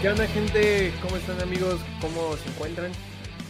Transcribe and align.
¿Qué 0.00 0.08
onda, 0.08 0.28
gente? 0.28 0.92
¿Cómo 1.02 1.16
están, 1.16 1.40
amigos? 1.42 1.80
¿Cómo 2.00 2.36
se 2.36 2.48
encuentran? 2.50 2.92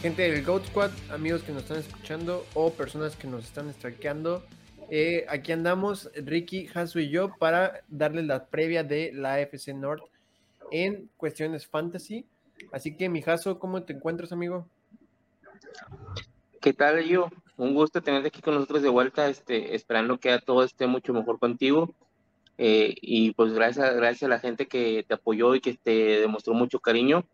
Gente 0.01 0.23
del 0.23 0.43
Goat 0.43 0.65
Squad, 0.65 0.91
amigos 1.11 1.43
que 1.43 1.53
nos 1.53 1.65
están 1.65 1.81
escuchando 1.81 2.47
o 2.55 2.73
personas 2.73 3.17
que 3.17 3.27
nos 3.27 3.45
están 3.45 3.71
strikeando. 3.75 4.43
Eh, 4.89 5.27
aquí 5.29 5.53
andamos, 5.53 6.11
Ricky, 6.15 6.67
Hasu 6.73 7.01
y 7.01 7.11
yo, 7.11 7.37
para 7.39 7.83
darles 7.89 8.25
la 8.25 8.47
previa 8.47 8.83
de 8.83 9.13
la 9.13 9.39
FC 9.41 9.75
North 9.75 10.03
en 10.71 11.11
cuestiones 11.19 11.67
fantasy. 11.67 12.25
Así 12.73 12.97
que, 12.97 13.11
mi 13.11 13.23
Hasu, 13.23 13.59
¿cómo 13.59 13.83
te 13.83 13.93
encuentras, 13.93 14.33
amigo? 14.33 14.67
¿Qué 16.63 16.73
tal, 16.73 17.05
yo? 17.05 17.29
Un 17.59 17.75
gusto 17.75 18.01
tenerte 18.01 18.29
aquí 18.29 18.41
con 18.41 18.55
nosotros 18.55 18.81
de 18.81 18.89
vuelta, 18.89 19.29
este, 19.29 19.75
esperando 19.75 20.19
que 20.19 20.39
todo 20.39 20.65
esté 20.65 20.87
mucho 20.87 21.13
mejor 21.13 21.39
contigo. 21.39 21.95
Eh, 22.59 22.95
y 23.01 23.33
pues 23.33 23.53
gracias, 23.53 23.95
gracias 23.95 24.25
a 24.25 24.29
la 24.29 24.41
gente 24.41 24.67
que 24.67 25.05
te 25.07 25.15
apoyó 25.15 25.55
y 25.55 25.61
que 25.61 25.75
te 25.75 26.21
demostró 26.21 26.55
mucho 26.55 26.81
cariño. 26.81 27.25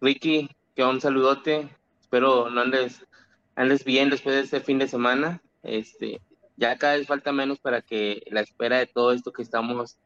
Ricky, 0.00 0.50
que 0.74 0.84
un 0.84 1.00
saludote. 1.00 1.68
Espero 2.00 2.50
no 2.50 2.60
andes, 2.60 3.06
andes 3.54 3.84
bien 3.84 4.10
después 4.10 4.34
de 4.34 4.42
este 4.42 4.60
fin 4.60 4.78
de 4.78 4.88
semana. 4.88 5.40
Este, 5.62 6.20
ya 6.56 6.76
cada 6.76 6.96
vez 6.96 7.06
falta 7.06 7.32
menos 7.32 7.60
para 7.60 7.82
que 7.82 8.22
la 8.30 8.40
espera 8.40 8.78
de 8.78 8.86
todo 8.86 9.12
esto 9.12 9.32
que 9.32 9.42
estamos 9.42 9.96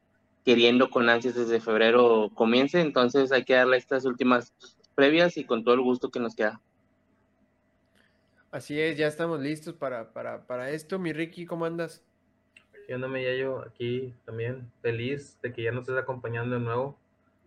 queriendo 0.45 0.91
con 0.91 1.09
ansias 1.09 1.35
desde 1.35 1.61
febrero 1.61 2.31
comience. 2.35 2.81
Entonces 2.81 3.33
hay 3.33 3.45
que 3.45 3.55
darle 3.55 3.79
estas 3.79 4.05
últimas 4.05 4.53
previas 4.95 5.37
y 5.39 5.45
con 5.45 5.65
todo 5.65 5.75
el 5.75 5.81
gusto 5.81 6.11
que 6.11 6.21
nos 6.21 6.35
queda. 6.35 6.61
Así 8.51 8.81
es, 8.81 8.97
ya 8.97 9.07
estamos 9.07 9.41
listos 9.41 9.75
para, 9.75 10.13
para, 10.13 10.47
para 10.47 10.71
esto. 10.71 10.99
Mi 10.99 11.13
Ricky, 11.13 11.45
¿cómo 11.45 11.67
andas? 11.67 12.03
¿Qué 12.89 12.95
onda, 12.95 13.07
yo 13.35 13.61
Aquí 13.67 14.15
también 14.25 14.73
feliz 14.81 15.39
de 15.43 15.53
que 15.53 15.63
ya 15.63 15.73
nos 15.73 15.83
estés 15.83 15.99
acompañando 15.99 16.55
de 16.55 16.63
nuevo. 16.63 16.99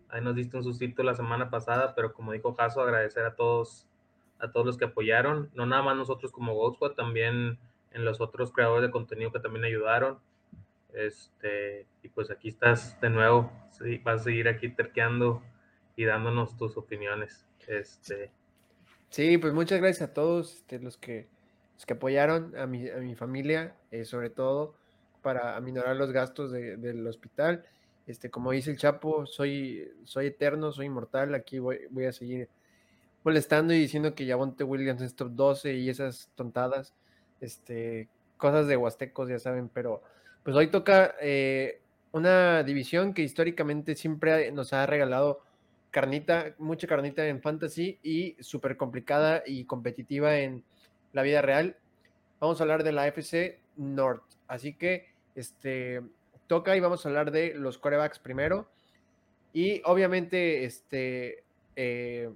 Ahí 0.08 0.22
nos 0.22 0.36
diste 0.36 0.56
un 0.56 0.62
sustito 0.62 1.02
la 1.02 1.16
semana 1.16 1.50
pasada, 1.50 1.96
pero 1.96 2.12
como 2.12 2.30
dijo 2.30 2.54
Jaso, 2.54 2.80
agradecer 2.80 3.24
a 3.24 3.34
todos, 3.34 3.88
a 4.38 4.52
todos 4.52 4.64
los 4.64 4.78
que 4.78 4.84
apoyaron, 4.84 5.50
no 5.54 5.66
nada 5.66 5.82
más 5.82 5.96
nosotros 5.96 6.30
como 6.30 6.54
Gold 6.54 6.94
también 6.94 7.58
en 7.90 8.04
los 8.04 8.20
otros 8.20 8.52
creadores 8.52 8.86
de 8.86 8.92
contenido 8.92 9.32
que 9.32 9.40
también 9.40 9.64
ayudaron. 9.64 10.20
Este, 10.92 11.88
y 12.04 12.08
pues 12.10 12.30
aquí 12.30 12.50
estás 12.50 13.00
de 13.00 13.10
nuevo, 13.10 13.50
sí, 13.72 13.98
vas 13.98 14.20
a 14.20 14.24
seguir 14.24 14.46
aquí 14.46 14.68
terqueando 14.68 15.42
y 15.96 16.04
dándonos 16.04 16.56
tus 16.56 16.76
opiniones. 16.76 17.48
Este. 17.66 18.30
Sí, 19.08 19.38
pues 19.38 19.52
muchas 19.52 19.80
gracias 19.80 20.08
a 20.08 20.14
todos 20.14 20.54
este, 20.54 20.78
los, 20.78 20.96
que, 20.96 21.26
los 21.74 21.84
que 21.84 21.94
apoyaron, 21.94 22.56
a 22.56 22.68
mi, 22.68 22.88
a 22.88 22.98
mi 22.98 23.16
familia, 23.16 23.74
eh, 23.90 24.04
sobre 24.04 24.30
todo 24.30 24.80
para 25.22 25.56
aminorar 25.56 25.96
los 25.96 26.12
gastos 26.12 26.52
del 26.52 27.06
hospital. 27.06 27.64
Este, 28.06 28.30
como 28.30 28.50
dice 28.50 28.72
el 28.72 28.78
Chapo, 28.78 29.26
soy, 29.26 29.88
soy 30.04 30.26
eterno, 30.26 30.72
soy 30.72 30.86
inmortal, 30.86 31.34
aquí 31.34 31.58
voy, 31.58 31.80
voy 31.90 32.06
a 32.06 32.12
seguir 32.12 32.48
molestando 33.24 33.72
y 33.72 33.78
diciendo 33.78 34.14
que 34.14 34.26
Yavonte 34.26 34.64
Williams 34.64 35.02
es 35.02 35.14
top 35.14 35.30
12 35.32 35.74
y 35.74 35.88
esas 35.88 36.30
tontadas, 36.34 36.94
este, 37.40 38.08
cosas 38.36 38.66
de 38.66 38.76
huastecos, 38.76 39.28
ya 39.28 39.38
saben, 39.38 39.68
pero 39.68 40.02
pues 40.42 40.56
hoy 40.56 40.66
toca 40.68 41.14
eh, 41.20 41.80
una 42.10 42.64
división 42.64 43.14
que 43.14 43.22
históricamente 43.22 43.94
siempre 43.94 44.50
nos 44.50 44.72
ha 44.72 44.84
regalado 44.86 45.40
carnita, 45.90 46.54
mucha 46.58 46.88
carnita 46.88 47.26
en 47.26 47.40
fantasy 47.40 48.00
y 48.02 48.36
súper 48.40 48.76
complicada 48.76 49.42
y 49.46 49.64
competitiva 49.64 50.38
en 50.38 50.64
la 51.12 51.22
vida 51.22 51.42
real. 51.42 51.76
Vamos 52.40 52.60
a 52.60 52.64
hablar 52.64 52.82
de 52.82 52.92
la 52.92 53.06
FC 53.06 53.60
North. 53.76 54.24
Así 54.48 54.74
que 54.74 55.11
este, 55.34 56.02
toca 56.46 56.76
y 56.76 56.80
vamos 56.80 57.04
a 57.04 57.08
hablar 57.08 57.30
de 57.30 57.54
los 57.54 57.78
corebacks 57.78 58.18
primero. 58.18 58.68
Y 59.52 59.82
obviamente, 59.84 60.64
este, 60.64 61.44
eh, 61.76 62.30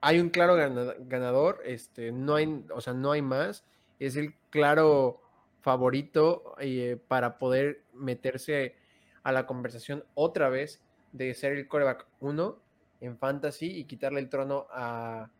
hay 0.00 0.20
un 0.20 0.30
claro 0.30 0.56
ganador, 0.56 1.62
este, 1.64 2.12
no 2.12 2.34
hay, 2.34 2.64
o 2.74 2.80
sea, 2.80 2.92
no 2.92 3.12
hay 3.12 3.22
más. 3.22 3.64
Es 3.98 4.16
el 4.16 4.34
claro 4.50 5.20
favorito 5.60 6.54
eh, 6.58 6.98
para 7.08 7.38
poder 7.38 7.84
meterse 7.94 8.76
a 9.22 9.32
la 9.32 9.46
conversación 9.46 10.04
otra 10.14 10.50
vez 10.50 10.82
de 11.12 11.32
ser 11.32 11.52
el 11.52 11.68
coreback 11.68 12.06
1 12.20 12.58
en 13.00 13.16
fantasy 13.18 13.78
y 13.78 13.84
quitarle 13.84 14.20
el 14.20 14.28
trono 14.28 14.66
a, 14.70 15.30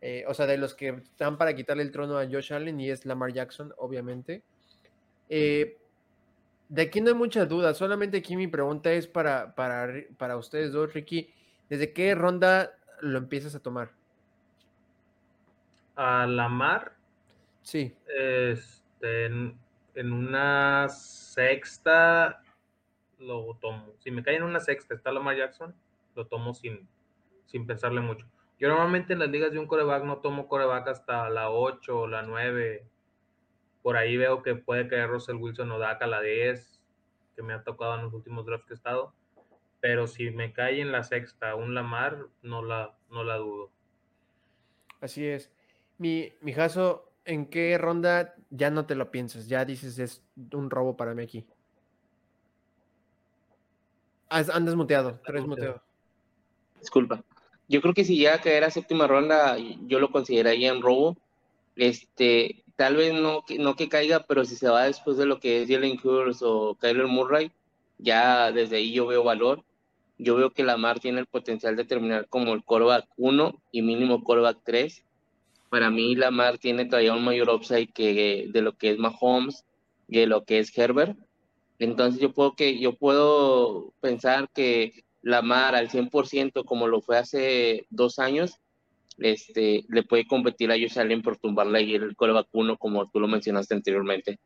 eh, 0.00 0.24
o 0.26 0.34
sea, 0.34 0.46
de 0.46 0.56
los 0.56 0.74
que 0.74 0.88
están 0.88 1.36
para 1.36 1.54
quitarle 1.54 1.82
el 1.82 1.92
trono 1.92 2.16
a 2.16 2.24
Josh 2.24 2.54
Allen 2.54 2.80
y 2.80 2.90
es 2.90 3.04
Lamar 3.04 3.32
Jackson, 3.32 3.74
obviamente. 3.76 4.42
Eh, 5.30 5.78
de 6.68 6.82
aquí 6.82 7.00
no 7.00 7.08
hay 7.08 7.14
muchas 7.14 7.48
dudas, 7.48 7.78
solamente 7.78 8.18
aquí 8.18 8.36
mi 8.36 8.46
pregunta 8.46 8.92
es 8.92 9.06
para, 9.06 9.54
para, 9.54 9.92
para 10.18 10.36
ustedes 10.36 10.72
dos, 10.72 10.92
Ricky. 10.92 11.32
¿Desde 11.68 11.92
qué 11.92 12.14
ronda 12.14 12.76
lo 13.00 13.16
empiezas 13.16 13.54
a 13.54 13.60
tomar? 13.60 13.92
A 15.94 16.26
Lamar. 16.26 16.92
Sí. 17.62 17.94
Este, 18.06 19.26
en, 19.26 19.58
una 19.94 20.88
sexta 20.88 22.42
lo 23.18 23.56
tomo. 23.60 23.94
Si 23.98 24.10
me 24.10 24.22
cae 24.22 24.36
en 24.36 24.42
una 24.42 24.60
sexta, 24.60 24.94
está 24.94 25.12
Lamar 25.12 25.36
Jackson, 25.36 25.74
lo 26.16 26.26
tomo 26.26 26.54
sin, 26.54 26.88
sin 27.46 27.66
pensarle 27.66 28.00
mucho. 28.00 28.26
Yo 28.58 28.68
normalmente 28.68 29.12
en 29.12 29.20
las 29.20 29.30
ligas 29.30 29.52
de 29.52 29.58
un 29.58 29.66
coreback 29.66 30.04
no 30.04 30.18
tomo 30.18 30.48
coreback 30.48 30.88
hasta 30.88 31.30
la 31.30 31.50
8 31.50 32.00
o 32.00 32.06
la 32.06 32.22
9, 32.22 32.84
por 33.82 33.96
ahí 33.96 34.16
veo 34.16 34.42
que 34.42 34.54
puede 34.54 34.88
caer 34.88 35.08
Russell 35.08 35.36
Wilson 35.36 35.70
o 35.72 35.78
Daka 35.78 36.06
la 36.06 36.20
10, 36.20 36.80
que 37.36 37.42
me 37.42 37.52
ha 37.52 37.62
tocado 37.62 37.94
en 37.96 38.02
los 38.02 38.12
últimos 38.12 38.44
drafts 38.46 38.66
que 38.66 38.74
he 38.74 38.76
estado. 38.76 39.12
Pero 39.80 40.06
si 40.06 40.30
me 40.30 40.52
cae 40.52 40.80
en 40.80 40.92
la 40.92 41.02
sexta 41.04 41.54
un 41.54 41.74
Lamar, 41.74 42.26
no 42.42 42.62
la, 42.62 42.96
no 43.10 43.24
la 43.24 43.36
dudo. 43.36 43.70
Así 45.00 45.26
es. 45.26 45.50
Mi, 45.96 46.32
mi 46.42 46.52
Jaso, 46.52 47.10
¿en 47.24 47.46
qué 47.46 47.78
ronda 47.78 48.34
ya 48.50 48.70
no 48.70 48.86
te 48.86 48.94
lo 48.94 49.10
piensas? 49.10 49.48
Ya 49.48 49.64
dices 49.64 49.98
es 49.98 50.22
un 50.52 50.70
robo 50.70 50.96
para 50.96 51.14
mí 51.14 51.22
aquí. 51.22 51.46
Andas 54.28 54.76
muteado, 54.76 55.20
tres 55.24 55.44
muteado. 55.46 55.82
Disculpa. 56.78 57.24
Yo 57.68 57.80
creo 57.80 57.94
que 57.94 58.04
si 58.04 58.16
llega 58.16 58.34
a 58.34 58.40
caer 58.40 58.64
a 58.64 58.70
séptima 58.70 59.06
ronda, 59.06 59.56
yo 59.86 59.98
lo 59.98 60.10
consideraría 60.10 60.70
en 60.70 60.82
robo. 60.82 61.16
Este, 61.76 62.64
tal 62.80 62.96
vez 62.96 63.12
no, 63.12 63.44
no 63.58 63.76
que 63.76 63.90
caiga, 63.90 64.24
pero 64.26 64.46
si 64.46 64.56
se 64.56 64.66
va 64.70 64.84
después 64.84 65.18
de 65.18 65.26
lo 65.26 65.38
que 65.38 65.60
es 65.60 65.68
Jalen 65.68 66.00
Hurts 66.02 66.40
o 66.40 66.78
Kyler 66.80 67.08
Murray, 67.08 67.52
ya 67.98 68.52
desde 68.52 68.76
ahí 68.78 68.94
yo 68.94 69.06
veo 69.06 69.22
valor. 69.22 69.62
Yo 70.16 70.34
veo 70.34 70.48
que 70.48 70.64
Lamar 70.64 70.98
tiene 70.98 71.20
el 71.20 71.26
potencial 71.26 71.76
de 71.76 71.84
terminar 71.84 72.26
como 72.30 72.54
el 72.54 72.64
coreback 72.64 73.06
1 73.18 73.60
y 73.70 73.82
mínimo 73.82 74.24
coreback 74.24 74.60
3. 74.64 75.04
Para 75.68 75.90
mí 75.90 76.14
Lamar 76.14 76.56
tiene 76.56 76.86
todavía 76.86 77.12
un 77.12 77.22
mayor 77.22 77.50
upside 77.50 77.92
que 77.92 78.48
de 78.50 78.62
lo 78.62 78.72
que 78.78 78.92
es 78.92 78.98
Mahomes 78.98 79.66
de 80.08 80.26
lo 80.26 80.46
que 80.46 80.58
es 80.58 80.76
Herbert. 80.76 81.18
Entonces 81.78 82.18
yo 82.18 82.32
puedo, 82.32 82.54
que, 82.54 82.78
yo 82.78 82.94
puedo 82.94 83.92
pensar 84.00 84.48
que 84.54 85.04
Lamar 85.20 85.74
al 85.74 85.90
100% 85.90 86.64
como 86.64 86.86
lo 86.86 87.02
fue 87.02 87.18
hace 87.18 87.86
dos 87.90 88.18
años, 88.18 88.58
este, 89.20 89.84
le 89.88 90.02
puede 90.02 90.26
competir 90.26 90.70
a 90.70 90.74
Josh 90.74 90.98
Allen 90.98 91.22
por 91.22 91.36
tumbarle 91.36 91.82
y 91.82 91.94
el 91.94 92.16
core 92.16 92.32
vacuno, 92.32 92.76
como 92.76 93.08
tú 93.10 93.20
lo 93.20 93.28
mencionaste 93.28 93.74
anteriormente. 93.74 94.38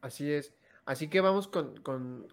Así 0.00 0.30
es. 0.30 0.54
Así 0.84 1.08
que 1.08 1.20
vamos 1.20 1.48
con, 1.48 1.80
con, 1.82 2.28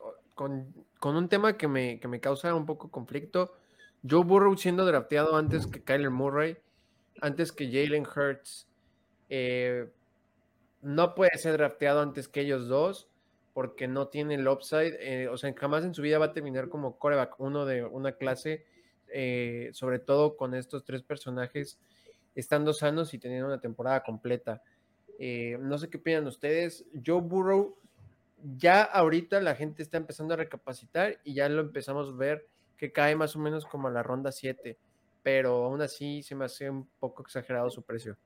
un 1.01 1.29
tema 1.29 1.57
que 1.57 1.67
me, 1.67 1.99
que 1.99 2.07
me, 2.07 2.19
causa 2.19 2.53
un 2.53 2.65
poco 2.65 2.91
conflicto. 2.91 3.55
Joe 4.07 4.23
Burrow 4.23 4.55
siendo 4.57 4.85
drafteado 4.85 5.35
antes 5.35 5.65
que 5.65 5.83
Kyler 5.83 6.11
Murray, 6.11 6.57
antes 7.21 7.51
que 7.51 7.65
Jalen 7.67 8.05
Hurts, 8.05 8.67
eh, 9.29 9.89
no 10.81 11.15
puede 11.15 11.37
ser 11.37 11.53
drafteado 11.53 12.01
antes 12.01 12.27
que 12.27 12.41
ellos 12.41 12.67
dos 12.67 13.07
porque 13.53 13.87
no 13.87 14.07
tiene 14.07 14.35
el 14.35 14.47
upside. 14.47 14.97
Eh, 14.99 15.27
o 15.29 15.37
sea, 15.37 15.53
jamás 15.55 15.83
en 15.83 15.93
su 15.93 16.01
vida 16.01 16.19
va 16.19 16.25
a 16.25 16.33
terminar 16.33 16.69
como 16.69 16.97
coreback 16.97 17.39
uno 17.39 17.65
de 17.65 17.83
una 17.83 18.13
clase 18.13 18.65
eh, 19.13 19.69
sobre 19.73 19.99
todo 19.99 20.35
con 20.35 20.55
estos 20.55 20.83
tres 20.83 21.03
personajes 21.03 21.79
estando 22.35 22.73
sanos 22.73 23.13
y 23.13 23.19
teniendo 23.19 23.47
una 23.47 23.61
temporada 23.61 24.03
completa. 24.03 24.61
Eh, 25.19 25.57
no 25.61 25.77
sé 25.77 25.89
qué 25.89 25.97
opinan 25.97 26.25
ustedes. 26.25 26.85
Joe 27.05 27.21
Burrow, 27.21 27.77
ya 28.57 28.81
ahorita 28.81 29.39
la 29.39 29.55
gente 29.55 29.83
está 29.83 29.97
empezando 29.97 30.33
a 30.33 30.37
recapacitar 30.37 31.19
y 31.23 31.35
ya 31.35 31.47
lo 31.47 31.61
empezamos 31.61 32.09
a 32.09 32.15
ver 32.15 32.47
que 32.75 32.91
cae 32.91 33.15
más 33.15 33.35
o 33.35 33.39
menos 33.39 33.65
como 33.65 33.87
a 33.87 33.91
la 33.91 34.03
ronda 34.03 34.31
7, 34.31 34.77
pero 35.21 35.65
aún 35.65 35.81
así 35.81 36.23
se 36.23 36.35
me 36.35 36.45
hace 36.45 36.69
un 36.69 36.87
poco 36.99 37.21
exagerado 37.21 37.69
su 37.69 37.83
precio. 37.83 38.17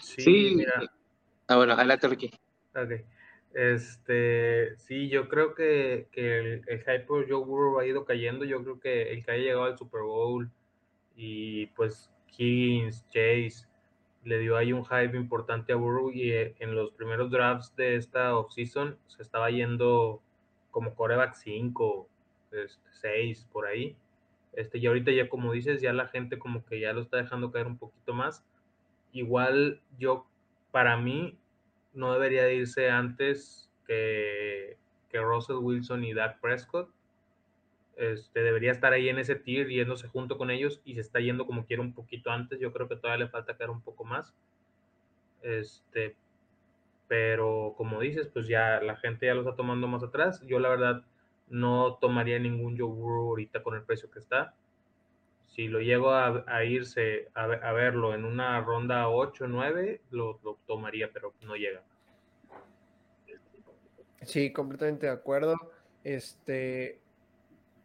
Sí, 0.00 0.52
mira. 0.54 0.82
Ah, 1.46 1.56
bueno, 1.56 1.72
adelante, 1.72 2.08
Ricky. 2.08 2.30
Okay. 2.74 3.04
Este, 3.54 4.76
sí, 4.76 5.08
yo 5.08 5.28
creo 5.28 5.54
que, 5.54 6.08
el, 6.12 6.62
hype 6.66 7.00
por 7.00 7.28
Joe 7.28 7.44
Burrow 7.44 7.78
ha 7.78 7.86
ido 7.86 8.04
cayendo. 8.04 8.44
Yo 8.44 8.62
creo 8.62 8.80
que 8.80 9.12
el 9.12 9.24
que 9.24 9.30
haya 9.30 9.42
llegado 9.42 9.64
al 9.64 9.78
Super 9.78 10.02
Bowl 10.02 10.50
y 11.16 11.66
pues 11.68 12.10
Higgins, 12.36 13.06
Chase, 13.08 13.66
le 14.24 14.38
dio 14.38 14.56
ahí 14.56 14.72
un 14.72 14.84
hype 14.84 15.16
importante 15.16 15.72
a 15.72 15.76
Burrow 15.76 16.10
y 16.10 16.32
eh, 16.32 16.54
en 16.58 16.74
los 16.74 16.92
primeros 16.92 17.30
drafts 17.30 17.74
de 17.76 17.96
esta 17.96 18.36
offseason 18.36 18.98
se 19.06 19.22
estaba 19.22 19.50
yendo 19.50 20.22
como 20.70 20.94
coreback 20.94 21.34
5 21.34 22.08
este, 22.52 22.90
6 23.00 23.48
por 23.50 23.66
ahí. 23.66 23.96
Este, 24.52 24.78
y 24.78 24.86
ahorita 24.86 25.12
ya 25.12 25.28
como 25.28 25.52
dices, 25.52 25.80
ya 25.80 25.92
la 25.92 26.08
gente 26.08 26.38
como 26.38 26.64
que 26.64 26.80
ya 26.80 26.92
lo 26.92 27.00
está 27.00 27.16
dejando 27.16 27.50
caer 27.50 27.66
un 27.66 27.78
poquito 27.78 28.12
más. 28.12 28.44
Igual 29.12 29.80
yo, 29.98 30.26
para 30.70 30.96
mí, 30.96 31.38
no 31.98 32.12
debería 32.12 32.50
irse 32.52 32.88
antes 32.90 33.68
que, 33.86 34.76
que 35.10 35.20
Russell 35.20 35.56
Wilson 35.56 36.04
y 36.04 36.14
Dak 36.14 36.40
Prescott. 36.40 36.88
Este, 37.96 38.40
debería 38.40 38.70
estar 38.70 38.92
ahí 38.92 39.08
en 39.08 39.18
ese 39.18 39.34
tier 39.34 39.66
yéndose 39.66 40.06
junto 40.06 40.38
con 40.38 40.50
ellos 40.50 40.80
y 40.84 40.94
se 40.94 41.00
está 41.00 41.18
yendo 41.18 41.44
como 41.46 41.66
quiera 41.66 41.82
un 41.82 41.92
poquito 41.92 42.30
antes. 42.30 42.60
Yo 42.60 42.72
creo 42.72 42.88
que 42.88 42.94
todavía 42.94 43.24
le 43.24 43.30
falta 43.30 43.56
caer 43.56 43.70
un 43.70 43.80
poco 43.80 44.04
más. 44.04 44.32
Este, 45.42 46.14
pero 47.08 47.74
como 47.76 47.98
dices, 47.98 48.28
pues 48.28 48.46
ya 48.46 48.80
la 48.80 48.94
gente 48.96 49.26
ya 49.26 49.34
lo 49.34 49.40
está 49.40 49.56
tomando 49.56 49.88
más 49.88 50.04
atrás. 50.04 50.40
Yo 50.46 50.60
la 50.60 50.68
verdad 50.68 51.02
no 51.48 51.94
tomaría 52.00 52.38
ningún 52.38 52.76
yogur 52.76 53.18
ahorita 53.18 53.64
con 53.64 53.74
el 53.74 53.82
precio 53.82 54.08
que 54.08 54.20
está. 54.20 54.54
Si 55.58 55.66
lo 55.66 55.80
llego 55.80 56.12
a, 56.12 56.64
irse 56.64 57.30
a, 57.34 57.72
verlo 57.72 58.14
en 58.14 58.24
una 58.24 58.60
ronda 58.60 59.08
8 59.08 59.42
o 59.42 59.48
9, 59.48 60.02
lo, 60.12 60.38
lo 60.44 60.56
tomaría, 60.68 61.10
pero 61.12 61.34
no 61.40 61.56
llega. 61.56 61.82
Sí, 64.22 64.52
completamente 64.52 65.06
de 65.06 65.12
acuerdo. 65.12 65.56
Este, 66.04 67.00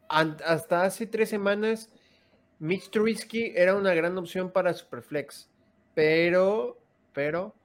hasta 0.08 0.84
hace 0.84 1.08
tres 1.08 1.30
semanas, 1.30 1.90
Mitch 2.60 2.92
Trubisky 2.92 3.54
era 3.56 3.75
una 3.75 3.96
gran 3.96 4.16
opción 4.20 4.52
para 4.52 4.75
Superflex, 4.75 5.50
pero, 5.96 6.78
pero, 7.12 7.56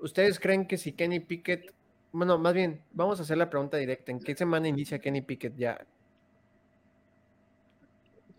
¿ustedes 0.00 0.40
creen 0.40 0.66
que 0.66 0.76
si 0.76 0.90
Kenny 0.90 1.20
Pickett, 1.20 1.72
bueno, 2.10 2.36
más 2.36 2.52
bien, 2.52 2.82
vamos 2.90 3.20
a 3.20 3.22
hacer 3.22 3.38
la 3.38 3.48
pregunta 3.48 3.76
directa, 3.76 4.10
¿en 4.10 4.18
qué 4.18 4.34
semana 4.34 4.66
inicia 4.66 4.98
Kenny 4.98 5.22
Pickett 5.22 5.54
ya? 5.56 5.86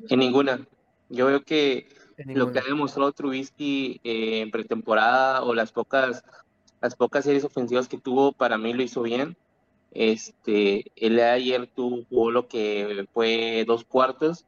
En 0.09 0.19
ninguna. 0.19 0.67
Yo 1.11 1.27
veo 1.27 1.43
que 1.43 1.87
lo 2.25 2.51
que 2.51 2.59
ha 2.59 2.63
demostrado 2.63 3.11
Trubisky 3.11 3.99
eh, 4.03 4.41
en 4.41 4.51
pretemporada 4.51 5.43
o 5.43 5.53
las 5.53 5.71
pocas, 5.71 6.23
las 6.81 6.95
pocas 6.95 7.25
series 7.25 7.43
ofensivas 7.43 7.87
que 7.87 7.97
tuvo, 7.97 8.31
para 8.31 8.57
mí 8.57 8.73
lo 8.73 8.81
hizo 8.81 9.01
bien. 9.01 9.37
Este, 9.91 10.85
él 10.95 11.19
ayer 11.19 11.67
tuvo 11.67 12.31
lo 12.31 12.47
que 12.47 13.05
fue 13.13 13.65
dos 13.67 13.83
cuartos. 13.83 14.45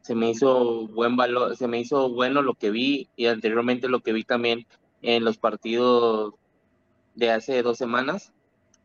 Se 0.00 0.16
me 0.16 0.30
hizo 0.30 0.88
buen 0.88 1.16
valor, 1.16 1.56
se 1.56 1.68
me 1.68 1.78
hizo 1.78 2.10
bueno 2.10 2.42
lo 2.42 2.54
que 2.54 2.70
vi 2.70 3.08
y 3.14 3.26
anteriormente 3.26 3.88
lo 3.88 4.00
que 4.00 4.12
vi 4.12 4.24
también 4.24 4.66
en 5.00 5.24
los 5.24 5.38
partidos 5.38 6.34
de 7.14 7.30
hace 7.30 7.62
dos 7.62 7.78
semanas. 7.78 8.32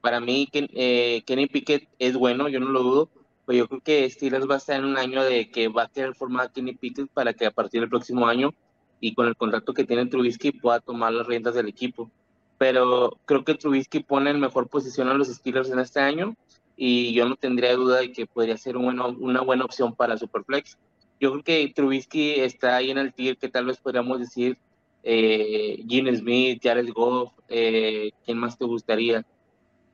Para 0.01 0.19
mí, 0.19 0.47
eh, 0.53 1.23
Kenny 1.25 1.47
Pickett 1.47 1.87
es 1.97 2.15
bueno, 2.15 2.47
yo 2.49 2.59
no 2.59 2.69
lo 2.69 2.83
dudo, 2.83 3.09
pero 3.47 3.57
yo 3.57 3.67
creo 3.67 3.81
que 3.81 4.09
Steelers 4.09 4.47
va 4.47 4.55
a 4.55 4.57
estar 4.57 4.77
en 4.77 4.85
un 4.85 4.97
año 4.97 5.23
de 5.23 5.49
que 5.49 5.67
va 5.69 5.83
a 5.83 5.89
querer 5.89 6.13
formar 6.13 6.45
a 6.45 6.51
Kenny 6.51 6.75
Pickett 6.75 7.09
para 7.09 7.33
que 7.33 7.47
a 7.47 7.51
partir 7.51 7.79
del 7.79 7.89
próximo 7.89 8.27
año 8.27 8.53
y 8.99 9.15
con 9.15 9.27
el 9.27 9.35
contrato 9.35 9.73
que 9.73 9.85
tiene 9.85 10.05
Trubisky 10.05 10.51
pueda 10.51 10.79
tomar 10.79 11.13
las 11.13 11.25
riendas 11.25 11.55
del 11.55 11.67
equipo 11.67 12.11
pero 12.57 13.17
creo 13.25 13.43
que 13.43 13.55
Trubisky 13.55 14.01
pone 14.01 14.31
en 14.31 14.39
mejor 14.39 14.67
posición 14.67 15.07
a 15.09 15.13
los 15.13 15.27
Steelers 15.27 15.69
en 15.69 15.79
este 15.79 15.99
año 15.99 16.35
y 16.75 17.13
yo 17.13 17.27
no 17.27 17.35
tendría 17.35 17.75
duda 17.75 17.99
de 17.99 18.11
que 18.11 18.25
podría 18.25 18.57
ser 18.57 18.77
una 18.77 19.41
buena 19.41 19.65
opción 19.65 19.95
para 19.95 20.17
Superflex. 20.17 20.77
Yo 21.19 21.31
creo 21.31 21.43
que 21.43 21.73
Trubisky 21.73 22.39
está 22.39 22.75
ahí 22.75 22.91
en 22.91 22.99
el 22.99 23.13
tier 23.13 23.37
que 23.37 23.49
tal 23.49 23.65
vez 23.65 23.77
podríamos 23.77 24.19
decir 24.19 24.57
eh, 25.03 25.83
Gene 25.87 26.15
Smith, 26.15 26.59
Jared 26.61 26.89
Goff, 26.93 27.33
eh, 27.47 28.11
¿quién 28.25 28.37
más 28.37 28.57
te 28.57 28.65
gustaría? 28.65 29.25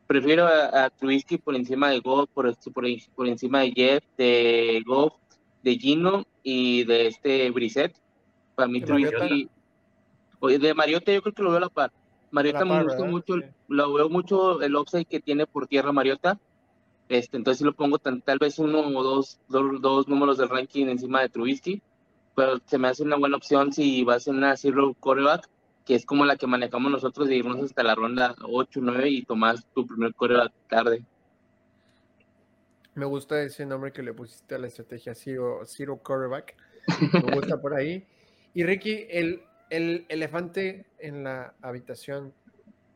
Prefiero 0.07 0.45
a, 0.47 0.89
Trubisky 0.89 1.37
por 1.37 1.55
encima 1.55 1.89
de 1.89 1.99
Goff, 1.99 2.29
por, 2.33 2.55
por, 2.73 2.85
por 3.15 3.27
encima 3.27 3.61
de 3.61 3.71
Jeff, 3.71 4.03
de 4.17 4.83
Goff, 4.85 5.13
de 5.63 5.75
Gino 5.77 6.25
y 6.43 6.83
de 6.83 7.07
este 7.07 7.49
Brissett. 7.51 7.95
Para 8.55 8.67
mí 8.67 8.81
Trubisky... 8.81 9.49
De 10.41 10.73
Mariota 10.73 11.13
yo 11.13 11.21
creo 11.21 11.33
que 11.33 11.41
lo 11.41 11.51
veo 11.51 11.57
a 11.57 11.61
la 11.61 11.69
par. 11.69 11.91
Mariota 12.31 12.65
me 12.65 12.83
gusta 12.83 13.05
mucho, 13.05 13.35
lo 13.67 13.93
veo 13.93 14.09
mucho 14.09 14.61
el 14.61 14.75
offside 14.75 15.05
que 15.05 15.21
tiene 15.21 15.45
por 15.45 15.67
tierra 15.67 15.93
Mariota. 15.93 16.37
Este, 17.07 17.37
entonces 17.37 17.59
si 17.59 17.63
lo 17.63 17.73
pongo 17.73 17.99
tal 17.99 18.39
vez 18.39 18.59
uno 18.59 18.79
o 18.79 19.03
dos, 19.03 19.39
dos, 19.47 20.07
números 20.07 20.37
del 20.37 20.49
ranking 20.49 20.87
encima 20.87 21.21
de 21.21 21.29
Trubisky, 21.29 21.81
pero 22.35 22.59
se 22.65 22.77
me 22.77 22.87
hace 22.87 23.03
una 23.03 23.17
buena 23.17 23.37
opción 23.37 23.71
si 23.71 24.03
va 24.03 24.15
a 24.15 24.19
ser 24.19 24.33
una 24.33 24.57
zero 24.57 24.95
coreback, 24.99 25.47
que 25.85 25.95
es 25.95 26.05
como 26.05 26.25
la 26.25 26.37
que 26.37 26.47
manejamos 26.47 26.91
nosotros 26.91 27.27
de 27.27 27.35
irnos 27.35 27.61
hasta 27.61 27.83
la 27.83 27.95
ronda 27.95 28.35
8, 28.41 28.79
9 28.81 29.09
y 29.09 29.25
tomar 29.25 29.61
tu 29.73 29.85
primer 29.85 30.13
coreback 30.13 30.53
tarde. 30.69 31.05
Me 32.95 33.05
gusta 33.05 33.41
ese 33.41 33.65
nombre 33.65 33.91
que 33.91 34.03
le 34.03 34.13
pusiste 34.13 34.53
a 34.53 34.59
la 34.59 34.67
estrategia 34.67 35.15
Zero, 35.15 35.61
zero 35.65 35.97
Coreback. 35.97 36.55
Me 37.25 37.35
gusta 37.35 37.59
por 37.59 37.73
ahí. 37.73 38.05
Y 38.53 38.63
Ricky, 38.63 39.07
el, 39.09 39.41
el 39.71 40.05
elefante 40.09 40.85
en 40.99 41.23
la 41.23 41.55
habitación. 41.63 42.33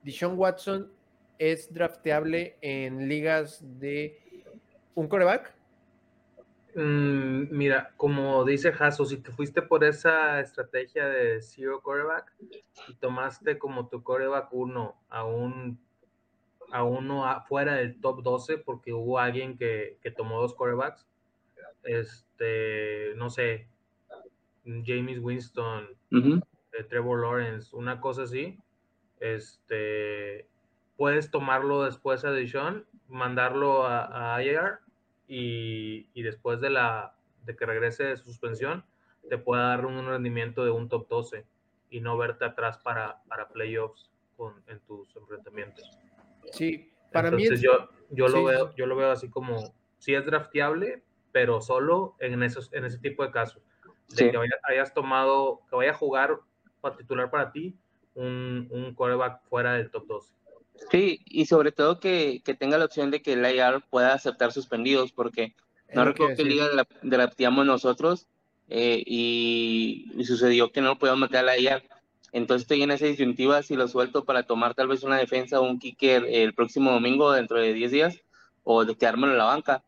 Dishon 0.03 0.37
Watson 0.37 0.91
es 1.39 1.73
drafteable 1.73 2.57
en 2.61 3.09
ligas 3.09 3.63
de 3.79 4.19
un 4.93 5.07
coreback. 5.07 5.56
Mm, 6.77 7.47
mira, 7.49 7.91
como 7.97 8.45
dice 8.45 8.71
Jaso, 8.71 9.03
si 9.03 9.17
te 9.17 9.31
fuiste 9.31 9.63
por 9.63 9.83
esa 9.83 10.39
estrategia 10.39 11.07
de 11.07 11.41
zero 11.41 11.81
coreback 11.81 12.31
y 12.87 12.93
tomaste 12.93 13.57
como 13.57 13.87
tu 13.87 14.03
coreback 14.03 14.53
uno 14.53 14.95
a 15.09 15.25
un 15.25 15.79
a 16.71 16.83
uno 16.83 17.25
fuera 17.47 17.73
del 17.73 17.99
top 17.99 18.21
12 18.21 18.59
porque 18.59 18.93
hubo 18.93 19.17
alguien 19.17 19.57
que, 19.57 19.97
tomó 20.15 20.39
dos 20.39 20.53
corebacks, 20.53 21.07
este, 21.83 23.15
no 23.15 23.31
sé, 23.31 23.67
James 24.63 25.17
Winston, 25.19 25.87
Trevor 26.89 27.21
Lawrence, 27.21 27.75
una 27.75 27.99
cosa 27.99 28.23
así, 28.23 28.59
este, 29.19 30.47
puedes 30.95 31.31
tomarlo 31.31 31.85
después 31.85 32.23
a 32.23 32.31
Dishon, 32.33 32.85
mandarlo 33.07 33.87
a, 33.87 34.35
a 34.35 34.43
IR 34.43 34.81
y, 35.27 36.21
después 36.21 36.61
de, 36.61 36.69
la, 36.69 37.15
de 37.43 37.55
que 37.55 37.65
regrese 37.65 38.03
de 38.03 38.17
suspensión, 38.17 38.85
te 39.29 39.37
pueda 39.37 39.69
dar 39.69 39.85
un 39.85 40.05
rendimiento 40.07 40.63
de 40.63 40.71
un 40.71 40.87
top 40.87 41.07
12 41.09 41.45
y 41.89 41.99
no 41.99 42.17
verte 42.17 42.45
atrás 42.45 42.77
para, 42.77 43.21
para 43.27 43.49
playoffs 43.49 44.09
con, 44.35 44.63
en 44.67 44.79
tus 44.81 45.13
enfrentamientos. 45.15 45.89
Sí, 46.51 46.91
para 47.11 47.31
mí 47.31 47.47
yo, 47.59 47.89
yo, 48.09 48.27
lo 48.27 48.43
veo, 48.45 48.73
yo 48.75 48.85
lo 48.85 48.95
veo 48.95 49.11
así 49.11 49.29
como, 49.29 49.73
sí 49.97 50.13
es 50.13 50.25
drafteable, 50.25 51.03
pero 51.31 51.61
solo 51.61 52.15
en, 52.19 52.41
esos, 52.43 52.71
en 52.73 52.85
ese 52.85 52.99
tipo 52.99 53.23
de 53.23 53.31
casos. 53.31 53.61
De 54.15 54.31
que 54.31 54.39
hayas 54.63 54.93
tomado, 54.93 55.61
que 55.69 55.75
vaya 55.75 55.91
a 55.91 55.95
jugar 55.95 56.39
titular 56.97 57.29
para 57.29 57.51
ti 57.51 57.75
un, 58.13 58.67
un 58.71 58.95
coreback 58.95 59.43
fuera 59.49 59.73
del 59.73 59.91
top 59.91 60.07
12. 60.07 60.36
Sí, 60.91 61.21
y 61.25 61.45
sobre 61.45 61.71
todo 61.71 61.99
que, 61.99 62.41
que 62.45 62.53
tenga 62.53 62.77
la 62.77 62.85
opción 62.85 63.11
de 63.11 63.21
que 63.21 63.33
el 63.33 63.45
IR 63.45 63.83
pueda 63.89 64.13
aceptar 64.13 64.51
suspendidos, 64.51 65.11
porque 65.11 65.53
no 65.93 66.05
recuerdo 66.05 66.35
qué 66.35 66.43
liga 66.43 66.67
drafteamos 67.01 67.65
nosotros 67.65 68.27
eh, 68.69 69.01
y, 69.05 70.23
sucedió 70.25 70.71
que 70.71 70.81
no 70.81 70.89
lo 70.89 70.99
podíamos 70.99 71.21
meter 71.21 71.47
al 71.47 71.59
IR. 71.59 71.83
Entonces 72.33 72.63
estoy 72.63 72.83
en 72.83 72.91
esa 72.91 73.05
disyuntiva 73.05 73.63
si 73.63 73.75
lo 73.75 73.87
suelto 73.87 74.25
para 74.25 74.43
tomar 74.43 74.75
tal 74.75 74.89
vez 74.89 75.03
una 75.03 75.17
defensa 75.17 75.59
o 75.59 75.63
un 75.63 75.79
kicker 75.79 76.25
el 76.25 76.53
próximo 76.53 76.91
domingo 76.91 77.31
dentro 77.31 77.59
de 77.59 77.73
10 77.73 77.91
días 77.91 78.21
o 78.63 78.83
de 78.83 78.95
quedármelo 78.95 79.33
en 79.33 79.39
la 79.39 79.45
banca. 79.45 79.83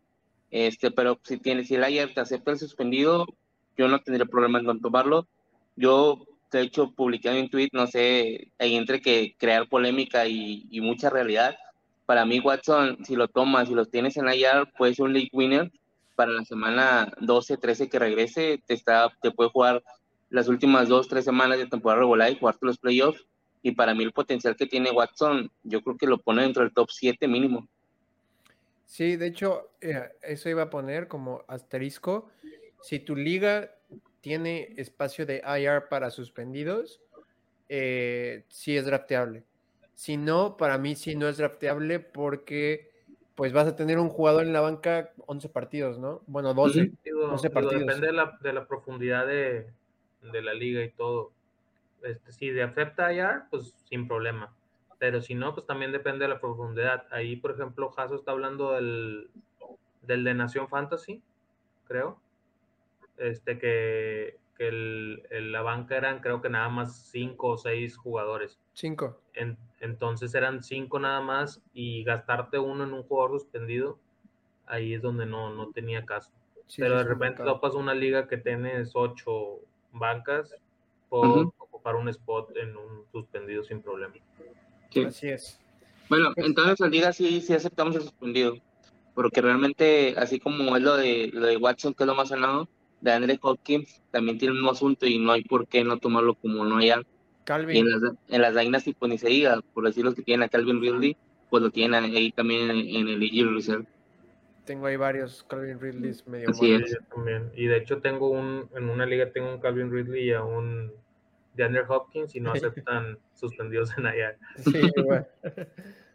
Este, 0.51 0.89
pero 0.89 1.19
si 1.23 1.37
tiene, 1.37 1.65
si 1.65 1.75
el 1.75 1.87
IR 1.89 2.13
te 2.13 2.21
acepta 2.21 2.51
el 2.51 2.57
suspendido, 2.57 3.27
yo 3.77 3.87
no 3.87 3.99
tendría 4.01 4.25
problema 4.25 4.59
en 4.59 4.81
tomarlo. 4.81 5.27
Yo 5.75 6.25
de 6.51 6.61
hecho 6.61 6.91
publiqué 6.91 7.29
un 7.29 7.49
tweet, 7.49 7.69
no 7.73 7.87
sé, 7.87 8.51
ahí 8.57 8.75
entre 8.75 9.01
que 9.01 9.35
crear 9.37 9.67
polémica 9.67 10.27
y, 10.27 10.67
mucha 10.81 11.09
realidad. 11.09 11.55
Para 12.05 12.25
mí, 12.25 12.39
Watson, 12.39 12.97
si 13.05 13.15
lo 13.15 13.27
tomas, 13.27 13.67
si 13.67 13.75
lo 13.75 13.85
tienes 13.85 14.17
en 14.17 14.27
IR, 14.27 14.71
puede 14.77 14.95
ser 14.95 15.05
un 15.05 15.13
league 15.13 15.29
winner 15.31 15.71
para 16.15 16.31
la 16.31 16.43
semana 16.43 17.13
12, 17.21 17.57
13 17.57 17.89
que 17.89 17.99
regrese. 17.99 18.61
Te, 18.65 18.73
está, 18.73 19.11
te 19.21 19.31
puede 19.31 19.51
jugar 19.51 19.83
las 20.29 20.47
últimas 20.47 20.87
dos, 20.87 21.07
tres 21.07 21.25
semanas 21.25 21.59
de 21.59 21.67
temporada 21.67 22.01
regular 22.01 22.31
y 22.31 22.39
jugarte 22.39 22.65
los 22.65 22.79
playoffs. 22.79 23.25
Y 23.61 23.71
para 23.73 23.93
mí, 23.93 24.03
el 24.03 24.13
potencial 24.13 24.55
que 24.55 24.65
tiene 24.65 24.91
Watson, 24.91 25.51
yo 25.63 25.81
creo 25.81 25.97
que 25.97 26.07
lo 26.07 26.17
pone 26.17 26.43
dentro 26.43 26.63
del 26.63 26.73
top 26.73 26.89
7 26.89 27.27
mínimo. 27.27 27.67
Sí, 28.85 29.17
de 29.17 29.27
hecho, 29.27 29.69
eh, 29.81 30.09
eso 30.23 30.49
iba 30.49 30.63
a 30.63 30.69
poner 30.69 31.07
como 31.07 31.43
asterisco. 31.47 32.29
Si 32.81 32.99
tu 32.99 33.15
liga 33.15 33.69
tiene 34.21 34.73
espacio 34.77 35.25
de 35.25 35.41
IR 35.45 35.87
para 35.89 36.09
suspendidos, 36.09 37.01
eh, 37.67 38.45
sí 38.49 38.75
es 38.75 38.85
drafteable. 38.85 39.43
Si 39.93 40.17
no, 40.17 40.57
para 40.57 40.77
mí 40.77 40.95
sí 40.95 41.15
no 41.15 41.27
es 41.27 41.37
drafteable 41.37 41.99
porque 41.99 42.89
pues 43.35 43.53
vas 43.53 43.67
a 43.67 43.75
tener 43.75 43.99
un 43.99 44.09
jugador 44.09 44.43
en 44.43 44.51
la 44.51 44.59
banca 44.59 45.13
11 45.25 45.47
partidos, 45.49 45.97
¿no? 45.97 46.21
Bueno, 46.27 46.53
12, 46.53 46.91
partidos. 47.53 47.85
depende 47.85 48.07
de 48.07 48.13
la, 48.13 48.37
de 48.41 48.51
la 48.51 48.67
profundidad 48.67 49.25
de, 49.25 49.71
de, 50.21 50.41
la 50.41 50.53
liga 50.53 50.83
y 50.83 50.91
todo. 50.91 51.31
Este, 52.03 52.33
si 52.33 52.49
de 52.49 52.63
acepta 52.63 53.13
IR, 53.13 53.43
pues 53.49 53.73
sin 53.85 54.09
problema. 54.09 54.53
Pero 54.97 55.21
si 55.21 55.35
no, 55.35 55.53
pues 55.53 55.65
también 55.65 55.93
depende 55.93 56.25
de 56.25 56.29
la 56.29 56.41
profundidad. 56.41 57.05
Ahí, 57.11 57.37
por 57.37 57.51
ejemplo, 57.51 57.89
Jaso 57.91 58.15
está 58.15 58.31
hablando 58.31 58.73
del, 58.73 59.29
del 60.01 60.25
de 60.25 60.33
Nación 60.33 60.67
Fantasy, 60.67 61.21
creo. 61.87 62.19
Este 63.19 63.59
que, 63.59 64.37
que 64.57 64.67
el, 64.67 65.51
la 65.51 65.61
banca 65.61 65.95
eran 65.97 66.19
creo 66.19 66.41
que 66.41 66.49
nada 66.49 66.69
más 66.69 67.09
cinco 67.11 67.49
o 67.49 67.57
seis 67.57 67.97
jugadores. 67.97 68.59
Cinco. 68.73 69.21
entonces 69.79 70.33
eran 70.33 70.63
cinco 70.63 70.99
nada 70.99 71.21
más 71.21 71.61
y 71.73 72.03
gastarte 72.03 72.57
uno 72.59 72.85
en 72.85 72.93
un 72.93 73.03
jugador 73.03 73.39
suspendido, 73.39 73.99
ahí 74.65 74.93
es 74.93 75.01
donde 75.01 75.25
no, 75.25 75.53
no 75.53 75.71
tenía 75.71 76.05
caso. 76.05 76.31
Pero 76.77 76.97
de 76.97 77.03
repente 77.03 77.43
topas 77.43 77.73
una 77.73 77.93
liga 77.93 78.27
que 78.27 78.37
tienes 78.37 78.91
ocho 78.93 79.59
bancas, 79.91 80.55
por 81.09 81.51
ocupar 81.57 81.95
un 81.95 82.07
spot 82.09 82.55
en 82.55 82.77
un 82.77 83.05
suspendido 83.11 83.63
sin 83.63 83.81
problema. 83.81 84.13
Así 85.07 85.29
es. 85.29 85.59
Bueno, 86.07 86.31
entonces 86.35 86.79
en 86.81 86.91
liga 86.91 87.13
sí, 87.13 87.41
sí 87.41 87.53
aceptamos 87.53 87.95
el 87.95 88.01
suspendido, 88.01 88.55
porque 89.13 89.41
realmente, 89.41 90.15
así 90.17 90.39
como 90.39 90.75
es 90.75 90.81
lo 90.81 90.95
de, 90.97 91.29
lo 91.33 91.45
de 91.47 91.57
Watson, 91.57 91.93
que 91.93 92.03
es 92.03 92.07
lo 92.07 92.15
más 92.15 92.29
sonado, 92.29 92.67
de 93.01 93.11
Andre 93.11 93.39
Hopkins, 93.41 94.01
también 94.11 94.37
tiene 94.37 94.59
un 94.59 94.67
asunto 94.67 95.05
y 95.05 95.19
no 95.19 95.31
hay 95.31 95.43
por 95.43 95.67
qué 95.67 95.83
no 95.83 95.97
tomarlo 95.97 96.35
como 96.35 96.63
no 96.65 96.77
hay 96.77 96.91
Calvin. 97.43 97.77
en 97.77 97.91
las, 97.91 98.13
en 98.27 98.41
las 98.41 98.55
Dynasty, 98.55 98.93
pues 98.93 99.09
ni 99.09 99.17
se 99.17 99.29
diga, 99.29 99.59
por 99.73 99.85
decir 99.85 100.03
los 100.03 100.15
que 100.15 100.21
tienen 100.21 100.43
a 100.43 100.49
Calvin 100.49 100.81
Ridley, 100.81 101.17
pues 101.49 101.63
lo 101.63 101.71
tienen 101.71 102.03
ahí 102.03 102.31
también 102.31 102.69
en, 102.69 103.07
el 103.07 103.23
Eagle 103.23 103.53
Reserve. 103.53 103.85
Tengo 104.65 104.85
ahí 104.85 104.97
varios 104.97 105.43
Calvin 105.43 105.79
Ridley 105.79 106.13
medio 106.27 106.51
Así 106.51 106.73
es. 106.73 106.97
también. 107.13 107.51
Y 107.55 107.65
de 107.65 107.77
hecho 107.77 107.99
tengo 108.01 108.29
un, 108.29 108.69
en 108.75 108.89
una 108.89 109.05
liga 109.05 109.31
tengo 109.31 109.51
un 109.51 109.59
Calvin 109.59 109.91
Ridley 109.91 110.29
y 110.29 110.33
a 110.33 110.43
un 110.43 110.91
DeAndre 111.55 111.83
Hopkins 111.87 112.35
y 112.35 112.39
no 112.39 112.51
aceptan 112.51 113.17
suspendidos 113.33 113.97
en 113.97 114.05
allá. 114.05 114.37
Sí, 114.57 114.91
bueno. 115.03 115.25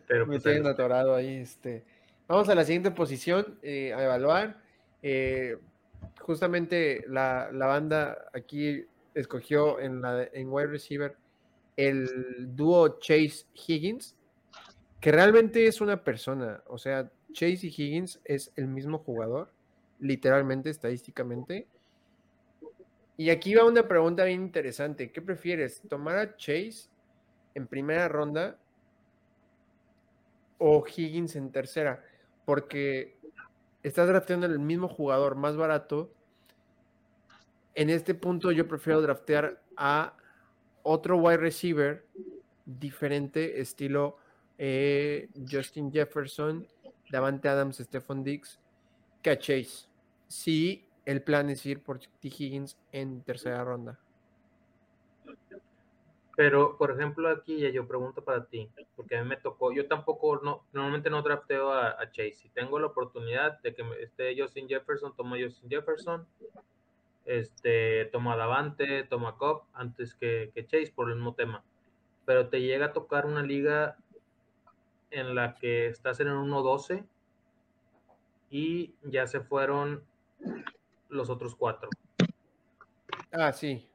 Pero 0.06 0.26
Me 0.26 0.38
pues, 0.38 0.66
atorado 0.66 1.14
ahí. 1.14 1.36
Este. 1.36 1.84
Vamos 2.28 2.48
a 2.48 2.54
la 2.54 2.64
siguiente 2.64 2.90
posición 2.90 3.58
eh, 3.62 3.92
a 3.92 4.04
evaluar. 4.04 4.60
Eh, 5.02 5.58
justamente 6.20 7.04
la, 7.08 7.50
la, 7.52 7.66
banda 7.66 8.28
aquí 8.32 8.84
escogió 9.14 9.80
en, 9.80 10.00
la, 10.00 10.24
en 10.32 10.48
wide 10.50 10.66
receiver 10.66 11.16
el 11.76 12.54
dúo 12.54 12.98
Chase 12.98 13.46
Higgins, 13.54 14.16
que 15.00 15.12
realmente 15.12 15.66
es 15.66 15.80
una 15.80 16.02
persona. 16.02 16.62
O 16.66 16.78
sea, 16.78 17.10
Chase 17.32 17.66
y 17.66 17.74
Higgins 17.76 18.20
es 18.24 18.52
el 18.56 18.68
mismo 18.68 18.98
jugador, 18.98 19.52
literalmente, 19.98 20.70
estadísticamente. 20.70 21.66
Y 23.16 23.30
aquí 23.30 23.54
va 23.54 23.64
una 23.64 23.86
pregunta 23.86 24.24
bien 24.24 24.42
interesante. 24.42 25.12
¿Qué 25.12 25.22
prefieres? 25.22 25.82
¿Tomar 25.88 26.18
a 26.18 26.36
Chase 26.36 26.88
en 27.54 27.66
primera 27.66 28.08
ronda 28.08 28.58
o 30.58 30.84
Higgins 30.86 31.36
en 31.36 31.50
tercera? 31.52 32.02
Porque 32.44 33.16
estás 33.84 34.08
drafteando 34.08 34.46
el 34.46 34.58
mismo 34.58 34.88
jugador 34.88 35.36
más 35.36 35.56
barato. 35.56 36.12
En 37.76 37.90
este 37.90 38.14
punto 38.14 38.50
yo 38.50 38.66
prefiero 38.66 39.00
draftear 39.00 39.62
a 39.76 40.16
otro 40.82 41.18
wide 41.18 41.36
receiver 41.36 42.04
diferente, 42.64 43.60
estilo 43.60 44.16
eh, 44.58 45.28
Justin 45.50 45.92
Jefferson 45.92 46.66
Davante 47.10 47.48
Adams, 47.48 47.76
Stephon 47.76 48.24
Diggs, 48.24 48.58
que 49.22 49.30
a 49.30 49.38
Chase. 49.38 49.88
Si 50.26 50.88
el 51.04 51.22
plan 51.22 51.50
es 51.50 51.64
ir 51.66 51.82
por 51.82 51.98
T. 51.98 52.08
Higgins 52.22 52.78
en 52.90 53.22
tercera 53.22 53.62
ronda. 53.62 54.00
Pero, 56.36 56.76
por 56.76 56.90
ejemplo, 56.90 57.28
aquí 57.28 57.60
ya 57.60 57.70
yo 57.70 57.86
pregunto 57.86 58.24
para 58.24 58.46
ti, 58.46 58.68
porque 58.96 59.16
a 59.16 59.22
mí 59.22 59.28
me 59.28 59.36
tocó, 59.36 59.72
yo 59.72 59.86
tampoco, 59.86 60.40
no, 60.42 60.64
normalmente 60.72 61.08
no 61.08 61.22
drafteo 61.22 61.72
a, 61.72 61.96
Chase. 62.10 62.34
Si 62.34 62.48
tengo 62.48 62.78
la 62.80 62.88
oportunidad 62.88 63.60
de 63.60 63.74
que 63.74 63.84
esté 64.00 64.34
Justin 64.36 64.68
Jefferson, 64.68 65.14
tomo 65.14 65.36
a 65.36 65.38
Justin 65.38 65.70
Jefferson, 65.70 66.26
este, 67.24 68.06
toma 68.06 68.34
a 68.34 68.36
Davante, 68.36 69.04
toma 69.04 69.36
Cobb 69.36 69.62
antes 69.74 70.14
que, 70.14 70.50
que 70.54 70.66
Chase 70.66 70.92
por 70.94 71.08
el 71.08 71.16
mismo 71.16 71.34
tema. 71.34 71.62
Pero 72.24 72.48
te 72.48 72.60
llega 72.60 72.86
a 72.86 72.92
tocar 72.92 73.26
una 73.26 73.42
liga 73.42 73.96
en 75.10 75.36
la 75.36 75.54
que 75.54 75.86
estás 75.86 76.18
en 76.18 76.28
el 76.28 76.34
1-12 76.34 77.04
y 78.50 78.94
ya 79.04 79.26
se 79.28 79.40
fueron 79.40 80.04
los 81.08 81.30
otros 81.30 81.54
cuatro. 81.54 81.88
Ah, 83.30 83.52
sí. 83.52 83.88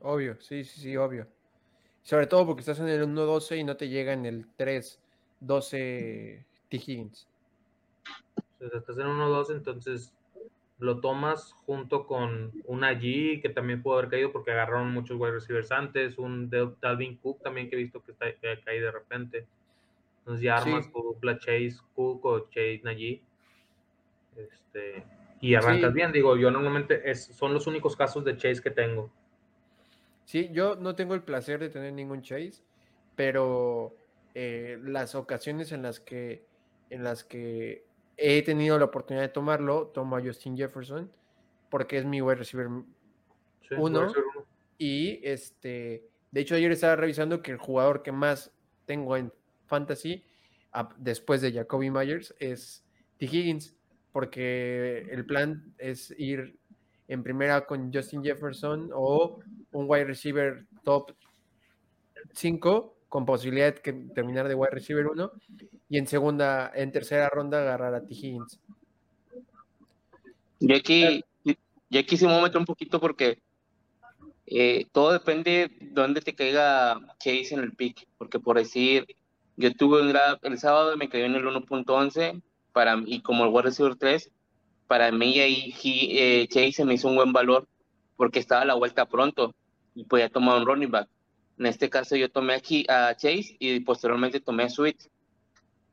Obvio, 0.00 0.40
sí, 0.40 0.64
sí, 0.64 0.80
sí, 0.80 0.96
obvio. 0.96 1.26
Sobre 2.02 2.26
todo 2.26 2.46
porque 2.46 2.60
estás 2.60 2.80
en 2.80 2.88
el 2.88 3.02
1-12 3.02 3.58
y 3.58 3.64
no 3.64 3.76
te 3.76 3.88
llega 3.88 4.12
en 4.12 4.26
el 4.26 4.46
3-12 4.56 4.98
T. 5.40 6.76
Higgins. 6.76 7.28
estás 8.58 8.98
en 8.98 9.06
1-12, 9.06 9.52
entonces 9.52 10.12
lo 10.78 11.00
tomas 11.00 11.52
junto 11.66 12.06
con 12.06 12.52
un 12.64 12.80
G 12.80 13.42
que 13.42 13.50
también 13.50 13.82
pudo 13.82 13.98
haber 13.98 14.08
caído 14.08 14.32
porque 14.32 14.50
agarraron 14.50 14.90
muchos 14.92 15.20
wide 15.20 15.32
receivers 15.32 15.70
antes, 15.72 16.16
un 16.16 16.48
Dalvin 16.80 17.16
Cook 17.18 17.42
también 17.42 17.68
que 17.68 17.76
he 17.76 17.78
visto 17.78 18.02
que, 18.02 18.12
está, 18.12 18.32
que 18.32 18.60
caído 18.64 18.86
de 18.86 18.92
repente. 18.92 19.46
Entonces 20.20 20.42
ya 20.42 20.56
armas 20.56 20.90
tu 20.90 21.02
dupla 21.02 21.38
Chase 21.38 21.76
Cook 21.94 22.24
o 22.24 22.40
Chase 22.48 22.80
Najee. 22.82 23.22
Este, 24.36 25.04
y 25.40 25.54
arrancas 25.54 25.92
bien. 25.92 26.12
Digo, 26.12 26.36
yo 26.36 26.50
normalmente 26.50 27.10
es, 27.10 27.26
son 27.26 27.52
los 27.52 27.66
únicos 27.66 27.96
casos 27.96 28.24
de 28.24 28.36
Chase 28.36 28.62
que 28.62 28.70
tengo. 28.70 29.10
Sí, 30.30 30.48
yo 30.52 30.76
no 30.76 30.94
tengo 30.94 31.14
el 31.14 31.24
placer 31.24 31.58
de 31.58 31.70
tener 31.70 31.92
ningún 31.92 32.22
Chase, 32.22 32.62
pero 33.16 33.96
eh, 34.32 34.78
las 34.80 35.16
ocasiones 35.16 35.72
en 35.72 35.82
las 35.82 35.98
que 35.98 36.44
en 36.88 37.02
las 37.02 37.24
que 37.24 37.84
he 38.16 38.40
tenido 38.42 38.78
la 38.78 38.84
oportunidad 38.84 39.24
de 39.24 39.30
tomarlo, 39.30 39.88
tomo 39.88 40.16
a 40.16 40.22
Justin 40.22 40.56
Jefferson, 40.56 41.10
porque 41.68 41.98
es 41.98 42.04
mi 42.04 42.22
wide 42.22 42.36
receiver 42.36 42.68
uno. 43.76 44.12
Y 44.78 45.18
este, 45.24 46.06
de 46.30 46.40
hecho, 46.40 46.54
ayer 46.54 46.70
estaba 46.70 46.94
revisando 46.94 47.42
que 47.42 47.50
el 47.50 47.58
jugador 47.58 48.04
que 48.04 48.12
más 48.12 48.52
tengo 48.86 49.16
en 49.16 49.32
fantasy 49.66 50.22
después 50.98 51.40
de 51.40 51.52
Jacoby 51.52 51.90
Myers 51.90 52.36
es 52.38 52.84
T. 53.18 53.26
Higgins, 53.26 53.74
porque 54.12 55.08
el 55.10 55.26
plan 55.26 55.74
es 55.76 56.14
ir 56.16 56.59
en 57.10 57.24
primera 57.24 57.66
con 57.66 57.92
Justin 57.92 58.22
Jefferson 58.22 58.90
o 58.94 59.40
un 59.72 59.86
wide 59.88 60.04
receiver 60.04 60.64
top 60.84 61.12
5 62.32 62.96
con 63.08 63.26
posibilidad 63.26 63.74
de 63.74 63.92
terminar 64.14 64.46
de 64.46 64.54
wide 64.54 64.70
receiver 64.70 65.08
1 65.08 65.32
y 65.88 65.98
en 65.98 66.06
segunda, 66.06 66.70
en 66.72 66.92
tercera 66.92 67.28
ronda 67.28 67.60
agarrar 67.60 67.94
a 67.94 68.04
T. 68.04 68.14
Higgins. 68.14 68.60
Yo 70.60 70.76
aquí, 70.76 71.24
yo 71.44 72.00
aquí 72.00 72.16
sí 72.16 72.26
me 72.26 72.56
un 72.56 72.64
poquito 72.64 73.00
porque 73.00 73.42
eh, 74.46 74.86
todo 74.92 75.12
depende 75.12 75.68
de 75.80 75.90
dónde 75.90 76.20
te 76.20 76.36
caiga 76.36 77.00
Chase 77.18 77.54
en 77.54 77.60
el 77.60 77.72
pick, 77.72 78.06
porque 78.18 78.38
por 78.38 78.56
decir, 78.56 79.04
yo 79.56 79.74
tuve 79.74 80.00
un 80.00 80.14
el 80.42 80.58
sábado 80.58 80.96
me 80.96 81.08
cayó 81.08 81.24
en 81.24 81.34
el 81.34 81.44
1.11 81.44 82.40
para 82.72 83.02
y 83.04 83.20
como 83.22 83.44
el 83.44 83.50
wide 83.50 83.62
receiver 83.62 83.96
3, 83.96 84.30
para 84.90 85.12
mí 85.12 85.38
ahí 85.38 85.72
eh, 85.84 86.48
Chase 86.48 86.84
me 86.84 86.94
hizo 86.94 87.06
un 87.06 87.14
buen 87.14 87.32
valor 87.32 87.68
porque 88.16 88.40
estaba 88.40 88.62
a 88.62 88.64
la 88.64 88.74
vuelta 88.74 89.06
pronto 89.06 89.54
y 89.94 90.02
podía 90.02 90.28
tomar 90.28 90.58
un 90.58 90.66
running 90.66 90.90
back. 90.90 91.08
En 91.60 91.66
este 91.66 91.88
caso 91.88 92.16
yo 92.16 92.28
tomé 92.28 92.54
aquí 92.54 92.84
a 92.88 93.14
Chase 93.14 93.54
y 93.60 93.78
posteriormente 93.78 94.40
tomé 94.40 94.64
a 94.64 94.68
Sweet. 94.68 94.96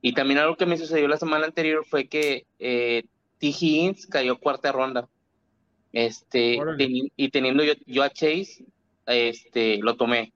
Y 0.02 0.14
también 0.14 0.40
algo 0.40 0.58
que 0.58 0.66
me 0.66 0.80
sucedió 0.80 1.08
la 1.08 1.18
semana 1.18 1.46
anterior 1.46 1.86
fue 1.86 2.08
que 2.08 2.48
eh, 2.58 3.04
T. 3.38 3.50
Higgins 3.50 4.08
cayó 4.08 4.40
cuarta 4.40 4.72
ronda. 4.72 5.08
Este, 5.94 6.58
y 7.16 7.30
teniendo 7.30 7.64
yo, 7.64 7.74
yo, 7.86 8.02
a 8.02 8.10
Chase, 8.10 8.66
este, 9.06 9.78
lo 9.78 9.96
tomé. 9.96 10.34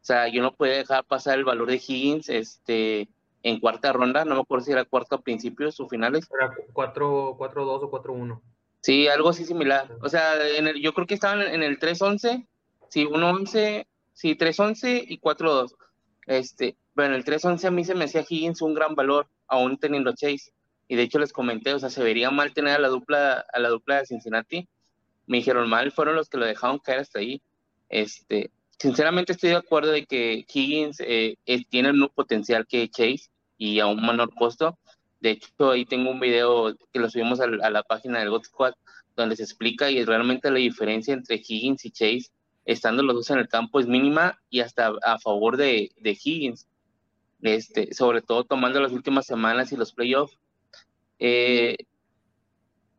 O 0.00 0.04
sea, 0.04 0.28
yo 0.28 0.40
no 0.40 0.54
podía 0.54 0.78
dejar 0.78 1.04
pasar 1.04 1.36
el 1.36 1.44
valor 1.44 1.68
de 1.68 1.76
Higgins 1.76 2.30
este, 2.30 3.06
en 3.42 3.60
cuarta 3.60 3.92
ronda, 3.92 4.24
no 4.24 4.34
me 4.34 4.40
acuerdo 4.40 4.64
si 4.64 4.72
era 4.72 4.84
cuarto 4.84 5.16
a 5.16 5.20
principios 5.20 5.78
o 5.80 5.88
finales. 5.88 6.28
Era 6.32 6.52
4-2 6.72 7.00
o 7.02 7.90
4-1. 7.90 8.40
Sí, 8.80 9.08
algo 9.08 9.28
así 9.28 9.44
similar. 9.44 9.90
O 10.02 10.08
sea, 10.08 10.34
en 10.56 10.68
el, 10.68 10.80
yo 10.80 10.92
creo 10.94 11.06
que 11.06 11.14
estaban 11.14 11.42
en 11.42 11.62
el 11.62 11.78
3-11, 11.78 12.46
sí, 12.88 13.04
1-11, 13.06 13.86
sí, 14.12 14.36
3-11 14.36 15.04
y 15.08 15.18
4-2. 15.18 15.74
Este, 16.26 16.76
pero 16.94 17.08
en 17.08 17.14
el 17.14 17.24
3-11 17.24 17.64
a 17.64 17.70
mí 17.70 17.84
se 17.84 17.94
me 17.94 18.04
hacía 18.04 18.24
Higgins 18.28 18.62
un 18.62 18.74
gran 18.74 18.94
valor, 18.94 19.28
aún 19.46 19.78
teniendo 19.78 20.12
Chase. 20.14 20.52
Y 20.86 20.96
de 20.96 21.02
hecho 21.02 21.18
les 21.18 21.32
comenté, 21.32 21.74
o 21.74 21.78
sea, 21.78 21.90
se 21.90 22.02
vería 22.02 22.30
mal 22.30 22.54
tener 22.54 22.74
a 22.74 22.78
la 22.78 22.88
dupla, 22.88 23.44
a 23.52 23.58
la 23.58 23.68
dupla 23.68 23.98
de 23.98 24.06
Cincinnati. 24.06 24.68
Me 25.26 25.38
dijeron 25.38 25.68
mal, 25.68 25.92
fueron 25.92 26.16
los 26.16 26.28
que 26.28 26.38
lo 26.38 26.46
dejaron 26.46 26.78
caer 26.78 27.00
hasta 27.00 27.18
ahí. 27.18 27.42
Este, 27.88 28.50
sinceramente 28.78 29.32
estoy 29.32 29.50
de 29.50 29.56
acuerdo 29.56 29.90
de 29.90 30.06
que 30.06 30.44
Higgins 30.52 31.00
eh, 31.00 31.36
tiene 31.68 31.88
el 31.88 31.94
mismo 31.94 32.08
potencial 32.08 32.66
que 32.66 32.88
Chase 32.88 33.30
y 33.56 33.80
a 33.80 33.86
un 33.86 34.00
menor 34.00 34.34
costo. 34.34 34.78
De 35.20 35.30
hecho, 35.30 35.70
ahí 35.70 35.84
tengo 35.84 36.10
un 36.10 36.20
video 36.20 36.76
que 36.92 37.00
lo 37.00 37.10
subimos 37.10 37.40
a, 37.40 37.46
la 37.48 37.82
página 37.82 38.20
del 38.20 38.30
God 38.30 38.44
Squad 38.44 38.74
donde 39.16 39.34
se 39.34 39.42
explica 39.42 39.90
y 39.90 40.04
realmente 40.04 40.50
la 40.50 40.58
diferencia 40.58 41.12
entre 41.12 41.36
Higgins 41.36 41.84
y 41.84 41.90
Chase, 41.90 42.30
estando 42.64 43.02
los 43.02 43.16
dos 43.16 43.30
en 43.30 43.38
el 43.38 43.48
campo, 43.48 43.80
es 43.80 43.88
mínima 43.88 44.38
y 44.48 44.60
hasta 44.60 44.92
a 45.04 45.18
favor 45.18 45.56
de, 45.56 45.90
Higgins. 46.02 46.68
Este, 47.42 47.94
sobre 47.94 48.20
todo 48.20 48.44
tomando 48.44 48.80
las 48.80 48.92
últimas 48.92 49.26
semanas 49.26 49.72
y 49.72 49.76
los 49.76 49.92
playoffs. 49.92 50.38
Eh, 51.18 51.76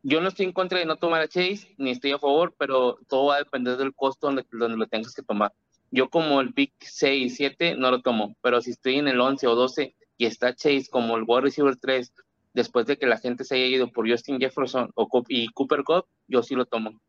yo 0.02 0.20
no 0.20 0.28
estoy 0.28 0.46
en 0.46 0.52
contra 0.52 0.78
de 0.78 0.86
no 0.86 0.96
tomar 0.96 1.22
a 1.22 1.28
Chase, 1.28 1.74
ni 1.78 1.90
estoy 1.90 2.12
a 2.12 2.18
favor, 2.18 2.54
pero 2.58 2.98
todo 3.08 3.26
va 3.26 3.36
a 3.36 3.38
depender 3.38 3.76
del 3.76 3.94
costo 3.94 4.26
donde 4.26 4.44
lo 4.50 4.86
tengas 4.86 5.14
que 5.14 5.22
tomar. 5.22 5.52
Yo 5.90 6.08
como 6.08 6.40
el 6.40 6.52
pick 6.54 6.72
6, 6.80 7.34
7 7.36 7.76
no 7.76 7.90
lo 7.90 8.02
tomo, 8.02 8.36
pero 8.42 8.60
si 8.60 8.70
estoy 8.70 8.96
en 8.96 9.08
el 9.08 9.20
11 9.20 9.46
o 9.46 9.54
12 9.54 9.94
y 10.16 10.26
está 10.26 10.54
Chase 10.54 10.86
como 10.90 11.16
el 11.16 11.24
wide 11.26 11.42
receiver 11.42 11.76
3, 11.76 12.12
después 12.54 12.86
de 12.86 12.98
que 12.98 13.06
la 13.06 13.18
gente 13.18 13.44
se 13.44 13.56
haya 13.56 13.66
ido 13.66 13.90
por 13.90 14.08
Justin 14.08 14.38
Jefferson 14.38 14.90
o, 14.94 15.08
y 15.28 15.48
Cooper 15.48 15.82
Cup, 15.82 16.06
yo 16.28 16.42
sí 16.42 16.54
lo 16.54 16.66
tomo. 16.66 17.00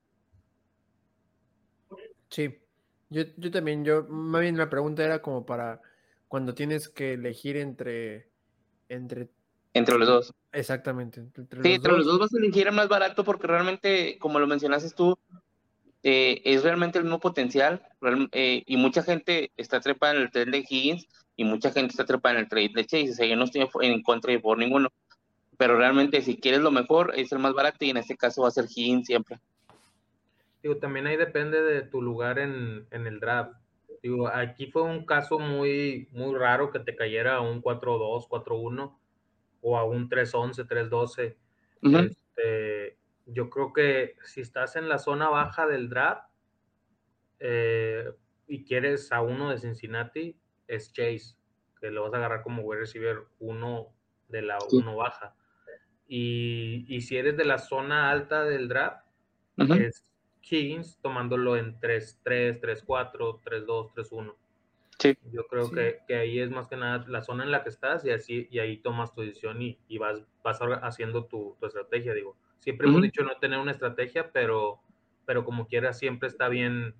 Sí, 2.29 2.57
yo, 3.09 3.23
yo 3.37 3.51
también, 3.51 3.83
yo, 3.83 4.03
más 4.07 4.41
bien 4.41 4.57
la 4.57 4.69
pregunta 4.69 5.03
era 5.03 5.21
como 5.21 5.45
para 5.45 5.81
cuando 6.27 6.53
tienes 6.53 6.87
que 6.87 7.13
elegir 7.13 7.57
entre, 7.57 8.29
entre 8.87 9.29
entre 9.73 9.97
los 9.97 10.07
dos. 10.07 10.33
Exactamente. 10.51 11.21
Entre 11.21 11.63
sí, 11.63 11.73
entre 11.73 11.93
los 11.93 12.05
dos 12.05 12.19
vas 12.19 12.33
a 12.33 12.37
elegir 12.37 12.67
el 12.67 12.73
más 12.73 12.89
barato 12.89 13.23
porque 13.23 13.47
realmente, 13.47 14.17
como 14.19 14.39
lo 14.39 14.47
mencionaste 14.47 14.89
tú, 14.95 15.17
eh, 16.03 16.41
es 16.45 16.63
realmente 16.63 16.97
el 16.97 17.03
mismo 17.03 17.19
potencial 17.19 17.81
eh, 18.31 18.63
y 18.65 18.77
mucha 18.77 19.03
gente 19.03 19.51
está 19.55 19.79
trepada 19.79 20.15
en 20.15 20.21
el 20.23 20.31
trade 20.31 20.51
de 20.51 20.65
Higgins 20.67 21.07
y 21.35 21.43
mucha 21.43 21.71
gente 21.71 21.91
está 21.91 22.05
trepada 22.05 22.35
en 22.35 22.41
el 22.41 22.49
trade 22.49 22.71
de 22.73 22.85
Chase. 22.85 23.11
O 23.11 23.13
sea, 23.13 23.27
yo 23.27 23.35
no 23.35 23.45
estoy 23.45 23.67
en 23.81 24.01
contra 24.01 24.31
de 24.31 24.39
por 24.39 24.57
ninguno. 24.57 24.89
Pero 25.57 25.77
realmente, 25.77 26.21
si 26.21 26.37
quieres 26.37 26.61
lo 26.61 26.71
mejor, 26.71 27.13
es 27.15 27.31
el 27.31 27.39
más 27.39 27.53
barato 27.53 27.85
y 27.85 27.91
en 27.91 27.97
este 27.97 28.17
caso 28.17 28.41
va 28.41 28.47
a 28.47 28.51
ser 28.51 28.65
Higgins 28.65 29.05
siempre. 29.05 29.39
Digo, 30.63 30.77
también 30.77 31.07
ahí 31.07 31.17
depende 31.17 31.61
de 31.61 31.81
tu 31.83 32.01
lugar 32.01 32.39
en, 32.39 32.87
en 32.91 33.07
el 33.07 33.19
draft. 33.19 33.53
Digo, 34.01 34.27
aquí 34.27 34.67
fue 34.67 34.81
un 34.81 35.05
caso 35.05 35.37
muy, 35.37 36.07
muy 36.11 36.35
raro 36.35 36.71
que 36.71 36.79
te 36.79 36.95
cayera 36.95 37.41
un 37.41 37.61
4-2, 37.61 38.27
4-1 38.27 38.95
o 39.61 39.77
a 39.77 39.83
un 39.83 40.09
3-11, 40.09 40.67
3-12. 40.67 41.35
Este, 41.83 42.97
yo 43.25 43.49
creo 43.49 43.73
que 43.73 44.15
si 44.23 44.41
estás 44.41 44.75
en 44.75 44.89
la 44.89 44.97
zona 44.97 45.29
baja 45.29 45.67
del 45.67 45.89
draft 45.89 46.29
eh, 47.39 48.11
y 48.47 48.63
quieres 48.63 49.11
a 49.11 49.21
uno 49.21 49.49
de 49.49 49.57
Cincinnati, 49.57 50.37
es 50.67 50.93
Chase, 50.93 51.35
que 51.79 51.91
lo 51.91 52.03
vas 52.03 52.13
a 52.13 52.17
agarrar 52.17 52.43
como 52.43 52.63
wide 52.63 52.81
receiver 52.81 53.23
uno 53.39 53.89
de 54.29 54.41
la 54.41 54.57
uno 54.71 54.95
baja. 54.95 55.35
Y, 56.07 56.85
y, 56.89 57.01
si 57.01 57.15
eres 57.17 57.37
de 57.37 57.45
la 57.45 57.57
zona 57.57 58.11
alta 58.11 58.43
del 58.43 58.67
draft, 58.67 59.05
es 59.57 60.11
Kings 60.41 60.99
tomándolo 61.01 61.55
en 61.55 61.79
3-3, 61.79 62.59
3-4, 62.59 63.41
3-2, 63.41 63.93
3-1. 63.93 64.35
Yo 65.31 65.47
creo 65.47 65.71
que, 65.71 65.99
que, 66.07 66.15
ahí 66.15 66.39
es 66.39 66.51
más 66.51 66.67
que 66.67 66.75
nada 66.75 67.05
la 67.07 67.21
zona 67.23 67.43
en 67.43 67.51
la 67.51 67.63
que 67.63 67.69
estás 67.69 68.05
y 68.05 68.11
así 68.11 68.47
y 68.51 68.59
ahí 68.59 68.77
tomas 68.77 69.13
tu 69.13 69.21
decisión 69.21 69.61
y, 69.61 69.79
y 69.87 69.97
vas, 69.97 70.21
vas 70.43 70.59
haciendo 70.83 71.25
tu, 71.25 71.55
tu, 71.59 71.65
estrategia, 71.65 72.13
digo. 72.13 72.37
Siempre 72.61 72.87
hemos 72.87 73.01
dicho 73.01 73.23
no 73.23 73.35
tener 73.37 73.59
una 73.59 73.71
estrategia, 73.71 74.31
pero, 74.31 74.79
pero 75.25 75.43
como 75.43 75.67
quieras 75.67 75.97
siempre 75.97 76.29
está 76.29 76.47
bien 76.47 76.93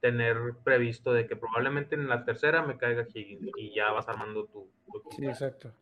tener 0.00 0.36
previsto 0.62 1.12
de 1.12 1.26
que 1.26 1.36
probablemente 1.36 1.94
en 1.94 2.08
la 2.08 2.24
tercera 2.24 2.62
me 2.62 2.76
caiga 2.76 3.06
Higgins 3.12 3.50
y 3.56 3.74
ya 3.74 3.90
vas 3.92 4.08
armando 4.08 4.44
tu, 4.46 4.68
Sí, 5.16 5.26
exacto. 5.26 5.72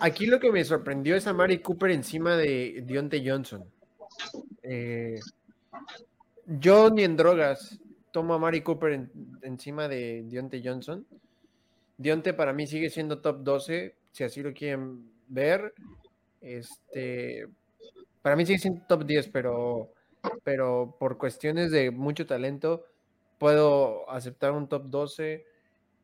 Aquí 0.00 0.26
lo 0.26 0.38
que 0.38 0.52
me 0.52 0.64
sorprendió 0.64 1.16
es 1.16 1.26
a 1.26 1.32
Mari 1.32 1.58
Cooper 1.58 1.90
encima 1.90 2.36
de 2.36 2.82
Dionte 2.84 3.22
Johnson. 3.28 3.64
Eh, 4.62 5.18
yo 6.46 6.90
ni 6.90 7.02
en 7.02 7.16
drogas 7.16 7.80
tomo 8.12 8.34
a 8.34 8.38
Mari 8.38 8.60
Cooper 8.60 9.08
encima 9.42 9.88
de 9.88 10.24
Dionte 10.26 10.62
Johnson. 10.64 11.06
Dionte 11.98 12.34
para 12.34 12.52
mí 12.52 12.66
sigue 12.66 12.90
siendo 12.90 13.20
top 13.20 13.42
12, 13.42 13.94
si 14.12 14.24
así 14.24 14.42
lo 14.42 14.52
quieren 14.52 15.10
ver. 15.28 15.74
Este, 16.40 17.48
para 18.26 18.34
mí 18.34 18.44
sigue 18.44 18.58
siendo 18.58 18.84
top 18.88 19.04
10, 19.04 19.28
pero, 19.28 19.92
pero 20.42 20.96
por 20.98 21.16
cuestiones 21.16 21.70
de 21.70 21.92
mucho 21.92 22.26
talento 22.26 22.84
puedo 23.38 24.10
aceptar 24.10 24.50
un 24.50 24.68
top 24.68 24.86
12. 24.86 25.46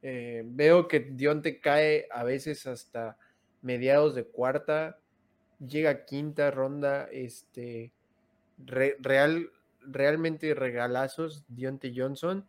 Eh, 0.02 0.44
veo 0.46 0.86
que 0.86 1.00
Dionte 1.00 1.58
cae 1.60 2.06
a 2.12 2.22
veces 2.22 2.68
hasta 2.68 3.18
mediados 3.60 4.14
de 4.14 4.22
cuarta, 4.22 5.00
llega 5.58 5.90
a 5.90 6.04
quinta 6.04 6.52
ronda, 6.52 7.08
este, 7.10 7.92
real, 8.56 9.50
realmente 9.80 10.54
regalazos 10.54 11.44
Dionte 11.48 11.92
Johnson. 11.92 12.46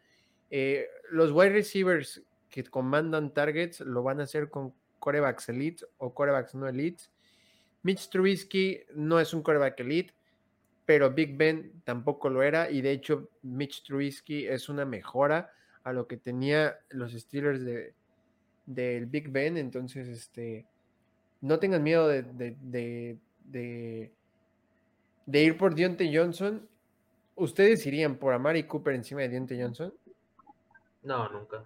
Eh, 0.52 0.86
los 1.10 1.32
wide 1.32 1.50
receivers 1.50 2.22
que 2.52 2.64
comandan 2.64 3.34
targets 3.34 3.80
lo 3.80 4.04
van 4.04 4.20
a 4.20 4.26
hacer 4.26 4.52
con 4.52 4.76
corebacks 5.00 5.50
elite 5.50 5.84
o 5.98 6.14
corebacks 6.14 6.54
no 6.54 6.68
elite. 6.68 7.06
Mitch 7.84 8.10
Trubisky 8.10 8.82
no 8.96 9.20
es 9.20 9.34
un 9.34 9.44
coreback 9.44 9.80
elite, 9.82 10.14
pero 10.86 11.12
Big 11.12 11.38
Ben 11.38 11.82
tampoco 11.84 12.30
lo 12.30 12.42
era 12.44 12.70
y 12.70 12.82
de 12.82 12.92
hecho 12.92 13.30
Mitch 13.44 13.84
Trubisky 13.84 14.48
es 14.48 14.70
una 14.70 14.86
mejora 14.86 15.54
a 15.84 15.94
lo 15.94 16.08
que 16.08 16.18
tenía 16.18 16.80
los 16.90 17.12
Steelers 17.14 17.64
de 17.64 17.94
del 18.66 19.08
Big 19.08 19.30
Ben, 19.30 19.58
entonces 19.58 20.08
este 20.08 20.66
no 21.42 21.60
tengan 21.60 21.84
miedo 21.84 22.08
de, 22.08 22.24
de, 22.24 23.20
de 25.26 25.44
ir 25.44 25.58
por 25.58 25.76
Dionte 25.76 26.10
Johnson 26.18 26.68
¿Ustedes 27.36 27.86
irían 27.86 28.18
por 28.18 28.34
Amari 28.34 28.64
Cooper 28.64 28.94
encima 28.94 29.22
de 29.22 29.30
Diente 29.30 29.60
Johnson? 29.60 29.94
No, 31.02 31.28
nunca. 31.30 31.66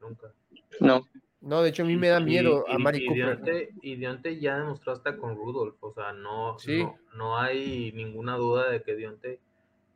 Nunca. 0.00 0.32
No. 0.80 1.06
No, 1.40 1.62
de 1.62 1.70
hecho 1.70 1.84
a 1.84 1.86
mí 1.86 1.96
me 1.96 2.08
da 2.08 2.20
miedo 2.20 2.64
a 2.68 2.74
Amari 2.74 3.06
Cooper. 3.06 3.70
y 3.80 3.96
Dionte 3.96 4.40
ya 4.40 4.58
demostró 4.58 4.92
hasta 4.92 5.16
con 5.16 5.36
Rudolph, 5.36 5.76
o 5.80 5.92
sea, 5.92 6.12
no, 6.12 6.56
no, 7.16 7.38
hay 7.38 7.92
ninguna 7.92 8.36
duda 8.36 8.68
de 8.70 8.82
que 8.82 8.96
Dionte 8.96 9.38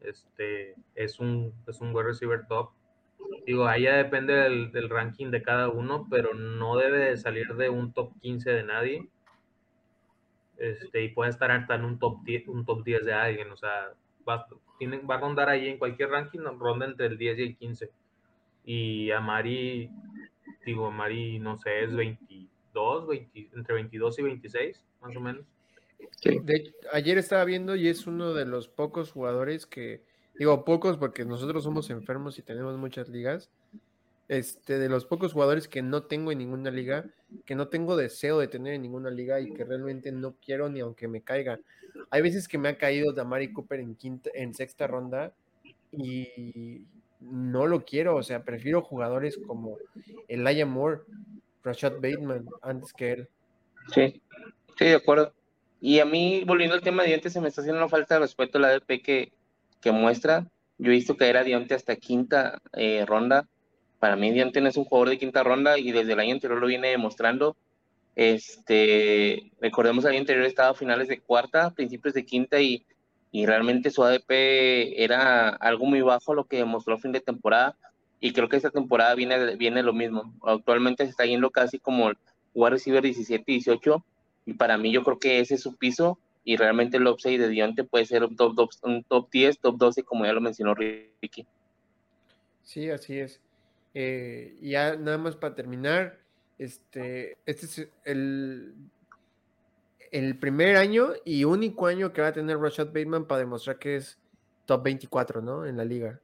este, 0.00 0.76
es 0.94 1.18
un, 1.18 1.52
es 1.66 1.81
un 1.81 1.94
wide 1.94 2.05
receiver 2.09 2.46
top. 2.46 2.70
Digo, 3.46 3.66
ahí 3.66 3.83
ya 3.83 3.96
depende 3.96 4.35
del, 4.35 4.72
del, 4.72 4.88
ranking 4.88 5.31
de 5.31 5.42
cada 5.42 5.68
uno, 5.68 6.07
pero 6.11 6.35
no 6.35 6.76
debe 6.76 7.11
de 7.11 7.16
salir 7.16 7.55
de 7.55 7.68
un 7.68 7.92
top 7.92 8.12
15 8.20 8.50
de 8.50 8.62
nadie 8.62 9.09
este, 10.62 11.02
y 11.02 11.09
puede 11.09 11.31
estar 11.31 11.50
hasta 11.50 11.74
en 11.74 11.85
un 11.85 11.98
top 11.98 12.22
10, 12.22 12.46
un 12.46 12.64
top 12.64 12.85
10 12.85 13.05
de 13.05 13.12
alguien, 13.12 13.50
o 13.50 13.57
sea, 13.57 13.92
va, 14.28 14.46
va 15.11 15.14
a 15.16 15.18
rondar 15.20 15.48
ahí 15.48 15.68
en 15.68 15.76
cualquier 15.76 16.11
ranking, 16.11 16.38
ronda 16.38 16.87
entre 16.87 17.07
el 17.07 17.18
10 17.18 17.38
y 17.38 17.42
el 17.42 17.57
15. 17.57 17.90
Y 18.64 19.11
a 19.11 19.20
Mari, 19.20 19.90
digo, 20.64 20.90
Mari, 20.90 21.38
no 21.38 21.59
sé, 21.59 21.85
es 21.85 21.94
22, 21.94 23.09
entre 23.55 23.75
22 23.75 24.18
y 24.18 24.22
26, 24.22 24.85
más 25.01 25.16
o 25.16 25.20
menos. 25.20 25.44
ayer 26.92 27.18
estaba 27.18 27.44
viendo 27.44 27.77
y 27.77 27.88
es 27.88 28.07
uno 28.07 28.35
de 28.35 28.46
los 28.46 28.68
pocos 28.68 29.12
jugadores 29.12 29.66
que, 29.66 30.03
digo 30.38 30.64
pocos 30.64 30.96
porque 30.96 31.25
nosotros 31.25 31.64
somos 31.64 31.90
enfermos 31.90 32.38
y 32.38 32.42
tenemos 32.42 32.77
muchas 32.77 33.09
ligas, 33.09 33.51
este, 34.29 34.79
de 34.79 34.88
los 34.88 35.05
pocos 35.05 35.33
jugadores 35.33 35.68
que 35.68 35.83
no 35.83 36.05
tengo 36.05 36.33
en 36.33 36.38
ninguna 36.38 36.70
liga, 36.70 37.05
que 37.44 37.55
no 37.55 37.68
tengo 37.68 37.96
deseo 37.96 38.38
de 38.38 38.48
tener 38.48 38.75
en 38.75 38.83
ninguna 38.83 39.11
liga 39.11 39.40
y 39.40 39.53
que 39.53 39.64
realmente 39.64 40.12
no 40.12 40.37
quiero 40.44 40.68
ni 40.68 40.81
aunque 40.81 41.09
me 41.09 41.22
caiga. 41.22 41.61
Hay 42.11 42.22
veces 42.22 42.48
que 42.48 42.57
me 42.57 42.68
ha 42.68 42.79
caído 42.79 43.12
Damari 43.12 43.53
Cooper 43.53 43.81
en, 43.81 43.94
quinta, 43.94 44.31
en 44.35 44.55
sexta 44.55 44.87
ronda 44.87 45.35
y 45.90 46.87
no 47.31 47.67
lo 47.67 47.85
quiero, 47.85 48.17
o 48.17 48.23
sea, 48.23 48.45
prefiero 48.45 48.83
jugadores 48.83 49.39
como 49.47 49.79
Elijah 50.29 50.67
Moore, 50.67 51.01
Rashad 51.63 51.95
Bateman, 51.95 52.47
antes 52.63 52.93
que 52.93 53.13
él. 53.13 53.29
Sí, 53.95 54.21
sí, 54.79 54.85
de 54.85 54.95
acuerdo. 54.95 55.33
Y 55.81 55.99
a 55.99 56.05
mí, 56.05 56.45
volviendo 56.47 56.75
al 56.75 56.83
tema 56.83 57.03
de 57.03 57.09
dientes, 57.09 57.33
se 57.33 57.41
me 57.41 57.49
está 57.49 57.61
haciendo 57.61 57.81
una 57.81 57.89
falta 57.89 58.15
de 58.15 58.21
respeto 58.21 58.59
a 58.59 58.61
la 58.61 58.69
ADP 58.69 59.03
que, 59.03 59.33
que 59.81 59.93
muestra. 59.93 60.47
Yo 60.79 60.91
he 60.91 60.95
visto 60.95 61.17
que 61.17 61.29
era 61.29 61.45
Dionte 61.45 61.75
hasta 61.75 61.97
quinta 61.97 62.61
eh, 62.73 63.05
ronda 63.07 63.47
para 64.03 64.17
mí 64.17 64.33
Dionte 64.33 64.59
es 64.67 64.77
un 64.77 64.85
jugador 64.85 65.11
de 65.11 65.19
quinta 65.19 65.45
ronda 65.45 65.79
y 65.79 65.93
desde 65.93 66.15
el 66.15 66.19
año 66.19 66.35
anterior 66.35 66.59
lo 66.59 66.67
viene 66.67 66.89
demostrando. 66.89 67.57
Este, 68.17 69.53
recordemos 69.61 70.05
el 70.05 70.11
año 70.11 70.19
anterior 70.19 70.45
estaba 70.45 70.71
a 70.71 70.75
finales 70.75 71.07
de 71.07 71.21
cuarta, 71.21 71.71
principios 71.71 72.13
de 72.13 72.25
quinta 72.25 72.61
y, 72.61 72.85
y 73.33 73.47
realmente 73.47 73.90
su 73.90 74.05
ADP 74.05 74.31
era 75.03 75.49
algo 75.49 75.87
muy 75.87 76.03
bajo 76.03 76.35
lo 76.35 76.45
que 76.45 76.59
demostró 76.59 76.95
a 76.95 76.99
fin 76.99 77.12
de 77.12 77.21
temporada 77.21 77.77
y 78.21 78.33
creo 78.33 78.49
que 78.49 78.57
esta 78.57 78.71
temporada 78.71 79.14
viene, 79.14 79.57
viene 79.57 79.83
lo 79.83 79.95
mismo. 79.95 80.33
Actualmente 80.45 81.05
se 81.05 81.11
está 81.11 81.25
yendo 81.25 81.51
casi 81.51 81.79
como 81.79 82.11
el 82.11 82.18
wide 82.55 82.71
receiver 82.71 83.03
17-18 83.03 84.05
y 84.45 84.53
para 84.53 84.77
mí 84.77 84.92
yo 84.92 85.03
creo 85.03 85.18
que 85.18 85.40
ese 85.40 85.55
es 85.55 85.62
su 85.62 85.75
piso 85.77 86.18
y 86.45 86.57
realmente 86.57 86.99
el 86.99 87.07
upside 87.07 87.40
de 87.40 87.49
Dionte 87.49 87.85
puede 87.85 88.05
ser 88.05 88.23
un 88.23 88.37
top, 88.37 88.55
top, 88.55 88.71
un 88.83 89.03
top 89.03 89.31
10, 89.31 89.59
top 89.61 89.77
12 89.79 90.03
como 90.03 90.27
ya 90.27 90.35
lo 90.35 90.40
mencionó 90.40 90.75
Ricky. 90.75 91.47
Sí, 92.62 92.90
así 92.90 93.18
es. 93.18 93.40
Eh, 93.95 94.57
ya 94.61 94.97
nada 94.97 95.18
más 95.18 95.37
para 95.37 95.55
terminar, 95.55 96.18
este, 96.59 97.38
este 97.47 97.66
es 97.66 97.88
el, 98.05 98.75
el 100.12 100.38
primer 100.38 100.77
año 100.77 101.09
y 101.25 101.44
único 101.44 101.87
año 101.87 102.12
que 102.12 102.20
va 102.20 102.29
a 102.29 102.33
tener 102.33 102.59
Rashad 102.59 102.88
Bateman 102.88 103.25
para 103.25 103.40
demostrar 103.40 103.79
que 103.79 103.96
es 103.96 104.20
top 104.66 104.85
24, 104.85 105.40
¿no? 105.40 105.64
En 105.64 105.79
la 105.79 105.85
liga. 105.85 106.20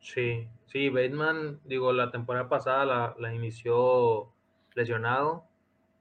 Sí, 0.00 0.48
sí, 0.66 0.88
Bateman, 0.88 1.60
digo, 1.64 1.92
la 1.92 2.10
temporada 2.10 2.48
pasada 2.48 3.14
la, 3.18 3.34
inició 3.34 4.32
lesionado. 4.74 5.44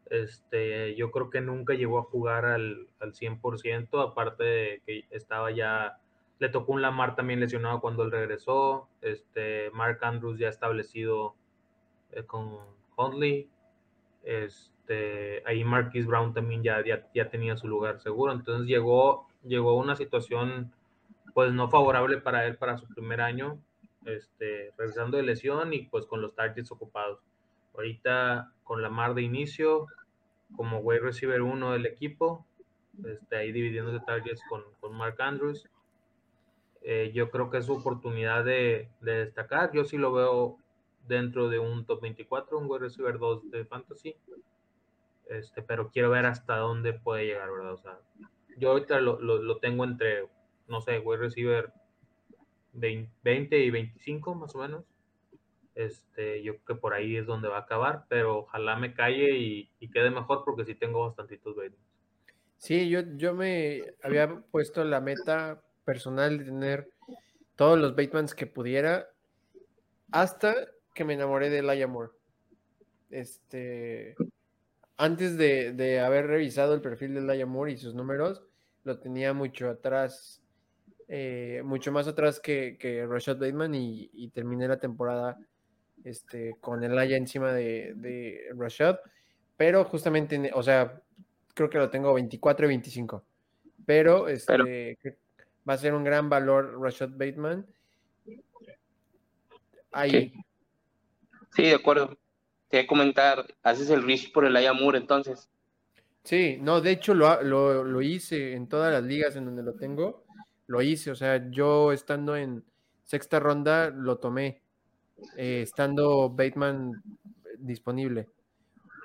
Este, 0.10 0.96
yo 0.96 1.12
creo 1.12 1.30
que 1.30 1.42
nunca 1.42 1.74
llegó 1.74 2.00
a 2.00 2.04
jugar 2.04 2.46
al, 2.46 2.88
al 3.00 3.14
100%, 3.14 4.02
aparte 4.02 4.44
de 4.44 4.82
que 4.86 5.06
estaba 5.12 5.52
ya, 5.52 6.00
le 6.40 6.48
tocó 6.48 6.72
un 6.72 6.82
Lamar 6.82 7.16
también 7.16 7.42
lesionado 7.42 7.82
cuando 7.82 8.04
él 8.04 8.12
regresó, 8.12 8.88
este, 9.02 9.70
Mark 9.72 10.00
Andrews 10.02 10.40
ya 10.40 10.48
establecido 10.48 11.36
eh, 12.14 12.24
con 12.24 12.58
Huntley, 12.96 13.50
este, 14.90 15.44
ahí 15.46 15.64
Marquis 15.64 16.08
Brown 16.08 16.34
también 16.34 16.64
ya, 16.64 16.84
ya, 17.14 17.30
tenía 17.30 17.56
su 17.56 17.68
lugar 17.68 18.00
seguro, 18.00 18.32
entonces 18.32 18.68
llegó, 18.68 19.28
llegó 19.44 19.78
una 19.78 19.96
situación 19.96 20.74
pues 21.36 21.54
no 21.54 21.70
favorable 21.70 22.18
para 22.18 22.48
él 22.48 22.58
para 22.58 22.78
su 22.78 22.88
primer 22.88 23.22
año, 23.22 23.60
este, 24.06 24.74
regresando 24.78 25.18
de 25.18 25.24
lesión 25.24 25.74
y 25.74 25.84
pues 25.84 26.08
con 26.08 26.22
los 26.22 26.34
targets 26.34 26.72
ocupados. 26.72 27.20
Ahorita 27.76 28.52
con 28.64 28.82
la 28.82 28.90
mar 28.90 29.14
de 29.14 29.22
inicio, 29.22 29.86
como 30.56 30.80
wide 30.80 31.02
receiver 31.02 31.44
uno 31.44 31.74
del 31.74 31.86
equipo, 31.86 32.48
este, 33.06 33.36
ahí 33.36 33.52
dividiendo 33.52 33.92
de 33.92 34.00
targets 34.00 34.42
con, 34.50 34.64
con 34.80 34.96
Mark 34.96 35.22
Andrews. 35.22 35.70
Eh, 36.82 37.12
yo 37.14 37.30
creo 37.30 37.52
que 37.52 37.60
es 37.60 37.66
su 37.66 37.74
oportunidad 37.74 38.44
de, 38.44 38.90
de, 39.02 39.26
destacar. 39.26 39.72
Yo 39.72 39.86
sí 39.86 39.98
lo 39.98 40.12
veo 40.14 40.58
dentro 41.08 41.48
de 41.48 41.60
un 41.60 41.86
top 41.86 42.02
24, 42.02 42.58
un 42.58 42.66
wide 42.68 42.80
receiver 42.80 43.20
2 43.20 43.52
de 43.52 43.66
fantasy. 43.66 44.16
Este, 45.30 45.62
pero 45.62 45.92
quiero 45.92 46.10
ver 46.10 46.26
hasta 46.26 46.58
dónde 46.58 46.94
puede 46.94 47.26
llegar, 47.26 47.52
¿verdad? 47.52 47.74
O 47.74 47.78
sea, 47.78 48.00
yo 48.58 48.72
ahorita 48.72 49.00
lo, 49.00 49.20
lo, 49.20 49.58
tengo 49.58 49.84
entre, 49.84 50.28
no 50.68 50.82
sé, 50.82 51.00
wide 51.00 51.22
receiver 51.22 51.72
20 52.74 53.60
y 53.60 53.70
25 53.70 54.36
más 54.36 54.56
o 54.56 54.60
menos. 54.60 54.86
Este, 55.76 56.42
yo 56.44 56.56
creo 56.56 56.66
que 56.66 56.82
por 56.82 56.94
ahí 56.94 57.16
es 57.16 57.28
donde 57.28 57.48
va 57.48 57.58
a 57.58 57.62
acabar, 57.62 58.06
pero 58.10 58.40
ojalá 58.40 58.76
me 58.76 58.94
calle 58.94 59.38
y, 59.38 59.72
y 59.80 59.90
quede 59.92 60.10
mejor 60.10 60.44
porque 60.44 60.66
sí 60.66 60.74
tengo 60.74 61.06
bastantitos 61.06 61.56
Batemans. 61.56 61.90
Sí, 62.58 62.90
yo, 62.90 63.02
yo 63.16 63.34
me 63.34 63.84
había 64.04 64.42
puesto 64.52 64.84
la 64.84 65.00
meta 65.00 65.64
personal 65.86 66.40
de 66.40 66.46
tener 66.46 66.90
todos 67.56 67.80
los 67.80 67.96
Batemans 67.96 68.34
que 68.34 68.48
pudiera 68.48 69.08
hasta 70.12 70.56
que 70.94 71.06
me 71.06 71.14
enamoré 71.14 71.50
de 71.50 71.62
Laia. 71.62 71.88
Este, 73.10 74.16
antes 75.00 75.38
de, 75.38 75.72
de, 75.72 76.02
haber 76.02 76.28
revisado 76.28 76.74
el 76.74 76.82
perfil 76.82 77.14
de 77.14 77.22
Laia 77.22 77.46
Moore 77.46 77.72
y 77.72 77.78
sus 77.78 77.96
números, 77.96 78.44
lo 78.84 79.00
tenía 79.00 79.34
mucho 79.34 79.70
atrás, 79.70 80.44
eh, 81.08 81.62
mucho 81.64 81.94
más 81.94 82.06
atrás 82.10 82.42
que, 82.42 82.78
que 82.78 83.08
Rashad 83.08 83.38
Bateman 83.38 83.76
y, 83.76 84.10
y 84.12 84.28
terminé 84.32 84.68
la 84.68 84.78
temporada 84.78 85.38
este, 86.04 86.58
con 86.60 86.84
el 86.84 87.00
Aya 87.00 87.16
encima 87.16 87.54
de, 87.54 87.94
de, 87.96 88.42
Rashad, 88.58 88.98
pero 89.56 89.86
justamente, 89.86 90.52
o 90.54 90.62
sea, 90.62 91.02
creo 91.54 91.70
que 91.70 91.78
lo 91.78 91.90
tengo 91.90 92.14
24 92.14 92.66
y 92.66 92.68
25, 92.68 93.24
pero, 93.86 94.28
este, 94.28 94.98
pero... 95.02 95.16
va 95.68 95.76
a 95.76 95.78
ser 95.78 95.94
un 95.94 96.04
gran 96.04 96.30
valor 96.30 96.78
Rashad 96.78 97.12
Bateman. 97.12 97.66
Ahí. 99.94 100.12
Sí. 100.12 100.34
sí, 101.56 101.64
de 101.64 101.76
acuerdo. 101.76 102.18
Te 102.70 102.78
voy 102.78 102.86
a 102.86 102.88
comentar, 102.88 103.46
haces 103.64 103.90
el 103.90 104.04
reach 104.04 104.32
por 104.32 104.46
el 104.46 104.56
Aya 104.56 104.74
Moore 104.74 105.00
entonces. 105.00 105.50
Sí, 106.24 106.58
no, 106.62 106.82
de 106.82 106.92
hecho 106.92 107.14
lo, 107.14 107.42
lo, 107.42 107.84
lo, 107.84 108.02
hice 108.02 108.54
en 108.54 108.68
todas 108.68 108.94
las 108.94 109.04
ligas 109.04 109.36
en 109.36 109.46
donde 109.46 109.64
lo 109.64 109.74
tengo, 109.74 110.26
lo 110.68 110.82
hice, 110.82 111.12
o 111.12 111.16
sea, 111.16 111.50
yo 111.50 111.92
estando 111.92 112.36
en 112.36 112.64
sexta 113.06 113.40
ronda 113.40 113.90
lo 113.90 114.18
tomé 114.18 114.62
eh, 115.38 115.62
estando 115.64 116.30
Bateman 116.30 117.02
disponible. 117.58 118.28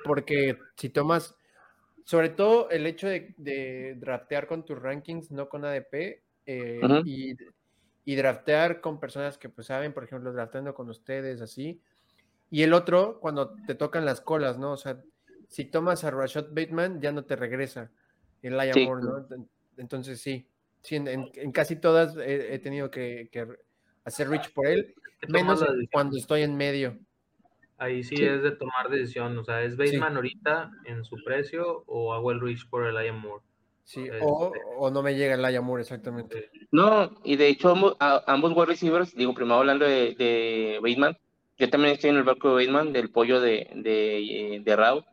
Porque 0.05 0.59
si 0.77 0.91
tomas, 0.91 1.35
sobre 2.05 2.29
todo 2.29 2.71
el 2.71 2.87
hecho 2.87 3.09
de, 3.09 3.35
de 3.39 3.97
draftear 3.99 4.47
con 4.47 4.65
tus 4.65 4.79
rankings, 4.79 5.31
no 5.31 5.49
con 5.49 5.65
ADP, 5.65 6.23
eh, 6.47 6.81
uh 6.83 6.87
-huh. 6.87 7.03
y, 7.07 7.35
y, 8.05 8.15
draftear 8.17 8.81
con 8.81 9.01
personas 9.01 9.39
que 9.39 9.49
pues 9.49 9.69
saben, 9.69 9.95
por 9.95 10.05
ejemplo, 10.05 10.33
drafteando 10.33 10.75
con 10.75 10.91
ustedes, 10.91 11.41
así. 11.41 11.81
Y 12.51 12.63
el 12.63 12.73
otro, 12.73 13.19
cuando 13.21 13.55
te 13.67 13.75
tocan 13.75 14.05
las 14.05 14.21
colas, 14.21 14.59
¿no? 14.59 14.73
O 14.73 14.77
sea, 14.77 15.03
si 15.49 15.65
tomas 15.65 16.05
a 16.05 16.11
Rashad 16.11 16.47
Bateman, 16.51 17.01
ya 17.01 17.13
no 17.13 17.25
te 17.25 17.37
regresa 17.37 17.91
el 18.43 18.57
Lion 18.59 18.73
sí. 18.75 18.87
¿no? 18.87 19.27
Entonces 19.77 20.21
sí, 20.21 20.49
sí 20.83 20.97
en, 20.97 21.09
en, 21.09 21.31
en 21.35 21.53
casi 21.53 21.77
todas 21.77 22.17
he, 22.17 22.55
he 22.55 22.59
tenido 22.59 22.91
que, 22.91 23.29
que 23.33 23.47
hacer 24.05 24.29
reach 24.29 24.53
por 24.53 24.67
él, 24.67 24.95
menos 25.29 25.65
cuando 25.93 26.17
estoy 26.17 26.43
en 26.43 26.57
medio. 26.57 26.99
Ahí 27.77 28.05
sí, 28.05 28.17
sí, 28.17 28.25
es 28.25 28.43
de 28.43 28.53
tomar 28.53 28.89
decisión, 28.89 29.37
o 29.37 29.45
sea, 29.45 29.63
¿es 29.63 29.77
Bateman 29.77 30.13
sí. 30.13 30.17
ahorita 30.17 30.71
en 30.85 31.05
su 31.05 31.17
precio 31.25 31.83
o 31.87 32.15
hago 32.15 32.31
el 32.31 32.41
reach 32.41 32.69
por 32.69 32.87
el 32.87 32.95
Lion 32.95 33.21
Moore? 33.21 33.43
Sí, 33.83 34.05
este... 34.05 34.21
o, 34.23 34.53
o, 34.79 34.91
no 34.91 35.03
me 35.03 35.15
llega 35.15 35.35
el 35.35 35.43
Lion 35.43 35.65
Moore, 35.65 35.83
exactamente. 35.83 36.51
No, 36.71 37.21
y 37.25 37.37
de 37.37 37.49
hecho 37.49 37.71
ambos, 37.71 37.97
a, 37.99 38.23
ambos 38.27 38.53
wide 38.53 38.67
receivers, 38.67 39.15
digo, 39.15 39.35
primero 39.35 39.57
hablando 39.57 39.85
de, 39.85 40.15
de 40.15 40.79
Bateman, 40.83 41.19
yo 41.59 41.71
también 41.71 41.95
estoy 41.95 42.11
en 42.11 42.17
el 42.17 42.25
barco 42.25 42.49
de 42.49 42.65
Bateman, 42.67 42.93
del 42.93 43.11
pollo 43.11 43.41
de, 43.41 43.71
de, 43.75 44.61
de 44.65 44.77
Raúl. 44.77 45.05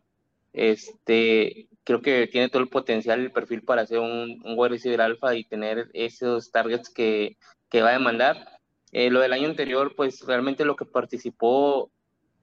Este, 0.53 1.67
creo 1.83 2.01
que 2.01 2.27
tiene 2.27 2.49
todo 2.49 2.61
el 2.61 2.69
potencial, 2.69 3.19
el 3.19 3.31
perfil 3.31 3.63
para 3.63 3.85
ser 3.85 3.99
un, 3.99 4.41
un 4.43 4.53
wide 4.57 4.69
receiver 4.69 5.01
alfa 5.01 5.35
y 5.35 5.43
tener 5.43 5.89
esos 5.93 6.51
targets 6.51 6.89
que, 6.89 7.37
que 7.69 7.81
va 7.81 7.89
a 7.89 7.93
demandar. 7.93 8.59
Eh, 8.91 9.09
lo 9.09 9.21
del 9.21 9.33
año 9.33 9.47
anterior, 9.47 9.93
pues 9.95 10.21
realmente 10.25 10.65
lo 10.65 10.75
que 10.75 10.85
participó, 10.85 11.91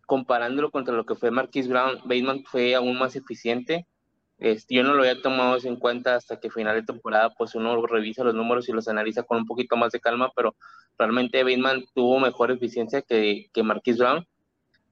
comparándolo 0.07 0.71
contra 0.71 0.95
lo 0.95 1.05
que 1.05 1.15
fue 1.15 1.31
Marquis 1.31 1.69
Brown, 1.69 1.99
Bateman 2.05 2.45
fue 2.45 2.75
aún 2.75 2.99
más 2.99 3.17
eficiente. 3.17 3.87
Este, 4.39 4.77
yo 4.77 4.85
no 4.85 4.95
lo 4.95 5.01
había 5.01 5.21
tomado 5.21 5.59
en 5.65 5.77
cuenta 5.77 6.15
hasta 6.15 6.39
que 6.39 6.51
final 6.51 6.77
de 6.77 6.85
temporada, 6.85 7.31
pues 7.37 7.57
uno 7.57 7.85
revisa 7.87 8.23
los 8.23 8.35
números 8.35 8.69
y 8.69 8.73
los 8.73 8.87
analiza 8.87 9.25
con 9.25 9.39
un 9.39 9.47
poquito 9.47 9.77
más 9.77 9.91
de 9.91 10.01
calma, 10.01 10.31
pero 10.35 10.55
realmente 10.97 11.43
Bateman 11.43 11.85
tuvo 11.95 12.21
mejor 12.21 12.53
eficiencia 12.53 13.03
que, 13.03 13.51
que 13.53 13.63
Marquis 13.65 13.99
Brown, 13.99 14.27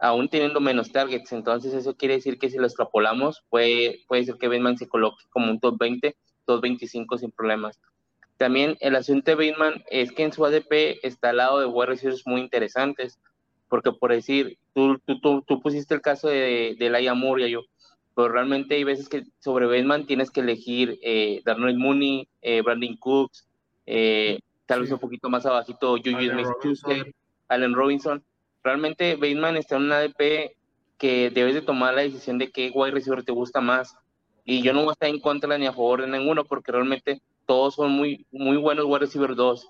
aún 0.00 0.28
teniendo 0.28 0.61
menos 0.61 0.90
targets. 0.90 1.32
Entonces, 1.32 1.74
eso 1.74 1.96
quiere 1.96 2.14
decir 2.14 2.38
que 2.38 2.50
si 2.50 2.59
lo 2.59 2.66
extrapolamos, 2.66 3.44
puede, 3.48 4.00
puede 4.09 4.24
ser 4.24 4.37
que 4.37 4.48
Bateman 4.48 4.78
se 4.78 4.88
coloque 4.88 5.24
como 5.30 5.50
un 5.50 5.61
top 5.61 5.78
20, 5.78 6.16
top 6.44 6.61
25 6.62 7.18
sin 7.18 7.30
problemas. 7.30 7.80
También 8.38 8.76
el 8.80 8.96
asunto 8.96 9.30
de 9.30 9.37
Bateman 9.37 9.85
es 9.90 10.12
que 10.12 10.24
en 10.24 10.32
su 10.32 10.44
ADP 10.44 10.98
está 11.02 11.30
al 11.30 11.38
lado 11.38 11.61
de 11.61 11.66
wide 11.66 11.87
receivers 11.87 12.26
muy 12.26 12.40
interesantes, 12.40 13.18
porque 13.68 13.92
por 13.92 14.12
decir, 14.12 14.59
tú, 14.74 14.98
tú, 15.06 15.42
tú, 15.42 15.61
pusiste 15.62 15.94
el 15.94 16.00
caso 16.00 16.28
de, 16.28 16.76
de 16.78 16.90
Laia 16.90 17.14
Moore 17.14 17.50
yo, 17.50 17.62
pero 18.16 18.31
realmente 18.31 18.74
hay 18.74 18.83
veces 18.83 19.11
que 19.11 19.24
sobre 19.40 19.66
Bateman 19.66 20.07
tienes 20.07 20.31
que 20.31 20.40
elegir 20.40 20.98
eh, 21.02 21.42
Darnell 21.44 21.76
Mooney, 21.76 22.26
eh, 22.40 22.62
Brandon 22.62 22.96
Cooks, 22.96 23.46
eh, 23.85 24.40
tal 24.64 24.81
vez 24.81 24.88
sí. 24.88 24.94
un 24.94 25.00
poquito 25.00 25.29
más 25.29 25.44
abajito 25.44 25.98
Juju 25.98 26.31
Smith-Schuster, 26.31 27.14
Allen 27.48 27.74
Robinson. 27.74 28.24
Realmente 28.64 29.16
Bateman 29.16 29.59
está 29.59 29.76
en 29.76 29.83
un 29.83 29.92
ADP 29.92 30.57
que 30.96 31.29
debes 31.29 31.52
de 31.52 31.61
tomar 31.61 31.92
la 31.92 32.02
decisión 32.02 32.38
de 32.38 32.50
qué 32.50 32.72
wide 32.74 32.92
receiver 32.92 33.22
te 33.22 33.33
gusta 33.33 33.61
más. 33.61 33.94
Y 34.46 34.62
yo 34.62 34.72
no 34.72 34.81
voy 34.81 34.90
a 34.90 34.92
estar 34.92 35.11
en 35.11 35.20
contra 35.20 35.59
ni 35.59 35.66
a 35.66 35.72
favor 35.74 36.00
de 36.00 36.09
ninguno, 36.09 36.46
porque 36.46 36.72
realmente 36.72 37.20
todos 37.44 37.74
son 37.74 37.92
muy, 37.92 38.26
muy 38.31 38.57
buenos 38.57 38.87
wide 38.87 39.00
receiver 39.00 39.35
2. 39.35 39.68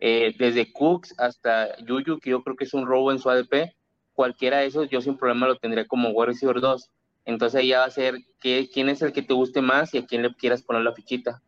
Eh, 0.00 0.34
desde 0.36 0.72
Cooks 0.72 1.14
hasta 1.20 1.76
Yuyu, 1.84 2.18
que 2.18 2.30
yo 2.30 2.42
creo 2.42 2.56
que 2.56 2.64
es 2.64 2.74
un 2.74 2.84
robo 2.84 3.12
en 3.12 3.20
su 3.20 3.30
ADP, 3.30 3.76
cualquiera 4.12 4.58
de 4.58 4.66
esos 4.66 4.90
yo 4.90 5.00
sin 5.00 5.16
problema 5.16 5.46
lo 5.46 5.54
tendría 5.54 5.86
como 5.86 6.08
wide 6.08 6.32
receiver 6.32 6.60
2. 6.60 6.90
Entonces 7.26 7.60
ahí 7.60 7.68
ya 7.68 7.80
va 7.80 7.84
a 7.84 7.90
ser 7.90 8.14
que, 8.40 8.70
quién 8.72 8.88
es 8.88 9.02
el 9.02 9.12
que 9.12 9.22
te 9.22 9.34
guste 9.34 9.60
más 9.60 9.92
y 9.92 9.98
a 9.98 10.06
quién 10.06 10.22
le 10.22 10.34
quieras 10.34 10.62
poner 10.62 10.82
la 10.82 10.94
fichita. 10.94 11.42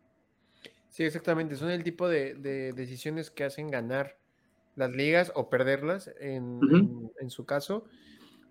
Sí, 0.90 1.04
exactamente. 1.04 1.56
Son 1.56 1.70
el 1.70 1.84
tipo 1.84 2.08
de, 2.08 2.34
de 2.34 2.72
decisiones 2.72 3.30
que 3.30 3.44
hacen 3.44 3.70
ganar 3.70 4.18
las 4.74 4.90
ligas 4.90 5.32
o 5.34 5.48
perderlas 5.48 6.10
en, 6.20 6.56
uh 6.56 6.60
-huh. 6.60 6.78
en, 6.78 7.12
en, 7.20 7.30
su 7.30 7.46
caso, 7.46 7.84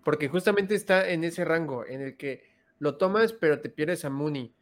porque 0.04 0.28
justamente 0.28 0.74
está 0.74 1.08
en 1.08 1.24
ese 1.24 1.44
rango 1.44 1.86
en 1.86 2.02
el 2.02 2.16
que 2.16 2.42
lo 2.78 2.96
tomas 2.96 3.32
pero 3.32 3.60
te 3.60 3.70
pierdes 3.70 4.04
a 4.04 4.10
Mooney, 4.10 4.52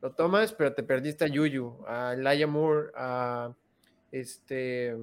lo 0.00 0.12
tomas, 0.12 0.52
pero 0.52 0.74
te 0.74 0.82
perdiste 0.82 1.24
a 1.24 1.28
Yuyu, 1.28 1.84
a 1.86 2.14
Laia 2.16 2.46
Moore, 2.46 2.90
a 2.94 3.52
este. 4.12 4.96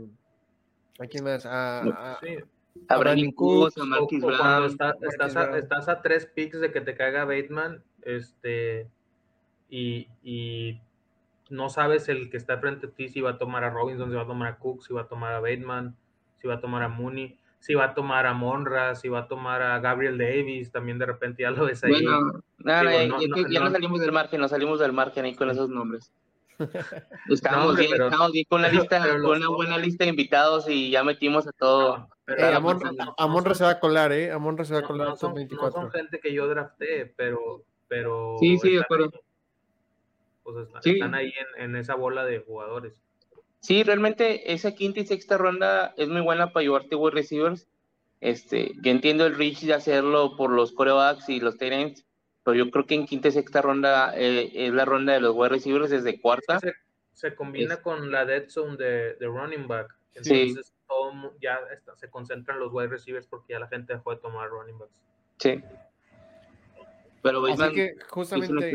¿A 0.99 1.07
quién 1.07 1.23
más? 1.23 1.45
A, 1.45 1.79
a, 1.79 2.19
sí. 2.73 2.85
a, 2.87 2.95
a 2.95 2.97
Brandon 2.97 3.31
Cooks, 3.31 3.77
a 3.77 3.85
Marquis 3.85 4.21
Brown. 4.21 4.65
Está, 4.65 4.95
estás, 5.01 5.35
a, 5.35 5.57
estás, 5.57 5.87
a, 5.87 6.01
tres 6.01 6.25
picks 6.25 6.59
de 6.59 6.71
que 6.71 6.81
te 6.81 6.95
caiga 6.95 7.25
Bateman, 7.25 7.83
este. 8.01 8.89
Y, 9.69 10.07
y, 10.23 10.81
no 11.49 11.69
sabes 11.69 12.07
el 12.09 12.29
que 12.29 12.37
está 12.37 12.57
frente 12.59 12.87
a 12.87 12.89
ti 12.91 13.09
si 13.09 13.21
va 13.21 13.31
a 13.31 13.37
tomar 13.37 13.63
a 13.63 13.69
Robinson, 13.69 14.09
si 14.09 14.15
va 14.15 14.23
a 14.23 14.27
tomar 14.27 14.47
a 14.47 14.57
Cook, 14.57 14.83
si 14.83 14.93
va 14.93 15.01
a 15.01 15.07
tomar 15.07 15.33
a 15.33 15.39
Bateman, 15.41 15.97
si 16.37 16.47
va 16.47 16.55
a 16.55 16.61
tomar 16.61 16.83
a 16.83 16.87
Mooney 16.87 17.37
si 17.61 17.75
va 17.75 17.85
a 17.85 17.93
tomar 17.93 18.25
a 18.25 18.33
Monra, 18.33 18.95
si 18.95 19.07
va 19.07 19.19
a 19.19 19.27
tomar 19.27 19.61
a 19.61 19.79
Gabriel 19.79 20.17
Davis, 20.17 20.71
también 20.71 20.97
de 20.97 21.05
repente 21.05 21.43
ya 21.43 21.51
lo 21.51 21.65
ves 21.65 21.83
ahí. 21.83 21.91
Bueno, 21.91 22.43
nada, 22.57 22.89
Digo, 22.89 23.17
no, 23.19 23.27
no, 23.27 23.47
ya 23.47 23.59
no, 23.59 23.65
no, 23.65 23.71
salimos 23.71 23.99
del 24.01 24.11
margen, 24.11 24.41
nos 24.41 24.49
salimos 24.49 24.79
del 24.79 24.93
margen 24.93 25.25
ahí 25.25 25.35
con 25.35 25.49
esos 25.51 25.69
nombres. 25.69 26.11
Estamos, 27.29 27.77
bien, 27.77 27.91
pero, 27.91 28.05
estamos 28.05 28.31
bien 28.31 28.45
con 28.49 28.61
la 28.63 28.67
lista, 28.71 28.99
con 29.21 29.37
una 29.37 29.49
buena 29.49 29.77
lista 29.77 30.03
de 30.03 30.09
invitados 30.09 30.67
y 30.67 30.89
ya 30.89 31.03
metimos 31.03 31.47
a 31.47 31.51
todo. 31.51 32.09
Pero 32.35 32.47
eh, 32.49 32.55
a, 32.55 32.59
Monra, 33.27 33.55
se 33.55 33.63
va 33.63 33.69
a 33.71 33.79
colar, 33.79 34.11
¿eh? 34.11 34.31
A 34.31 34.37
Monra 34.39 34.65
se 34.65 34.73
va 34.73 34.79
a 34.79 34.83
colar 34.83 35.09
no, 35.09 35.15
son, 35.15 35.33
24. 35.33 35.67
no 35.81 35.89
son 35.89 35.91
gente 35.91 36.19
que 36.19 36.33
yo 36.33 36.47
drafté, 36.47 37.05
pero, 37.15 37.63
pero 37.87 38.35
Sí, 38.39 38.57
sí, 38.59 38.69
de 38.71 38.75
están 38.77 38.83
acuerdo. 38.85 39.11
sea, 40.53 40.61
están, 40.63 40.81
Sí. 40.83 40.91
están 40.91 41.15
ahí 41.15 41.33
en, 41.57 41.63
en 41.63 41.75
esa 41.75 41.95
bola 41.95 42.25
de 42.25 42.39
jugadores. 42.39 42.93
Sí, 43.59 43.83
realmente 43.83 44.51
esa 44.53 44.73
quinta 44.73 44.99
y 45.01 45.05
sexta 45.05 45.37
ronda 45.37 45.93
es 45.97 46.07
muy 46.07 46.21
buena 46.21 46.51
para 46.51 46.63
llevarte 46.63 46.95
wide 46.95 47.13
receivers. 47.15 47.67
Este, 48.19 48.71
yo 48.81 48.91
entiendo 48.91 49.25
el 49.25 49.35
reach 49.35 49.61
de 49.61 49.73
hacerlo 49.73 50.35
por 50.35 50.51
los 50.51 50.71
corebacks 50.73 51.29
y 51.29 51.39
los 51.39 51.57
tight 51.57 51.73
ends, 51.73 52.05
pero 52.43 52.55
yo 52.55 52.69
creo 52.71 52.85
que 52.85 52.95
en 52.95 53.05
quinta 53.05 53.27
y 53.27 53.31
sexta 53.31 53.61
ronda 53.61 54.13
eh, 54.15 54.51
es 54.53 54.73
la 54.73 54.85
ronda 54.85 55.13
de 55.13 55.21
los 55.21 55.35
wide 55.35 55.49
receivers 55.49 55.89
desde 55.89 56.19
cuarta. 56.19 56.59
Se, 56.59 56.73
se 57.13 57.35
combina 57.35 57.75
Es- 57.75 57.79
con 57.81 58.11
la 58.11 58.25
dead 58.25 58.47
zone 58.49 58.77
de, 58.77 59.13
de 59.15 59.25
running 59.27 59.67
back. 59.67 59.95
Sí. 60.21 60.55
Todo 60.91 61.33
ya 61.39 61.57
está- 61.73 61.95
se 61.95 62.09
concentran 62.09 62.59
los 62.59 62.73
wide 62.73 62.89
receivers 62.89 63.25
porque 63.25 63.53
ya 63.53 63.59
la 63.59 63.69
gente 63.69 63.93
dejó 63.93 64.11
de 64.11 64.17
tomar 64.17 64.49
running 64.49 64.77
backs. 64.77 64.91
Sí. 65.37 65.63
Pero 67.23 67.39
Así 67.45 67.51
Bateman 67.51 67.73
que 67.73 67.95
justamente, 68.09 68.73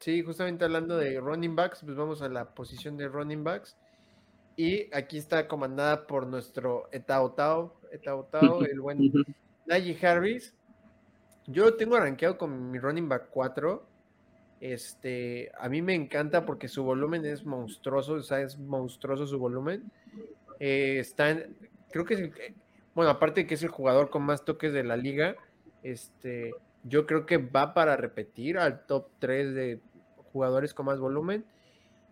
sí, 0.00 0.22
justamente 0.24 0.64
hablando 0.64 0.96
de 0.96 1.20
running 1.20 1.54
backs, 1.54 1.84
pues 1.84 1.96
vamos 1.96 2.20
a 2.20 2.28
la 2.28 2.52
posición 2.52 2.96
de 2.96 3.06
running 3.06 3.44
backs. 3.44 3.76
Y 4.56 4.92
aquí 4.92 5.18
está 5.18 5.46
comandada 5.46 6.08
por 6.08 6.26
nuestro 6.26 6.88
Etaotao, 6.90 7.80
Etaotao, 7.92 8.64
el 8.64 8.80
buen. 8.80 9.12
Najee 9.66 10.04
Harris. 10.04 10.56
Yo 11.46 11.64
lo 11.64 11.76
tengo 11.76 11.96
rankeado 11.96 12.38
con 12.38 12.72
mi 12.72 12.78
running 12.80 13.08
back 13.08 13.28
4. 13.30 13.86
Este, 14.60 15.52
a 15.58 15.68
mí 15.68 15.80
me 15.80 15.94
encanta 15.94 16.44
porque 16.44 16.66
su 16.66 16.82
volumen 16.82 17.24
es 17.24 17.46
monstruoso, 17.46 18.14
o 18.14 18.22
sea, 18.22 18.40
es 18.40 18.58
monstruoso 18.58 19.28
su 19.28 19.38
volumen. 19.38 19.90
Eh, 20.60 20.98
está 21.00 21.30
en- 21.30 21.56
creo 21.90 22.04
que 22.04 22.14
es 22.14 22.30
bueno, 22.94 23.10
aparte 23.10 23.42
de 23.42 23.46
que 23.46 23.54
es 23.54 23.62
el 23.62 23.68
jugador 23.70 24.10
con 24.10 24.22
más 24.22 24.44
toques 24.44 24.72
de 24.72 24.84
la 24.84 24.96
liga, 24.96 25.36
este, 25.82 26.52
yo 26.84 27.06
creo 27.06 27.24
que 27.26 27.38
va 27.38 27.72
para 27.74 27.96
repetir 27.96 28.58
al 28.58 28.84
top 28.86 29.08
3 29.18 29.54
de 29.54 29.80
jugadores 30.32 30.74
con 30.74 30.86
más 30.86 30.98
volumen. 30.98 31.44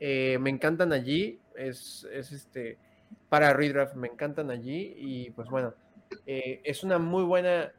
Eh, 0.00 0.38
me 0.40 0.50
encantan 0.50 0.92
allí, 0.92 1.40
es, 1.56 2.06
es 2.12 2.32
este, 2.32 2.78
para 3.28 3.52
redraft, 3.52 3.94
me 3.96 4.08
encantan 4.08 4.50
allí 4.50 4.94
y 4.96 5.30
pues 5.30 5.48
bueno, 5.48 5.74
eh, 6.26 6.60
es 6.64 6.84
una 6.84 6.98
muy 6.98 7.24
buena, 7.24 7.72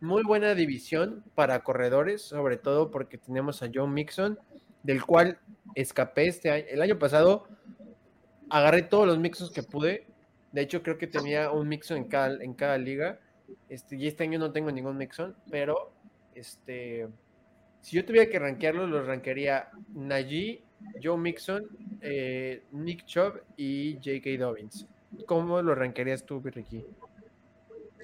muy 0.00 0.22
buena 0.22 0.54
división 0.54 1.24
para 1.34 1.62
corredores, 1.64 2.22
sobre 2.22 2.58
todo 2.58 2.90
porque 2.90 3.18
tenemos 3.18 3.62
a 3.62 3.70
John 3.72 3.94
Mixon, 3.94 4.38
del 4.82 5.04
cual 5.04 5.38
escapé 5.74 6.26
este 6.26 6.50
año. 6.50 6.64
El 6.68 6.82
año 6.82 6.98
pasado 6.98 7.48
agarré 8.50 8.82
todos 8.82 9.06
los 9.06 9.18
Mixons 9.18 9.50
que 9.50 9.62
pude. 9.62 10.06
De 10.52 10.60
hecho, 10.60 10.82
creo 10.82 10.98
que 10.98 11.06
tenía 11.06 11.50
un 11.50 11.68
Mixon 11.68 11.96
en 11.96 12.04
cada, 12.04 12.42
en 12.42 12.54
cada 12.54 12.78
liga. 12.78 13.20
Este, 13.68 13.96
y 13.96 14.06
este 14.06 14.24
año 14.24 14.38
no 14.38 14.52
tengo 14.52 14.70
ningún 14.70 14.96
Mixon, 14.96 15.34
pero 15.50 15.92
este, 16.34 17.08
si 17.80 17.96
yo 17.96 18.04
tuviera 18.04 18.30
que 18.30 18.38
rankearlos, 18.38 18.88
los 18.88 19.06
rankearía 19.06 19.70
Najee, 19.94 20.62
Joe 21.02 21.18
Mixon, 21.18 21.68
eh, 22.00 22.62
Nick 22.72 23.04
Chubb 23.06 23.42
y 23.56 23.94
J.K. 23.94 24.38
Dobbins. 24.38 24.86
¿Cómo 25.26 25.60
lo 25.60 25.74
rankearías 25.74 26.24
tú, 26.24 26.40
Ricky? 26.40 26.84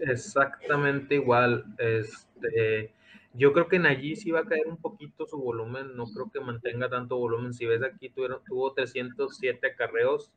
Exactamente 0.01 1.17
igual. 1.17 1.65
Este, 1.79 2.93
yo 3.35 3.53
creo 3.53 3.69
que 3.69 3.79
Najee 3.79 4.17
sí 4.17 4.31
va 4.31 4.41
a 4.41 4.45
caer 4.45 4.67
un 4.67 4.77
poquito 4.77 5.27
su 5.27 5.39
volumen, 5.39 5.97
no 5.97 6.07
creo 6.07 6.31
que 6.31 6.41
mantenga 6.41 6.89
tanto 6.89 7.17
volumen. 7.17 7.55
Si 7.55 7.67
ves 7.67 7.83
aquí, 7.83 8.11
tuvieron, 8.11 8.43
tuvo 8.45 8.73
307 8.73 9.67
acarreos, 9.67 10.33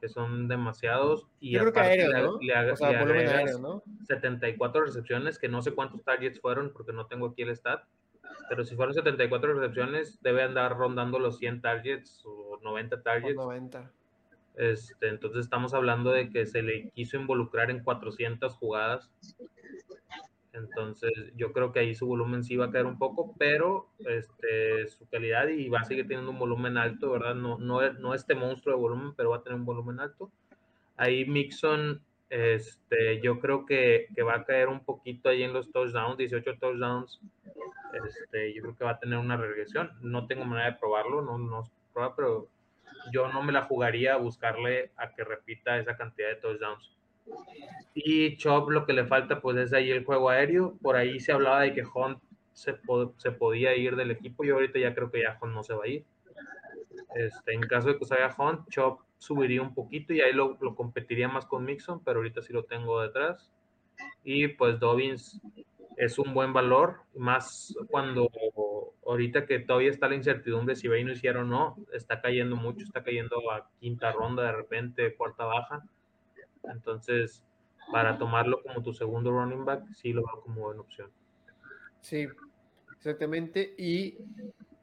que 0.00 0.08
son 0.08 0.48
demasiados. 0.48 1.26
Y 1.40 1.52
Yo 1.52 1.60
creo 1.60 1.72
que 1.72 1.80
aéreo, 1.80 2.08
le- 2.08 2.22
¿no? 2.22 2.38
le 2.40 2.70
o 2.72 2.76
sea, 2.76 3.04
le 3.04 3.28
aéreo, 3.28 3.58
¿no? 3.58 3.82
74 4.06 4.84
recepciones, 4.84 5.38
que 5.38 5.48
no 5.48 5.62
sé 5.62 5.72
cuántos 5.72 6.02
targets 6.02 6.40
fueron 6.40 6.72
porque 6.72 6.92
no 6.92 7.06
tengo 7.06 7.26
aquí 7.28 7.42
el 7.42 7.54
stat, 7.54 7.84
pero 8.48 8.64
si 8.64 8.74
fueron 8.76 8.94
74 8.94 9.54
recepciones, 9.54 10.20
debe 10.22 10.42
andar 10.42 10.76
rondando 10.76 11.18
los 11.18 11.38
100 11.38 11.60
targets 11.60 12.22
o 12.24 12.58
90 12.62 12.96
Por 12.96 13.02
targets. 13.04 13.36
90. 13.36 13.90
Este, 14.56 15.08
entonces 15.08 15.44
estamos 15.44 15.72
hablando 15.74 16.10
de 16.10 16.28
que 16.30 16.44
se 16.46 16.62
le 16.62 16.90
quiso 16.90 17.16
involucrar 17.16 17.70
en 17.70 17.82
400 17.84 18.54
jugadas. 18.54 19.10
Entonces 20.52 21.12
yo 21.36 21.52
creo 21.52 21.72
que 21.72 21.80
ahí 21.80 21.94
su 21.94 22.06
volumen 22.06 22.42
sí 22.42 22.56
va 22.56 22.66
a 22.66 22.70
caer 22.70 22.86
un 22.86 22.98
poco, 22.98 23.34
pero 23.38 23.88
este, 23.98 24.88
su 24.88 25.08
calidad 25.08 25.48
y 25.48 25.68
va 25.68 25.80
a 25.80 25.84
seguir 25.84 26.08
teniendo 26.08 26.32
un 26.32 26.38
volumen 26.38 26.76
alto, 26.76 27.12
¿verdad? 27.12 27.34
No, 27.34 27.58
no, 27.58 27.92
no 27.92 28.14
este 28.14 28.34
monstruo 28.34 28.74
de 28.74 28.80
volumen, 28.80 29.14
pero 29.16 29.30
va 29.30 29.36
a 29.36 29.42
tener 29.42 29.58
un 29.58 29.64
volumen 29.64 30.00
alto. 30.00 30.30
Ahí 30.96 31.24
Mixon, 31.24 32.02
este, 32.28 33.20
yo 33.20 33.40
creo 33.40 33.64
que, 33.64 34.08
que 34.14 34.22
va 34.22 34.34
a 34.36 34.44
caer 34.44 34.68
un 34.68 34.84
poquito 34.84 35.28
ahí 35.28 35.42
en 35.42 35.52
los 35.52 35.70
touchdowns, 35.70 36.18
18 36.18 36.58
touchdowns. 36.58 37.20
Este, 38.04 38.52
yo 38.54 38.62
creo 38.62 38.76
que 38.76 38.84
va 38.84 38.92
a 38.92 38.98
tener 38.98 39.18
una 39.18 39.36
regresión. 39.36 39.92
No 40.00 40.26
tengo 40.26 40.44
manera 40.44 40.72
de 40.72 40.78
probarlo, 40.78 41.22
no, 41.22 41.38
no 41.38 41.70
prueba, 41.92 42.14
pero 42.16 42.48
yo 43.12 43.28
no 43.28 43.42
me 43.42 43.52
la 43.52 43.62
jugaría 43.62 44.14
a 44.14 44.18
buscarle 44.18 44.90
a 44.96 45.14
que 45.14 45.24
repita 45.24 45.78
esa 45.78 45.96
cantidad 45.96 46.28
de 46.28 46.36
touchdowns. 46.36 46.96
Y 47.94 48.36
Chop 48.36 48.70
lo 48.70 48.86
que 48.86 48.92
le 48.92 49.06
falta 49.06 49.40
pues 49.40 49.56
es 49.56 49.72
ahí 49.72 49.90
el 49.90 50.04
juego 50.04 50.30
aéreo. 50.30 50.76
Por 50.80 50.96
ahí 50.96 51.20
se 51.20 51.32
hablaba 51.32 51.62
de 51.62 51.74
que 51.74 51.82
Hunt 51.82 52.18
se, 52.52 52.78
se 53.16 53.32
podía 53.32 53.76
ir 53.76 53.96
del 53.96 54.10
equipo. 54.10 54.44
Yo 54.44 54.54
ahorita 54.54 54.78
ya 54.78 54.94
creo 54.94 55.10
que 55.10 55.22
ya 55.22 55.38
Hunt 55.40 55.54
no 55.54 55.62
se 55.62 55.74
va 55.74 55.84
a 55.84 55.88
ir. 55.88 56.04
Este, 57.14 57.54
en 57.54 57.62
caso 57.62 57.88
de 57.88 57.98
que 57.98 58.04
se 58.04 58.14
Hunt, 58.38 58.68
Chop 58.70 59.00
subiría 59.18 59.60
un 59.62 59.74
poquito 59.74 60.14
y 60.14 60.20
ahí 60.20 60.32
lo, 60.32 60.56
lo 60.60 60.74
competiría 60.74 61.28
más 61.28 61.46
con 61.46 61.64
Mixon, 61.64 62.02
pero 62.04 62.18
ahorita 62.20 62.42
sí 62.42 62.52
lo 62.52 62.64
tengo 62.64 63.00
detrás. 63.00 63.50
Y 64.24 64.48
pues 64.48 64.78
Dobbins 64.78 65.40
es 65.96 66.18
un 66.18 66.32
buen 66.32 66.52
valor, 66.52 67.02
más 67.14 67.74
cuando 67.88 68.30
ahorita 69.04 69.44
que 69.44 69.58
todavía 69.58 69.90
está 69.90 70.08
la 70.08 70.14
incertidumbre 70.14 70.76
si 70.76 70.88
va 70.88 70.96
a 70.96 70.98
iniciar 70.98 71.36
o 71.36 71.44
no, 71.44 71.76
está 71.92 72.22
cayendo 72.22 72.56
mucho, 72.56 72.84
está 72.84 73.02
cayendo 73.02 73.50
a 73.50 73.68
quinta 73.80 74.10
ronda 74.12 74.44
de 74.44 74.52
repente, 74.52 75.14
cuarta 75.14 75.44
baja. 75.44 75.84
Entonces, 76.64 77.42
para 77.90 78.18
tomarlo 78.18 78.62
como 78.62 78.82
tu 78.82 78.92
segundo 78.92 79.30
running 79.30 79.64
back, 79.64 79.84
sí 79.94 80.12
lo 80.12 80.22
veo 80.22 80.40
como 80.42 80.62
buena 80.62 80.80
opción. 80.80 81.10
Sí, 82.00 82.26
exactamente. 82.96 83.74
Y, 83.78 84.18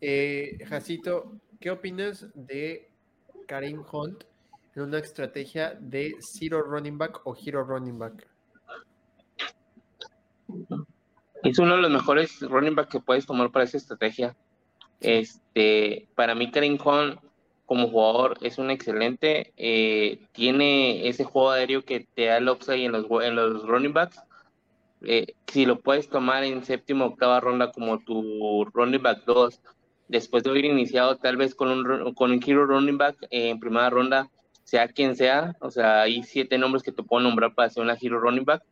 eh, 0.01 0.57
Jacito, 0.67 1.39
¿qué 1.59 1.71
opinas 1.71 2.27
de 2.33 2.91
Karim 3.47 3.83
Hunt 3.91 4.23
en 4.75 4.83
una 4.83 4.99
estrategia 4.99 5.73
de 5.79 6.15
zero 6.19 6.61
running 6.61 6.97
back 6.97 7.25
o 7.25 7.35
hero 7.35 7.63
running 7.63 7.97
back? 7.97 8.27
Es 11.43 11.59
uno 11.59 11.75
de 11.75 11.81
los 11.81 11.91
mejores 11.91 12.41
running 12.41 12.75
back 12.75 12.89
que 12.89 12.99
puedes 12.99 13.25
tomar 13.25 13.51
para 13.51 13.65
esa 13.65 13.77
estrategia. 13.77 14.35
Este, 14.99 16.09
para 16.15 16.35
mí, 16.35 16.51
Karen 16.51 16.77
Hunt 16.83 17.19
como 17.67 17.89
jugador 17.89 18.37
es 18.41 18.57
un 18.57 18.71
excelente. 18.71 19.53
eh, 19.57 20.19
tiene 20.31 21.07
ese 21.07 21.25
juego 21.25 21.51
aéreo 21.51 21.83
que 21.83 22.07
te 22.15 22.25
da 22.25 22.37
el 22.37 22.49
upside 22.49 22.85
en 22.85 22.93
los, 22.93 23.05
en 23.23 23.35
los 23.35 23.67
running 23.67 23.93
backs. 23.93 24.19
Eh, 25.01 25.35
si 25.47 25.65
lo 25.65 25.79
puedes 25.79 26.09
tomar 26.09 26.43
en 26.43 26.63
séptima 26.63 27.05
octava 27.05 27.39
ronda 27.39 27.71
como 27.71 27.99
tu 27.99 28.65
running 28.73 29.03
back 29.03 29.25
2, 29.25 29.61
después 30.07 30.43
de 30.43 30.49
haber 30.49 30.65
iniciado 30.65 31.17
tal 31.17 31.37
vez 31.37 31.53
con 31.53 31.69
un, 31.69 32.13
con 32.15 32.31
un 32.31 32.41
hero 32.43 32.65
running 32.65 32.97
back 32.97 33.17
en 33.29 33.59
primera 33.59 33.89
ronda, 33.89 34.29
sea 34.63 34.87
quien 34.87 35.15
sea, 35.15 35.55
o 35.59 35.69
sea, 35.69 36.01
hay 36.03 36.23
siete 36.23 36.57
nombres 36.57 36.83
que 36.83 36.91
te 36.93 37.03
puedo 37.03 37.21
nombrar 37.21 37.53
para 37.53 37.67
hacer 37.67 37.83
una 37.83 37.97
hero 38.01 38.19
running 38.19 38.45
back 38.45 38.63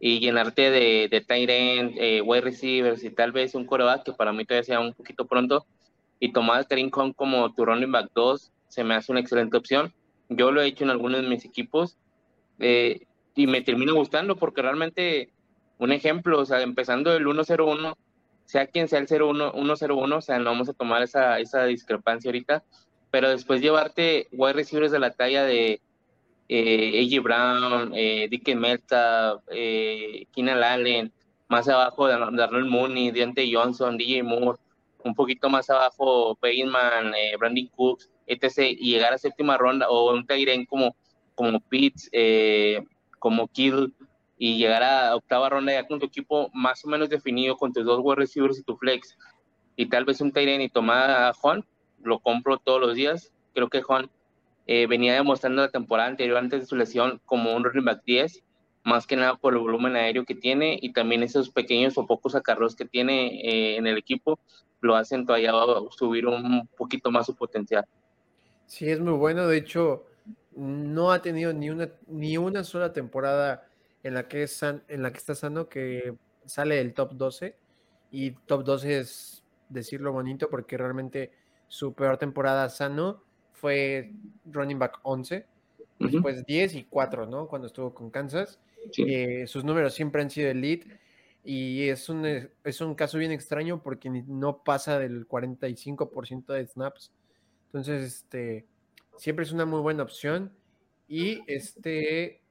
y 0.00 0.20
llenarte 0.20 0.70
de, 0.70 1.08
de 1.10 1.20
tight 1.20 1.50
end, 1.50 1.92
eh, 1.98 2.22
wide 2.22 2.40
receivers 2.40 3.04
y 3.04 3.10
tal 3.10 3.30
vez 3.30 3.54
un 3.54 3.66
coreback 3.66 4.04
que 4.04 4.12
para 4.14 4.32
mí 4.32 4.44
todavía 4.46 4.64
sea 4.64 4.80
un 4.80 4.94
poquito 4.94 5.26
pronto 5.26 5.66
y 6.22 6.32
tomar 6.32 6.68
Karim 6.68 6.88
Hunt 6.94 7.16
como 7.16 7.52
tu 7.52 7.64
running 7.64 7.90
back 7.90 8.12
2 8.14 8.52
se 8.68 8.84
me 8.84 8.94
hace 8.94 9.10
una 9.10 9.20
excelente 9.20 9.56
opción. 9.56 9.92
Yo 10.28 10.52
lo 10.52 10.62
he 10.62 10.68
hecho 10.68 10.84
en 10.84 10.90
algunos 10.90 11.20
de 11.20 11.28
mis 11.28 11.44
equipos 11.44 11.98
eh, 12.60 13.06
y 13.34 13.48
me 13.48 13.60
termina 13.60 13.92
gustando 13.92 14.36
porque 14.36 14.62
realmente 14.62 15.32
un 15.78 15.90
ejemplo, 15.90 16.38
o 16.38 16.46
sea, 16.46 16.62
empezando 16.62 17.12
el 17.12 17.26
1-0-1, 17.26 17.96
sea 18.44 18.68
quien 18.68 18.86
sea 18.86 19.00
el 19.00 19.08
0-1, 19.08 19.52
1-0-1, 19.52 20.16
o 20.16 20.20
sea, 20.20 20.38
no 20.38 20.44
vamos 20.44 20.68
a 20.68 20.74
tomar 20.74 21.02
esa, 21.02 21.40
esa 21.40 21.64
discrepancia 21.64 22.28
ahorita, 22.28 22.62
pero 23.10 23.28
después 23.28 23.60
llevarte 23.60 24.28
wide 24.30 24.52
receivers 24.52 24.92
de 24.92 25.00
la 25.00 25.10
talla 25.10 25.42
de 25.42 25.80
eh, 26.48 27.04
AJ 27.04 27.20
Brown, 27.20 27.92
eh, 27.96 28.28
Dick 28.30 28.54
Melta, 28.54 29.40
eh, 29.50 30.26
Keenan 30.32 30.62
Allen, 30.62 31.12
más 31.48 31.68
abajo 31.68 32.06
Darnell 32.06 32.66
Mooney, 32.66 33.10
Deontay 33.10 33.52
Johnson, 33.52 33.98
DJ 33.98 34.22
Moore, 34.22 34.61
un 35.04 35.14
poquito 35.14 35.48
más 35.48 35.68
abajo 35.70 36.38
Bateman, 36.40 37.14
eh, 37.14 37.36
Brandon 37.38 37.66
Cooks, 37.68 38.10
etc. 38.26 38.76
Y 38.78 38.92
llegar 38.92 39.12
a 39.12 39.18
séptima 39.18 39.56
ronda 39.56 39.88
o 39.88 40.12
un 40.12 40.26
Tyren 40.26 40.64
como, 40.66 40.96
como 41.34 41.60
Pitts, 41.60 42.08
eh, 42.12 42.82
como 43.18 43.48
Kill, 43.48 43.94
y 44.38 44.58
llegar 44.58 44.82
a 44.82 45.14
octava 45.14 45.48
ronda 45.48 45.72
ya 45.72 45.86
con 45.86 46.00
tu 46.00 46.06
equipo 46.06 46.50
más 46.52 46.84
o 46.84 46.88
menos 46.88 47.08
definido, 47.08 47.56
con 47.56 47.72
tus 47.72 47.84
dos 47.84 48.00
wide 48.02 48.16
receivers 48.16 48.58
y 48.58 48.62
tu 48.62 48.76
flex, 48.76 49.16
y 49.76 49.86
tal 49.86 50.04
vez 50.04 50.20
un 50.20 50.32
Tyren 50.32 50.60
y 50.60 50.68
tomar 50.68 51.10
a 51.10 51.32
Juan, 51.32 51.64
lo 52.02 52.18
compro 52.18 52.58
todos 52.58 52.80
los 52.80 52.94
días. 52.94 53.32
Creo 53.54 53.68
que 53.68 53.82
Juan 53.82 54.10
eh, 54.66 54.86
venía 54.86 55.14
demostrando 55.14 55.62
la 55.62 55.70
temporada 55.70 56.08
anterior, 56.08 56.38
antes 56.38 56.60
de 56.60 56.66
su 56.66 56.76
lesión, 56.76 57.20
como 57.24 57.54
un 57.54 57.64
running 57.64 57.84
back 57.84 58.02
10. 58.04 58.42
más 58.84 59.06
que 59.06 59.16
nada 59.16 59.36
por 59.36 59.52
el 59.54 59.60
volumen 59.60 59.94
aéreo 59.94 60.24
que 60.24 60.34
tiene 60.34 60.76
y 60.82 60.92
también 60.92 61.22
esos 61.22 61.50
pequeños 61.50 61.96
o 61.96 62.06
pocos 62.06 62.34
acarros 62.34 62.74
que 62.74 62.84
tiene 62.84 63.40
eh, 63.42 63.76
en 63.76 63.86
el 63.86 63.96
equipo 63.96 64.40
lo 64.82 64.96
hacen 64.96 65.24
todavía 65.24 65.52
subir 65.90 66.26
un 66.26 66.68
poquito 66.76 67.10
más 67.10 67.26
su 67.26 67.34
potencial. 67.34 67.86
Sí, 68.66 68.90
es 68.90 69.00
muy 69.00 69.12
bueno. 69.12 69.46
De 69.46 69.56
hecho, 69.56 70.04
no 70.54 71.12
ha 71.12 71.22
tenido 71.22 71.52
ni 71.52 71.70
una, 71.70 71.88
ni 72.08 72.36
una 72.36 72.64
sola 72.64 72.92
temporada 72.92 73.66
en 74.02 74.14
la 74.14 74.28
que, 74.28 74.42
es 74.42 74.62
en 74.62 75.02
la 75.02 75.12
que 75.12 75.18
está 75.18 75.34
sano 75.34 75.68
que 75.68 76.14
sale 76.44 76.76
del 76.76 76.92
top 76.92 77.12
12. 77.14 77.56
Y 78.10 78.32
top 78.32 78.64
12 78.64 78.98
es 78.98 79.44
decirlo 79.68 80.12
bonito 80.12 80.50
porque 80.50 80.76
realmente 80.76 81.32
su 81.68 81.94
peor 81.94 82.18
temporada 82.18 82.68
sano 82.68 83.22
fue 83.52 84.12
running 84.44 84.78
back 84.78 84.98
11, 85.02 85.46
después 86.00 86.44
10 86.44 86.74
y 86.74 86.84
4, 86.84 87.26
¿no? 87.26 87.46
Cuando 87.46 87.68
estuvo 87.68 87.94
con 87.94 88.10
Kansas. 88.10 88.58
Eh, 88.98 89.46
sus 89.46 89.62
números 89.62 89.94
siempre 89.94 90.20
han 90.20 90.28
sido 90.28 90.50
elite 90.50 90.98
y 91.44 91.88
es 91.88 92.08
un, 92.08 92.24
es 92.24 92.80
un 92.80 92.94
caso 92.94 93.18
bien 93.18 93.32
extraño 93.32 93.82
porque 93.82 94.10
no 94.10 94.62
pasa 94.62 94.98
del 94.98 95.26
45% 95.26 96.52
de 96.52 96.66
snaps. 96.66 97.12
Entonces, 97.66 98.02
este, 98.02 98.66
siempre 99.16 99.44
es 99.44 99.52
una 99.52 99.64
muy 99.64 99.80
buena 99.80 100.02
opción. 100.02 100.52
Y 101.08 101.42
este, 101.46 102.42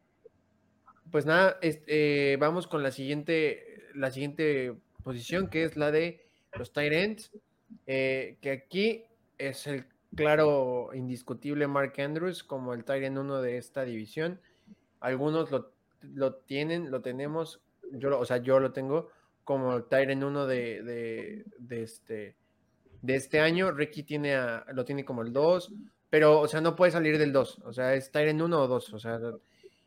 pues 1.10 1.26
nada, 1.26 1.58
este, 1.62 2.38
vamos 2.38 2.68
con 2.68 2.84
la 2.84 2.92
siguiente, 2.92 3.88
la 3.96 4.12
siguiente 4.12 4.76
posición, 5.04 5.50
que 5.50 5.64
es 5.64 5.78
la 5.78 5.92
de 5.92 6.28
los 6.54 6.74
tight 6.74 6.94
ends, 6.94 7.32
eh, 7.88 8.38
que 8.42 8.52
aquí 8.52 9.06
es 9.38 9.68
el 9.68 9.86
claro, 10.16 10.90
indiscutible 10.94 11.68
Mark 11.68 11.94
Andrews 11.98 12.44
como 12.44 12.74
el 12.74 12.84
tight 12.84 13.04
end 13.04 13.18
uno 13.18 13.42
de 13.42 13.58
esta 13.58 13.84
división. 13.84 14.42
Algunos 15.00 15.50
lo, 15.50 15.74
lo 16.02 16.36
tienen, 16.36 16.92
lo 16.92 17.02
tenemos, 17.02 17.62
yo, 17.92 18.20
o 18.20 18.26
sea, 18.26 18.38
yo 18.38 18.60
lo 18.60 18.72
tengo 18.72 19.10
como 19.44 19.84
tight 19.84 20.10
end 20.10 20.24
uno 20.24 20.46
de, 20.46 21.44
de, 21.60 21.84
este, 21.84 22.36
de 23.02 23.16
este 23.16 23.40
año. 23.40 23.72
Ricky 23.72 24.04
tiene 24.04 24.38
lo 24.74 24.86
tiene 24.86 25.04
como 25.06 25.22
el 25.22 25.34
2, 25.34 25.74
pero, 26.10 26.40
o 26.40 26.48
sea, 26.48 26.62
no 26.62 26.76
puede 26.76 26.92
salir 26.92 27.18
del 27.18 27.32
2. 27.32 27.60
O 27.66 27.74
sea, 27.74 27.96
es 27.96 28.12
Tyren 28.12 28.42
1 28.42 28.62
o 28.62 28.68
2. 28.68 28.94
O 28.94 29.00
sea, 29.00 29.20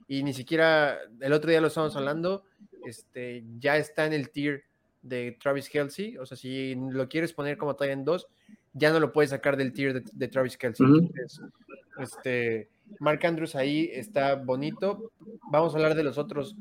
y 0.08 0.22
ni 0.22 0.32
siquiera 0.32 0.98
el 1.20 1.32
otro 1.32 1.50
día 1.50 1.60
lo 1.60 1.68
estábamos 1.68 1.96
hablando, 1.96 2.44
este, 2.86 3.44
ya 3.58 3.76
está 3.76 4.06
en 4.06 4.12
el 4.12 4.30
tier 4.30 4.64
de 5.02 5.36
Travis 5.40 5.68
Kelsey. 5.68 6.16
O 6.18 6.26
sea, 6.26 6.36
si 6.36 6.74
lo 6.74 7.08
quieres 7.08 7.32
poner 7.32 7.56
como 7.56 7.76
Tyren 7.76 8.04
2, 8.04 8.26
ya 8.72 8.90
no 8.90 9.00
lo 9.00 9.12
puedes 9.12 9.30
sacar 9.30 9.56
del 9.56 9.72
tier 9.72 10.02
de, 10.02 10.28
Travis 10.28 10.56
Kelsey. 10.56 10.86
este, 11.98 12.68
Mark 12.98 13.24
Andrews 13.24 13.54
ahí 13.54 13.90
está 13.92 14.34
bonito. 14.34 15.12
Vamos 15.50 15.74
a 15.74 15.76
hablar 15.76 15.94
de 15.94 16.04
los 16.04 16.18
otros 16.18 16.56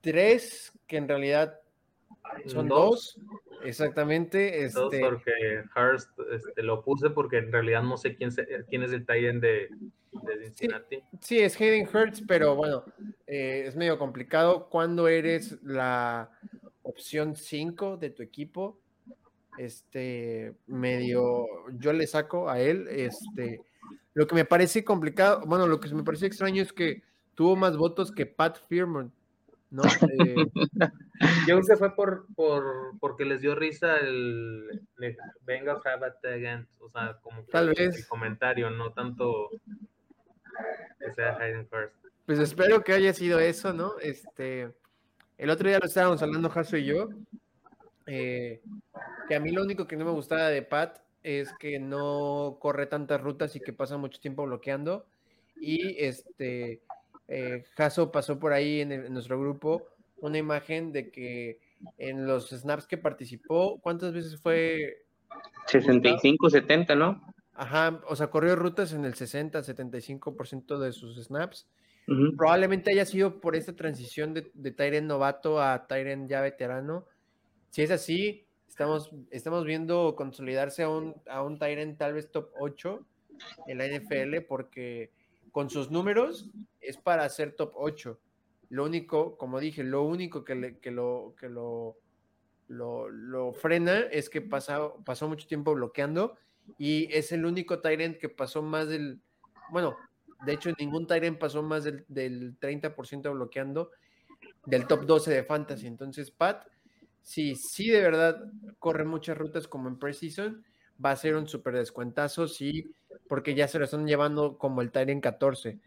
tres 0.00 0.72
que 0.86 0.96
en 0.96 1.08
realidad 1.08 1.60
son 2.46 2.68
dos. 2.68 3.18
Exactamente. 3.64 4.64
Este... 4.64 5.00
porque 5.00 5.62
Hurst 5.74 6.10
este, 6.32 6.62
lo 6.62 6.82
puse 6.82 7.10
porque 7.10 7.38
en 7.38 7.52
realidad 7.52 7.82
no 7.82 7.96
sé 7.96 8.14
quién, 8.14 8.30
quién 8.68 8.82
es 8.82 8.92
el 8.92 9.06
Titan 9.06 9.40
de, 9.40 9.68
de 10.12 10.44
Cincinnati. 10.44 11.02
Sí, 11.20 11.38
es 11.40 11.60
Hayden 11.60 11.88
Hurts, 11.92 12.22
pero 12.26 12.54
bueno, 12.54 12.84
eh, 13.26 13.64
es 13.66 13.76
medio 13.76 13.98
complicado. 13.98 14.68
Cuando 14.68 15.08
eres 15.08 15.58
la 15.62 16.30
opción 16.82 17.34
5 17.36 17.96
de 17.96 18.10
tu 18.10 18.22
equipo, 18.22 18.80
este, 19.58 20.54
medio, 20.66 21.46
yo 21.72 21.92
le 21.92 22.06
saco 22.06 22.48
a 22.48 22.60
él, 22.60 22.86
este, 22.88 23.60
lo 24.14 24.26
que 24.26 24.34
me 24.34 24.44
parece 24.44 24.84
complicado, 24.84 25.42
bueno, 25.46 25.66
lo 25.66 25.80
que 25.80 25.92
me 25.94 26.04
parece 26.04 26.26
extraño 26.26 26.62
es 26.62 26.72
que 26.72 27.02
tuvo 27.34 27.56
más 27.56 27.76
votos 27.76 28.12
que 28.12 28.26
Pat 28.26 28.58
Firman. 28.68 29.12
¿No? 29.70 29.82
Eh, 29.84 30.46
yo 31.48 31.62
se 31.62 31.76
fue 31.76 31.94
por, 31.94 32.26
por, 32.34 32.98
porque 33.00 33.24
les 33.24 33.40
dio 33.40 33.54
risa 33.54 33.96
el, 33.96 34.82
venga 35.42 35.80
again, 36.24 36.66
o 36.80 36.88
sea, 36.88 37.18
como 37.22 37.42
Tal 37.44 37.68
vez. 37.68 37.96
el 37.96 38.06
comentario, 38.06 38.70
no 38.70 38.92
tanto 38.92 39.50
que 40.98 41.12
sea 41.14 41.36
Hayden 41.38 41.68
First. 41.68 41.94
Pues 42.26 42.38
espero 42.38 42.82
que 42.82 42.92
haya 42.92 43.12
sido 43.14 43.38
eso, 43.38 43.72
¿no? 43.72 43.98
Este, 44.00 44.70
el 45.38 45.50
otro 45.50 45.68
día 45.68 45.78
lo 45.78 45.86
estábamos 45.86 46.22
hablando 46.22 46.50
Jaso 46.50 46.76
y 46.76 46.84
yo, 46.84 47.08
eh, 48.06 48.60
que 49.28 49.34
a 49.34 49.40
mí 49.40 49.50
lo 49.50 49.62
único 49.62 49.86
que 49.86 49.96
no 49.96 50.04
me 50.04 50.10
gustaba 50.10 50.48
de 50.48 50.62
Pat 50.62 50.98
es 51.22 51.52
que 51.58 51.78
no 51.78 52.58
corre 52.60 52.86
tantas 52.86 53.20
rutas 53.20 53.54
y 53.56 53.60
que 53.60 53.72
pasa 53.72 53.96
mucho 53.96 54.20
tiempo 54.20 54.44
bloqueando 54.44 55.06
y 55.60 55.96
este 56.02 56.80
eh, 57.28 57.64
Jaso 57.76 58.10
pasó 58.10 58.38
por 58.38 58.52
ahí 58.52 58.80
en, 58.80 59.12
nuestro 59.12 59.38
grupo 59.38 59.86
una 60.20 60.38
imagen 60.38 60.92
de 60.92 61.10
que 61.10 61.60
en 61.98 62.26
los 62.26 62.48
snaps 62.50 62.86
que 62.86 62.98
participó, 62.98 63.78
¿cuántas 63.80 64.12
veces 64.12 64.40
fue? 64.40 65.04
65, 65.66 66.50
70, 66.50 66.94
¿no? 66.96 67.22
Ajá, 67.54 68.00
o 68.08 68.16
sea, 68.16 68.28
corrió 68.28 68.56
rutas 68.56 68.92
en 68.92 69.04
el 69.04 69.14
60, 69.14 69.60
75% 69.60 70.78
de 70.78 70.92
sus 70.92 71.22
snaps. 71.24 71.68
Probablemente 72.38 72.90
haya 72.90 73.04
sido 73.04 73.38
por 73.38 73.54
esta 73.54 73.76
transición 73.76 74.32
de, 74.32 74.50
de 74.54 74.70
Tyren 74.70 75.06
novato 75.06 75.60
a 75.60 75.86
Tyren 75.86 76.26
ya 76.26 76.40
veterano. 76.40 77.04
Si 77.68 77.82
es 77.82 77.90
así, 77.90 78.46
estamos, 78.66 79.10
estamos 79.30 79.66
viendo 79.66 80.14
consolidarse 80.16 80.84
a 80.84 80.88
un, 80.88 81.14
a 81.28 81.42
un 81.42 81.58
Tyren 81.58 81.98
tal 81.98 82.14
vez 82.14 82.30
top 82.30 82.50
8 82.58 83.04
en 83.66 83.78
la 83.78 83.86
NFL 83.86 84.46
porque 84.48 85.10
con 85.58 85.70
sus 85.70 85.90
números 85.90 86.48
es 86.80 86.96
para 86.96 87.28
ser 87.28 87.56
top 87.56 87.72
8. 87.74 88.20
Lo 88.68 88.84
único, 88.84 89.36
como 89.36 89.58
dije, 89.58 89.82
lo 89.82 90.04
único 90.04 90.44
que, 90.44 90.78
que, 90.80 90.92
lo, 90.92 91.34
que 91.36 91.48
lo, 91.48 91.96
lo, 92.68 93.52
frena 93.54 94.02
es 94.02 94.30
que 94.30 94.40
pasó, 94.40 95.02
pasó 95.04 95.26
mucho 95.26 95.48
tiempo 95.48 95.74
bloqueando 95.74 96.36
y 96.78 97.12
es 97.12 97.32
el 97.32 97.44
único 97.44 97.80
Tyrant 97.80 98.18
que 98.18 98.28
pasó 98.28 98.62
más 98.62 98.88
del, 98.88 99.20
bueno, 99.72 99.96
de 100.46 100.52
hecho 100.52 100.70
ningún 100.78 101.08
Tyrant 101.08 101.40
pasó 101.40 101.60
más 101.60 101.82
del, 101.82 102.04
del 102.06 102.56
30% 102.60 103.32
bloqueando 103.32 103.90
del 104.64 104.86
top 104.86 105.06
12 105.06 105.32
de 105.32 105.42
Fantasy. 105.42 105.88
Entonces, 105.88 106.30
Pat, 106.30 106.68
si 107.20 107.56
sí 107.56 107.90
de 107.90 108.00
verdad 108.00 108.44
corre 108.78 109.04
muchas 109.04 109.36
rutas 109.36 109.66
como 109.66 109.88
en 109.88 109.98
Precision, 109.98 110.64
va 111.04 111.12
a 111.12 111.16
ser 111.16 111.36
un 111.36 111.46
súper 111.46 111.74
descuentazo, 111.74 112.48
sí, 112.48 112.92
porque 113.28 113.54
ya 113.54 113.68
se 113.68 113.78
lo 113.78 113.84
están 113.84 114.06
llevando 114.06 114.58
como 114.58 114.82
el 114.82 114.90
Tyrant 114.90 115.22
14 115.22 115.78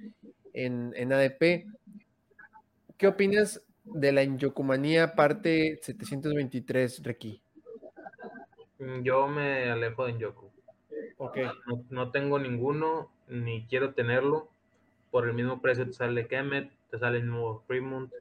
en, 0.53 0.93
en 0.95 1.13
ADP. 1.13 1.65
¿Qué 2.97 3.07
opinas 3.07 3.63
de 3.83 4.11
la 4.11 4.23
Inyokumanía 4.23 5.15
parte 5.15 5.79
723, 5.81 7.03
Requi? 7.03 7.41
Mm, 8.79 9.01
yo 9.01 9.27
me 9.27 9.69
alejo 9.69 10.05
de 10.05 10.11
Inyoku. 10.11 10.51
Okay. 11.17 11.47
No, 11.89 12.09
tengo 12.11 12.39
ninguno, 12.39 13.11
ni 13.27 13.65
quiero 13.67 13.93
tenerlo. 13.93 14.49
Por 15.11 15.27
el 15.27 15.33
mismo 15.33 15.61
precio 15.61 15.85
te 15.85 15.93
sale 15.93 16.27
Kemet, 16.27 16.71
te 16.89 16.97
sale 16.97 17.19
el 17.19 17.27
nuevo 17.27 17.63
Fremont. 17.67 18.11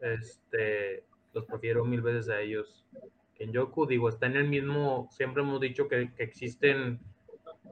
Este, 0.00 1.04
los 1.32 1.44
prefiero 1.46 1.84
mil 1.84 2.02
veces 2.02 2.28
a 2.28 2.40
ellos 2.40 2.84
en 3.38 3.52
Yoku, 3.52 3.86
digo, 3.86 4.08
está 4.08 4.26
en 4.26 4.36
el 4.36 4.48
mismo, 4.48 5.08
siempre 5.10 5.42
hemos 5.42 5.60
dicho 5.60 5.88
que, 5.88 6.10
existen 6.18 7.00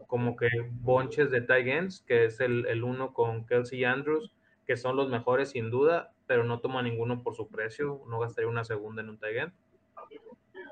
como 0.07 0.37
que 0.37 0.48
bonches 0.70 1.31
de 1.31 1.40
tight 1.40 1.66
ends, 1.66 2.00
que 2.07 2.26
es 2.26 2.40
el, 2.40 2.83
uno 2.85 3.12
con 3.12 3.46
Kelsey 3.46 3.85
Andrews, 3.85 4.33
que 4.66 4.76
son 4.76 4.96
los 4.96 5.09
mejores 5.09 5.50
sin 5.50 5.70
duda, 5.70 6.12
pero 6.27 6.44
no 6.44 6.60
toma 6.60 6.83
ninguno 6.83 7.23
por 7.23 7.35
su 7.35 7.48
precio, 7.48 8.02
no 8.08 8.21
gastaría 8.21 8.48
una 8.48 8.64
segunda 8.64 9.02
en 9.02 9.10
un 9.10 9.19
tight 9.19 9.37
end. 9.37 9.52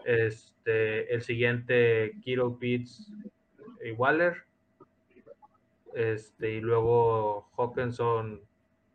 Este, 0.05 1.13
el 1.13 1.23
siguiente, 1.23 2.13
Kiro 2.23 2.59
Pitts 2.59 3.11
y 3.85 3.93
Waller. 3.93 4.45
Este, 5.95 6.55
y 6.55 6.61
luego 6.61 7.49
Hawkinson, 7.57 8.43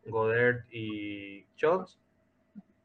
Goddard 0.06 0.66
y 0.72 1.46
Schultz. 1.56 2.00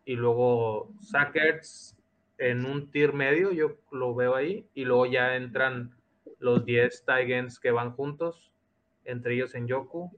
Y 0.04 0.16
luego 0.16 0.90
Sackerts 1.00 1.96
en 2.44 2.66
un 2.66 2.90
tier 2.90 3.14
medio, 3.14 3.52
yo 3.52 3.78
lo 3.90 4.14
veo 4.14 4.34
ahí, 4.34 4.68
y 4.74 4.84
luego 4.84 5.06
ya 5.06 5.34
entran 5.36 5.94
los 6.38 6.64
10 6.66 7.04
Taigens 7.06 7.58
que 7.58 7.70
van 7.70 7.92
juntos, 7.92 8.52
entre 9.06 9.34
ellos 9.34 9.54
en 9.54 9.66
Yoku. 9.66 10.10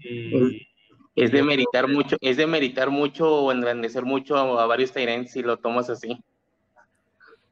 Y, 0.00 0.68
es 1.14 1.32
de 1.32 1.42
meritar 1.42 1.88
mucho, 1.88 2.16
es 2.20 2.36
de 2.36 2.46
meritar 2.46 2.90
mucho 2.90 3.44
o 3.44 3.50
engrandecer 3.50 4.04
mucho 4.04 4.36
a, 4.36 4.66
varios 4.66 4.92
Tyrants 4.92 5.32
si 5.32 5.42
lo 5.42 5.56
tomas 5.56 5.88
así. 5.88 6.22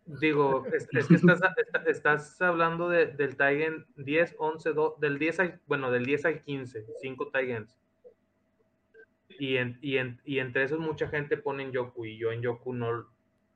Digo, 0.05 0.65
es, 0.73 0.87
que 0.87 1.15
estás, 1.15 1.41
estás, 1.87 2.41
hablando 2.43 2.91
de, 2.91 3.07
del 3.07 3.37
Taigen 3.37 3.87
10, 3.97 4.37
11, 4.39 4.73
2, 4.73 5.01
del 5.01 5.19
10 5.19 5.41
al, 5.41 5.61
bueno, 5.67 5.91
del 5.91 6.05
10 6.05 6.25
al 6.27 6.43
15, 6.43 6.85
5 7.01 7.29
Taigens. 7.29 7.75
Y, 9.39 9.57
en, 9.57 9.79
y, 9.83 9.99
en, 9.99 10.21
y 10.25 10.39
entre 10.39 10.65
esos 10.65 10.79
mucha 10.79 11.09
gente 11.09 11.37
pone 11.37 11.65
en 11.65 11.73
Yoku 11.73 12.07
y 12.07 12.17
yo 12.17 12.33
en 12.33 12.43
Yoku 12.43 12.73
no, 12.73 13.07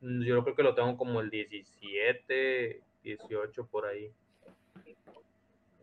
yo 0.01 0.43
creo 0.43 0.57
que 0.57 0.63
lo 0.63 0.75
tengo 0.75 0.97
como 0.97 1.21
el 1.21 1.31
17, 1.31 2.81
18 3.03 3.67
por 3.67 3.87
ahí. 3.87 4.11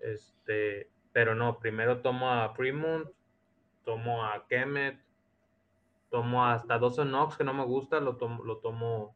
Este, 0.01 0.87
pero 1.11 1.35
no, 1.35 1.59
primero 1.59 2.01
tomo 2.01 2.31
a 2.31 2.53
Fremont, 2.53 3.07
tomo 3.83 4.23
a 4.23 4.45
Kemet, 4.47 4.99
tomo 6.09 6.45
hasta 6.45 6.77
Dawson 6.77 7.09
Knox, 7.09 7.37
que 7.37 7.43
no 7.43 7.53
me 7.53 7.65
gusta, 7.65 7.99
lo 7.99 8.15
tomo, 8.17 8.43
lo 8.43 8.57
tomo 8.57 9.15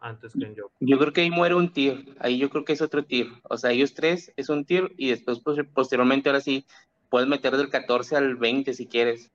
antes 0.00 0.32
que 0.32 0.44
en 0.44 0.56
Joku. 0.56 0.72
Yo 0.80 0.98
creo 0.98 1.12
que 1.12 1.22
ahí 1.22 1.30
muere 1.30 1.54
un 1.54 1.72
tier, 1.72 2.04
ahí 2.20 2.38
yo 2.38 2.50
creo 2.50 2.64
que 2.64 2.72
es 2.72 2.82
otro 2.82 3.04
tier. 3.04 3.28
O 3.44 3.56
sea, 3.56 3.72
ellos 3.72 3.94
tres 3.94 4.32
es 4.36 4.48
un 4.48 4.64
tier 4.64 4.92
y 4.96 5.10
después 5.10 5.40
pues, 5.40 5.58
posteriormente 5.74 6.28
ahora 6.28 6.40
sí 6.40 6.64
puedes 7.10 7.28
meter 7.28 7.56
del 7.56 7.70
14 7.70 8.16
al 8.16 8.36
20 8.36 8.74
si 8.74 8.86
quieres. 8.86 9.30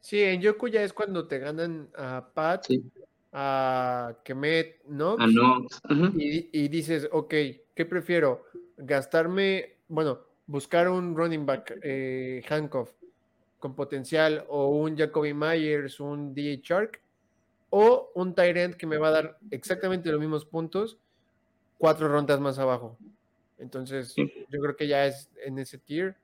Sí, 0.00 0.22
en 0.22 0.40
Yoku 0.40 0.68
ya 0.68 0.82
es 0.82 0.92
cuando 0.92 1.26
te 1.26 1.38
ganan 1.38 1.88
a 1.96 2.30
Pat, 2.32 2.66
a 3.32 4.16
Kemet, 4.24 4.84
¿no? 4.86 5.16
Y, 6.16 6.68
dices, 6.68 7.08
ok, 7.12 7.34
¿qué 7.74 7.84
prefiero? 7.84 8.44
Gastarme, 8.76 9.76
bueno, 9.88 10.20
buscar 10.46 10.88
un 10.88 11.16
running 11.16 11.44
back, 11.44 11.78
eh, 11.82 12.42
Hankoff, 12.48 12.90
con 13.58 13.74
potencial, 13.74 14.44
o 14.48 14.68
un 14.68 14.96
Jacoby 14.96 15.34
Myers, 15.34 16.00
un 16.00 16.32
DJ 16.32 16.60
Shark, 16.62 17.00
o 17.70 18.10
un 18.14 18.34
Tyrant 18.34 18.74
que 18.74 18.86
me 18.86 18.96
va 18.96 19.08
a 19.08 19.12
dar 19.12 19.38
exactamente 19.50 20.10
los 20.10 20.20
mismos 20.20 20.44
puntos, 20.46 20.98
cuatro 21.76 22.08
rondas 22.08 22.40
más 22.40 22.58
abajo. 22.58 22.96
Entonces, 23.58 24.14
yo 24.16 24.60
creo 24.60 24.76
que 24.76 24.86
ya 24.86 25.06
es 25.06 25.28
en 25.44 25.58
ese 25.58 25.78
tier. 25.78 26.16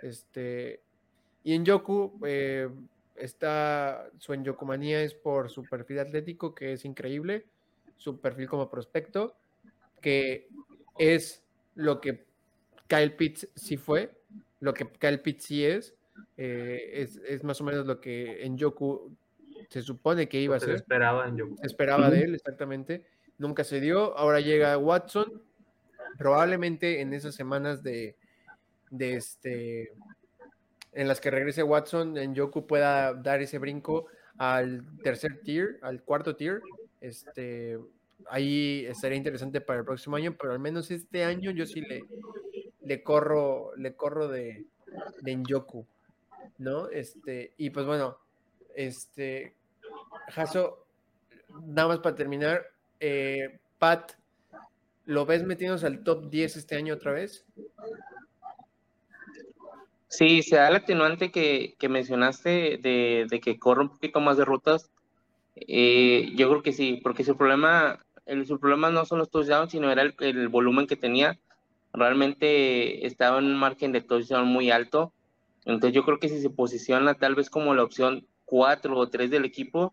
Este, 0.00 0.80
y 1.42 1.54
en 1.54 1.64
Yoku, 1.64 2.18
eh, 2.24 2.68
está 3.18 4.10
su 4.18 4.32
enyokumanía 4.32 5.02
es 5.02 5.14
por 5.14 5.50
su 5.50 5.62
perfil 5.64 6.00
atlético, 6.00 6.54
que 6.54 6.72
es 6.72 6.84
increíble, 6.84 7.46
su 7.96 8.20
perfil 8.20 8.48
como 8.48 8.70
prospecto, 8.70 9.36
que 10.00 10.48
es 10.98 11.44
lo 11.74 12.00
que 12.00 12.24
Kyle 12.88 13.14
Pitts 13.14 13.48
sí 13.54 13.76
fue, 13.76 14.12
lo 14.60 14.74
que 14.74 14.86
Kyle 14.86 15.20
Pitts 15.20 15.44
sí 15.44 15.64
es, 15.64 15.94
eh, 16.36 17.08
es, 17.26 17.44
más 17.44 17.60
o 17.60 17.64
menos 17.64 17.86
lo 17.86 18.00
que 18.00 18.44
en 18.44 18.56
Yoku 18.56 19.14
se 19.68 19.82
supone 19.82 20.28
que 20.28 20.40
iba 20.40 20.56
a 20.56 20.60
ser. 20.60 20.70
Se 20.70 20.74
esperaba 20.76 21.28
en 21.28 21.56
Se 21.56 21.66
esperaba 21.66 22.10
de 22.10 22.22
él, 22.22 22.34
exactamente. 22.34 23.04
Nunca 23.38 23.64
se 23.64 23.80
dio. 23.80 24.16
Ahora 24.16 24.40
llega 24.40 24.78
Watson. 24.78 25.42
Probablemente 26.16 27.00
en 27.00 27.12
esas 27.12 27.34
semanas 27.34 27.82
de, 27.82 28.16
de 28.90 29.16
este 29.16 29.92
en 30.96 31.08
las 31.08 31.20
que 31.20 31.30
regrese 31.30 31.62
Watson, 31.62 32.16
en 32.16 32.34
Yoku 32.34 32.66
pueda 32.66 33.12
dar 33.12 33.42
ese 33.42 33.58
brinco 33.58 34.06
al 34.38 34.82
tercer 35.02 35.40
tier, 35.44 35.78
al 35.82 36.02
cuarto 36.02 36.36
tier. 36.36 36.62
Este, 37.02 37.78
ahí 38.30 38.86
estaría 38.88 39.18
interesante 39.18 39.60
para 39.60 39.80
el 39.80 39.84
próximo 39.84 40.16
año, 40.16 40.34
pero 40.40 40.54
al 40.54 40.58
menos 40.58 40.90
este 40.90 41.22
año 41.22 41.50
yo 41.50 41.66
sí 41.66 41.82
le, 41.82 42.02
le 42.82 43.02
corro, 43.02 43.76
le 43.76 43.94
corro 43.94 44.26
de, 44.28 44.64
de 45.20 45.36
Njoku, 45.36 45.86
¿no? 46.56 46.88
Este, 46.88 47.52
y 47.58 47.68
pues 47.68 47.84
bueno, 47.84 48.16
este, 48.74 49.54
Jaso, 50.28 50.86
nada 51.62 51.88
más 51.88 51.98
para 51.98 52.16
terminar, 52.16 52.64
eh, 53.00 53.60
Pat, 53.78 54.12
¿lo 55.04 55.26
ves 55.26 55.44
metiéndose 55.44 55.86
al 55.86 56.02
top 56.02 56.30
10 56.30 56.56
este 56.56 56.74
año 56.74 56.94
otra 56.94 57.12
vez? 57.12 57.44
Sí, 60.16 60.42
se 60.42 60.56
da 60.56 60.68
el 60.68 60.76
atenuante 60.76 61.30
que, 61.30 61.74
que 61.78 61.90
mencionaste 61.90 62.78
de, 62.78 63.26
de, 63.28 63.40
que 63.40 63.58
corre 63.58 63.82
un 63.82 63.90
poquito 63.90 64.18
más 64.18 64.38
de 64.38 64.46
rutas. 64.46 64.90
Eh, 65.56 66.32
yo 66.36 66.48
creo 66.48 66.62
que 66.62 66.72
sí, 66.72 67.00
porque 67.02 67.22
su 67.22 67.36
problema, 67.36 68.02
el, 68.24 68.46
su 68.46 68.58
problema 68.58 68.90
no 68.90 69.04
son 69.04 69.18
los 69.18 69.30
touchdowns, 69.30 69.72
sino 69.72 69.90
era 69.92 70.04
el, 70.20 70.48
volumen 70.48 70.86
que 70.86 70.96
tenía. 70.96 71.38
Realmente 71.92 73.06
estaba 73.06 73.40
en 73.40 73.44
un 73.44 73.58
margen 73.58 73.92
de 73.92 74.00
touchdown 74.00 74.48
muy 74.48 74.70
alto. 74.70 75.12
Entonces 75.66 75.94
yo 75.94 76.02
creo 76.02 76.18
que 76.18 76.30
si 76.30 76.40
se 76.40 76.48
posiciona 76.48 77.12
tal 77.12 77.34
vez 77.34 77.50
como 77.50 77.74
la 77.74 77.82
opción 77.82 78.26
4 78.46 78.96
o 78.96 79.08
3 79.10 79.30
del 79.30 79.44
equipo, 79.44 79.92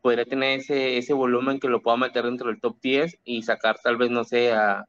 podría 0.00 0.24
tener 0.24 0.60
ese, 0.60 0.96
ese 0.96 1.12
volumen 1.12 1.60
que 1.60 1.68
lo 1.68 1.82
pueda 1.82 1.98
meter 1.98 2.24
dentro 2.24 2.48
del 2.48 2.62
top 2.62 2.78
10 2.80 3.18
y 3.24 3.42
sacar 3.42 3.78
tal 3.82 3.98
vez, 3.98 4.10
no 4.10 4.24
sé, 4.24 4.52
a, 4.54 4.86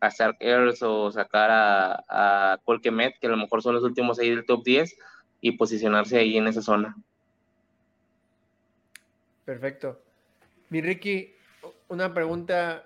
a 0.00 0.08
Stark 0.08 0.36
Airs 0.40 0.82
o 0.82 1.10
sacar 1.10 1.50
a, 1.50 2.04
a 2.08 2.58
Colquemet, 2.64 3.18
que 3.18 3.26
a 3.26 3.30
lo 3.30 3.36
mejor 3.36 3.62
son 3.62 3.74
los 3.74 3.84
últimos 3.84 4.18
ahí 4.18 4.30
del 4.30 4.46
top 4.46 4.62
10, 4.64 4.96
y 5.40 5.52
posicionarse 5.52 6.18
ahí 6.18 6.36
en 6.36 6.48
esa 6.48 6.62
zona. 6.62 6.96
Perfecto. 9.44 10.00
Mi 10.68 10.80
Ricky, 10.80 11.34
una 11.88 12.12
pregunta. 12.12 12.84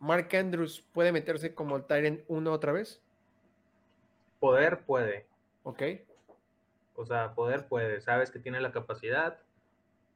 ¿Mark 0.00 0.28
Andrews 0.34 0.84
puede 0.92 1.12
meterse 1.12 1.54
como 1.54 1.82
Tyrant 1.82 2.22
1 2.26 2.52
otra 2.52 2.72
vez? 2.72 3.00
Poder 4.40 4.80
puede. 4.80 5.26
Ok. 5.62 5.82
O 6.96 7.06
sea, 7.06 7.34
poder 7.34 7.68
puede. 7.68 8.00
Sabes 8.00 8.32
que 8.32 8.40
tiene 8.40 8.60
la 8.60 8.72
capacidad, 8.72 9.38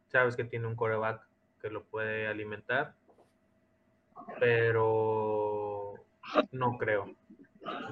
sabes 0.09 0.34
que 0.34 0.44
tiene 0.44 0.66
un 0.66 0.74
coreback 0.74 1.22
que 1.62 1.70
lo 1.70 1.84
puede 1.84 2.26
alimentar, 2.26 2.94
pero 4.40 5.45
no 6.53 6.77
creo. 6.79 7.14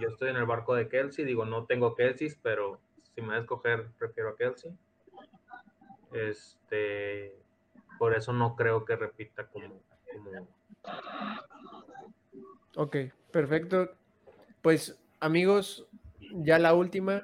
Yo 0.01 0.09
estoy 0.09 0.31
en 0.31 0.37
el 0.37 0.47
barco 0.47 0.75
de 0.75 0.89
Kelsey, 0.89 1.25
digo, 1.25 1.45
no 1.45 1.67
tengo 1.67 1.95
Kelsey, 1.95 2.33
pero 2.43 2.81
si 3.15 3.21
me 3.21 3.29
voy 3.29 3.37
a 3.37 3.41
escoger, 3.41 3.89
prefiero 3.99 4.31
a 4.31 4.37
Kelsey. 4.37 4.73
Este, 6.13 7.37
por 7.99 8.15
eso 8.15 8.33
no 8.33 8.55
creo 8.55 8.85
que 8.85 8.97
repita 8.97 9.47
como, 9.47 9.81
Ok, 12.77 12.97
perfecto. 13.31 13.95
Pues 14.63 14.99
amigos, 15.21 15.87
ya 16.33 16.59
la 16.59 16.75
última. 16.75 17.23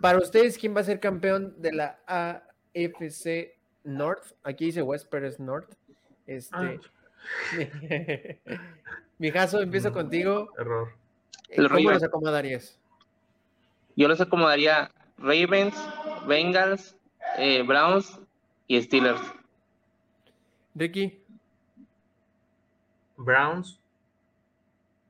Para 0.00 0.18
ustedes, 0.18 0.58
¿quién 0.58 0.74
va 0.74 0.80
a 0.80 0.84
ser 0.84 1.00
campeón 1.00 1.54
de 1.60 1.72
la 1.72 2.00
AFC 2.06 3.56
North? 3.84 4.32
Aquí 4.42 4.66
dice 4.66 4.82
West, 4.82 5.12
North. 5.38 5.74
Este, 6.26 6.56
ah. 6.56 6.78
Mi 9.22 9.30
caso, 9.30 9.60
empiezo 9.60 9.90
mm, 9.90 9.92
contigo. 9.92 10.48
Error. 10.58 10.92
Eh, 11.48 11.68
¿Cómo 11.68 11.92
los 11.92 12.02
acomodarías? 12.02 12.76
Yo 13.94 14.08
los 14.08 14.20
acomodaría 14.20 14.90
Ravens, 15.16 15.76
Bengals, 16.26 16.96
eh, 17.38 17.62
Browns 17.62 18.18
y 18.66 18.82
Steelers. 18.82 19.20
Ricky. 20.74 21.22
Browns. 23.16 23.78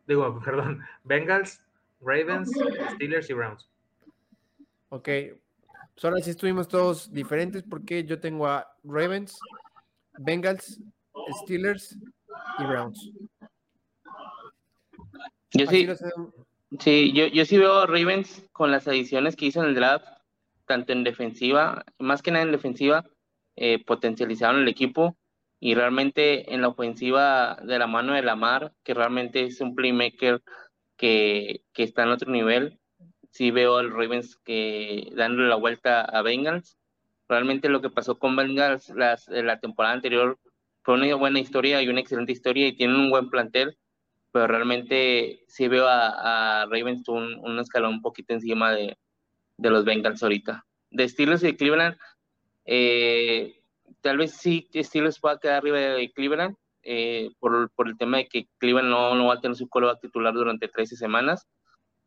Digo, 0.07 0.39
perdón. 0.45 0.83
Bengals, 1.05 1.63
Ravens, 2.03 2.51
Steelers 2.93 3.31
y 3.31 3.33
Browns. 3.33 3.67
Ok. 4.91 5.09
Pues 5.95 6.05
ahora 6.05 6.19
sí 6.21 6.29
estuvimos 6.29 6.69
todos 6.69 7.11
diferentes 7.11 7.63
porque 7.63 8.05
yo 8.05 8.21
tengo 8.21 8.47
a 8.47 8.77
Ravens, 8.85 9.41
Bengals, 10.19 10.83
Steelers 11.45 11.97
y 12.59 12.65
Browns. 12.65 13.11
Yo 15.53 15.67
sí, 15.67 15.89
sí 16.81 17.13
yo, 17.13 17.27
yo 17.27 17.45
sí 17.45 17.59
veo 17.59 17.87
Ravens 17.87 18.49
con 18.53 18.71
las 18.71 18.89
adiciones 18.89 19.37
que 19.37 19.47
hizo 19.47 19.63
en 19.63 19.71
el 19.71 19.75
draft, 19.75 20.07
tanto 20.67 20.93
en 20.93 21.05
defensiva, 21.05 21.85
más 21.99 22.23
que 22.23 22.31
nada 22.31 22.45
en 22.45 22.53
defensiva, 22.53 23.05
eh, 23.57 23.85
potencializaron 23.85 24.63
el 24.63 24.69
equipo 24.69 25.17
y 25.61 25.75
realmente 25.75 26.53
en 26.55 26.63
la 26.63 26.69
ofensiva 26.69 27.59
de 27.63 27.79
la 27.79 27.87
mano 27.87 28.15
de 28.15 28.23
Lamar, 28.23 28.73
que 28.83 28.95
realmente 28.95 29.45
es 29.45 29.61
un 29.61 29.75
playmaker 29.75 30.43
que, 30.97 31.63
que 31.73 31.83
está 31.83 32.05
en 32.05 32.11
otro 32.11 32.33
nivel, 32.33 32.79
sí 33.33 33.51
veo 33.51 33.79
al 33.79 33.91
Ravens 33.91 34.37
que 34.37 35.11
dándole 35.15 35.49
la 35.49 35.57
vuelta 35.57 36.03
a 36.03 36.23
Bengals. 36.23 36.79
Realmente 37.29 37.69
lo 37.69 37.81
que 37.81 37.91
pasó 37.91 38.19
con 38.19 38.37
Bengals 38.37 38.91
las, 38.91 39.29
la 39.29 39.59
temporada 39.59 39.95
anterior 39.95 40.39
fue 40.83 40.95
una 40.95 41.15
buena 41.15 41.41
historia 41.41 41.83
y 41.83 41.89
una 41.89 42.01
excelente 42.01 42.33
historia 42.33 42.67
y 42.67 42.77
tienen 42.77 42.97
un 42.97 43.11
buen 43.11 43.31
plantel, 43.31 43.79
pero 44.33 44.47
realmente 44.47 45.45
sí 45.47 45.69
veo 45.69 45.87
a, 45.89 46.67
Ravens 46.71 47.09
un, 47.09 47.39
un, 47.45 47.59
escalón 47.59 47.95
un 47.95 48.03
poquito 48.03 48.33
encima 48.33 48.73
de, 48.73 48.97
de, 49.59 49.71
los 49.71 49.85
Bengals 49.85 50.23
ahorita. 50.23 50.65
De 50.91 51.09
Steelers 51.09 51.45
y 51.45 51.57
Cleveland, 51.57 51.97
eh, 52.65 53.61
tal 54.01 54.19
vez 54.19 54.33
sí 54.33 54.69
Steelers 54.75 55.21
pueda 55.21 55.39
quedar 55.39 55.57
arriba 55.57 55.79
de 55.79 56.13
Cleveland, 56.13 56.57
eh, 56.83 57.31
por, 57.39 57.71
por, 57.71 57.89
el 57.89 57.97
tema 57.97 58.17
de 58.19 58.27
que 58.27 58.49
Cleveland 58.59 58.89
no, 58.89 59.15
no 59.15 59.27
va 59.27 59.35
a 59.35 59.41
tener 59.41 59.57
su 59.57 59.69
coreback 59.69 60.01
titular 60.01 60.35
durante 60.35 60.69
13 60.69 60.97
semanas. 60.97 61.47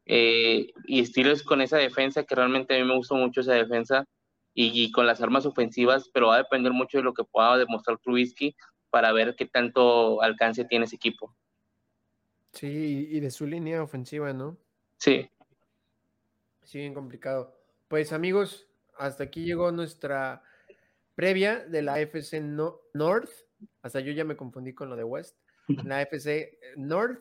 Eh, 0.08 0.72
y 0.86 1.06
Steelers 1.06 1.44
con 1.44 1.62
esa 1.62 1.78
defensa, 1.78 2.24
que 2.24 2.36
realmente 2.36 2.76
a 2.76 2.80
mí 2.80 2.88
me 2.88 2.96
gustó 2.96 3.16
mucho 3.16 3.42
esa 3.42 3.54
defensa, 3.54 4.06
y, 4.58 4.92
con 4.92 5.06
las 5.06 5.22
armas 5.22 5.46
ofensivas, 5.46 6.10
pero 6.14 6.28
va 6.28 6.36
a 6.36 6.44
depender 6.44 6.72
mucho 6.72 6.98
de 6.98 7.04
lo 7.04 7.14
que 7.14 7.26
pueda 7.26 7.58
demostrar 7.58 7.98
Trubisky 7.98 8.56
para 8.90 9.12
ver 9.12 9.36
qué 9.36 9.46
tanto 9.46 10.22
alcance 10.22 10.64
tiene 10.64 10.86
ese 10.86 10.96
equipo. 10.96 11.36
Sí, 12.56 13.10
y 13.12 13.20
de 13.20 13.32
su 13.32 13.46
línea 13.46 13.84
ofensiva, 13.84 14.32
¿no? 14.32 14.58
Sí. 14.98 15.30
Sí, 16.64 16.80
bien 16.80 16.94
complicado. 16.94 17.54
Pues 17.90 18.14
amigos, 18.14 18.68
hasta 18.98 19.26
aquí 19.26 19.44
llegó 19.44 19.72
nuestra 19.72 20.42
previa 21.16 21.60
de 21.66 21.82
la 21.82 22.00
FC 22.00 22.40
North. 22.40 23.30
Hasta 23.82 24.00
yo 24.00 24.14
ya 24.14 24.24
me 24.24 24.38
confundí 24.38 24.74
con 24.74 24.90
lo 24.90 24.96
de 24.96 25.04
West. 25.04 25.38
La 25.84 26.02
FC 26.02 26.58
North. 26.78 27.20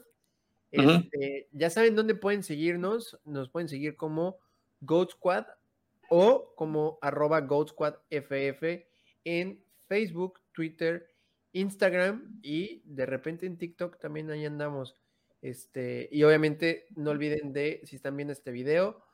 Este, 0.71 1.49
ya 1.53 1.69
saben 1.69 1.97
dónde 1.97 2.15
pueden 2.15 2.45
seguirnos. 2.45 3.19
Nos 3.25 3.51
pueden 3.51 3.69
seguir 3.69 3.97
como 3.97 4.39
Goat 4.81 5.11
Squad 5.11 5.47
o 6.11 6.55
como 6.55 6.99
arroba 7.03 7.41
Goat 7.41 7.71
Squad 7.71 7.95
FF 8.09 8.87
en 9.25 9.65
Facebook, 9.89 10.41
Twitter, 10.53 11.11
Instagram 11.53 12.39
y 12.43 12.83
de 12.85 13.07
repente 13.07 13.47
en 13.47 13.59
TikTok 13.59 13.99
también 13.99 14.31
ahí 14.31 14.45
andamos. 14.45 14.97
Este, 15.45 16.09
y 16.11 16.23
obviamente 16.23 16.87
no 16.97 17.11
olviden 17.11 17.53
de, 17.53 17.83
si 17.85 17.97
están 17.97 18.17
viendo 18.17 18.33
este 18.33 18.51
video, 18.51 19.05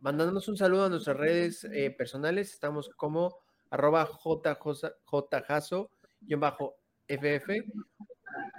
mandándonos 0.00 0.48
un 0.48 0.56
saludo 0.56 0.86
a 0.86 0.88
nuestras 0.88 1.18
redes 1.18 1.64
eh, 1.64 1.90
personales. 1.90 2.50
Estamos 2.50 2.88
como 2.96 3.36
arroba 3.68 4.06
jjaso, 4.06 5.90
bajo 6.38 6.76
ff, 7.06 7.50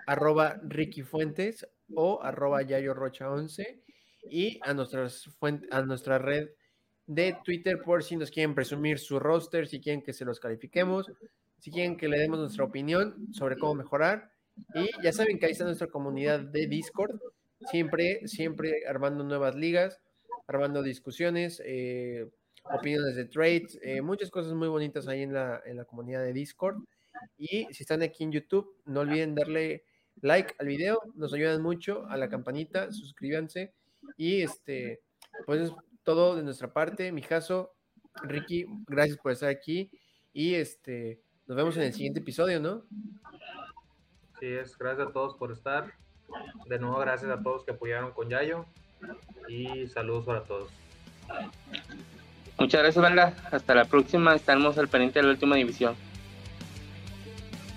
arroba 0.06 0.62
Ricky 0.62 1.02
Fuentes 1.02 1.68
o 1.96 2.22
arroba 2.22 2.62
Yayo 2.62 2.94
Rocha 2.94 3.32
11 3.32 3.82
y 4.30 4.60
a, 4.62 4.76
nuestras 4.76 5.28
a 5.72 5.82
nuestra 5.82 6.20
red 6.20 6.50
de 7.08 7.36
Twitter 7.44 7.82
por 7.82 8.04
si 8.04 8.16
nos 8.16 8.30
quieren 8.30 8.54
presumir 8.54 9.00
su 9.00 9.18
roster, 9.18 9.68
si 9.68 9.82
quieren 9.82 10.04
que 10.04 10.14
se 10.14 10.24
los 10.24 10.40
califiquemos, 10.40 11.12
si 11.58 11.72
quieren 11.72 11.98
que 11.98 12.08
le 12.08 12.20
demos 12.20 12.38
nuestra 12.38 12.64
opinión 12.64 13.34
sobre 13.34 13.58
cómo 13.58 13.74
mejorar. 13.74 14.32
Y 14.76 14.90
ya 15.04 15.12
saben 15.12 15.40
que 15.40 15.46
ahí 15.46 15.52
está 15.52 15.66
nuestra 15.66 15.88
comunidad 15.88 16.40
de 16.40 16.68
Discord, 16.68 17.20
siempre, 17.70 18.28
siempre 18.28 18.86
armando 18.88 19.24
nuevas 19.24 19.56
ligas, 19.56 20.00
armando 20.48 20.84
discusiones, 20.84 21.62
eh, 21.66 22.30
opiniones 22.64 23.16
de 23.16 23.26
trades, 23.26 23.80
eh, 23.82 24.02
muchas 24.02 24.30
cosas 24.30 24.54
muy 24.54 24.68
bonitas 24.68 25.08
ahí 25.08 25.24
en 25.24 25.34
la, 25.34 25.62
en 25.66 25.78
la 25.78 25.86
comunidad 25.86 26.24
de 26.24 26.34
Discord. 26.34 26.78
Y 27.38 27.68
si 27.72 27.84
están 27.84 28.02
aquí 28.02 28.24
en 28.24 28.32
YouTube, 28.32 28.76
no 28.86 29.02
olviden 29.02 29.36
darle 29.36 29.84
like 30.22 30.54
al 30.60 30.68
video, 30.68 31.00
nos 31.16 31.34
ayudan 31.34 31.62
mucho, 31.62 32.06
a 32.08 32.18
la 32.18 32.30
campanita, 32.30 32.92
suscríbanse 32.92 33.74
y 34.18 34.42
este, 34.42 35.02
pues 35.46 35.72
todo 36.04 36.36
de 36.36 36.44
nuestra 36.44 36.72
parte, 36.74 37.12
mi 37.12 37.22
caso, 37.22 37.74
Ricky, 38.24 38.66
gracias 38.88 39.18
por 39.18 39.32
estar 39.32 39.50
aquí 39.50 39.90
y 40.34 40.56
este, 40.56 41.22
nos 41.48 41.58
vemos 41.58 41.78
en 41.78 41.84
el 41.84 41.94
siguiente 41.94 42.20
episodio, 42.20 42.60
¿no? 42.60 42.86
Sí, 44.42 44.48
es, 44.48 44.76
gracias 44.76 45.10
a 45.10 45.12
todos 45.12 45.36
por 45.36 45.52
estar. 45.52 45.94
De 46.66 46.80
nuevo, 46.80 46.98
gracias 46.98 47.30
a 47.30 47.44
todos 47.44 47.64
que 47.64 47.74
apoyaron 47.74 48.12
con 48.12 48.28
Yayo 48.28 48.66
y 49.48 49.88
saludos 49.88 50.26
para 50.26 50.42
todos. 50.42 50.72
Muchas 52.58 52.82
gracias, 52.82 53.04
banda. 53.04 53.36
Hasta 53.52 53.76
la 53.76 53.86
próxima. 53.86 54.34
Estamos 54.34 54.80
al 54.80 54.88
pendiente 54.88 55.20
de 55.20 55.28
la 55.28 55.32
última 55.34 55.58
división. 55.58 55.96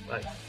Bye. 0.09 0.44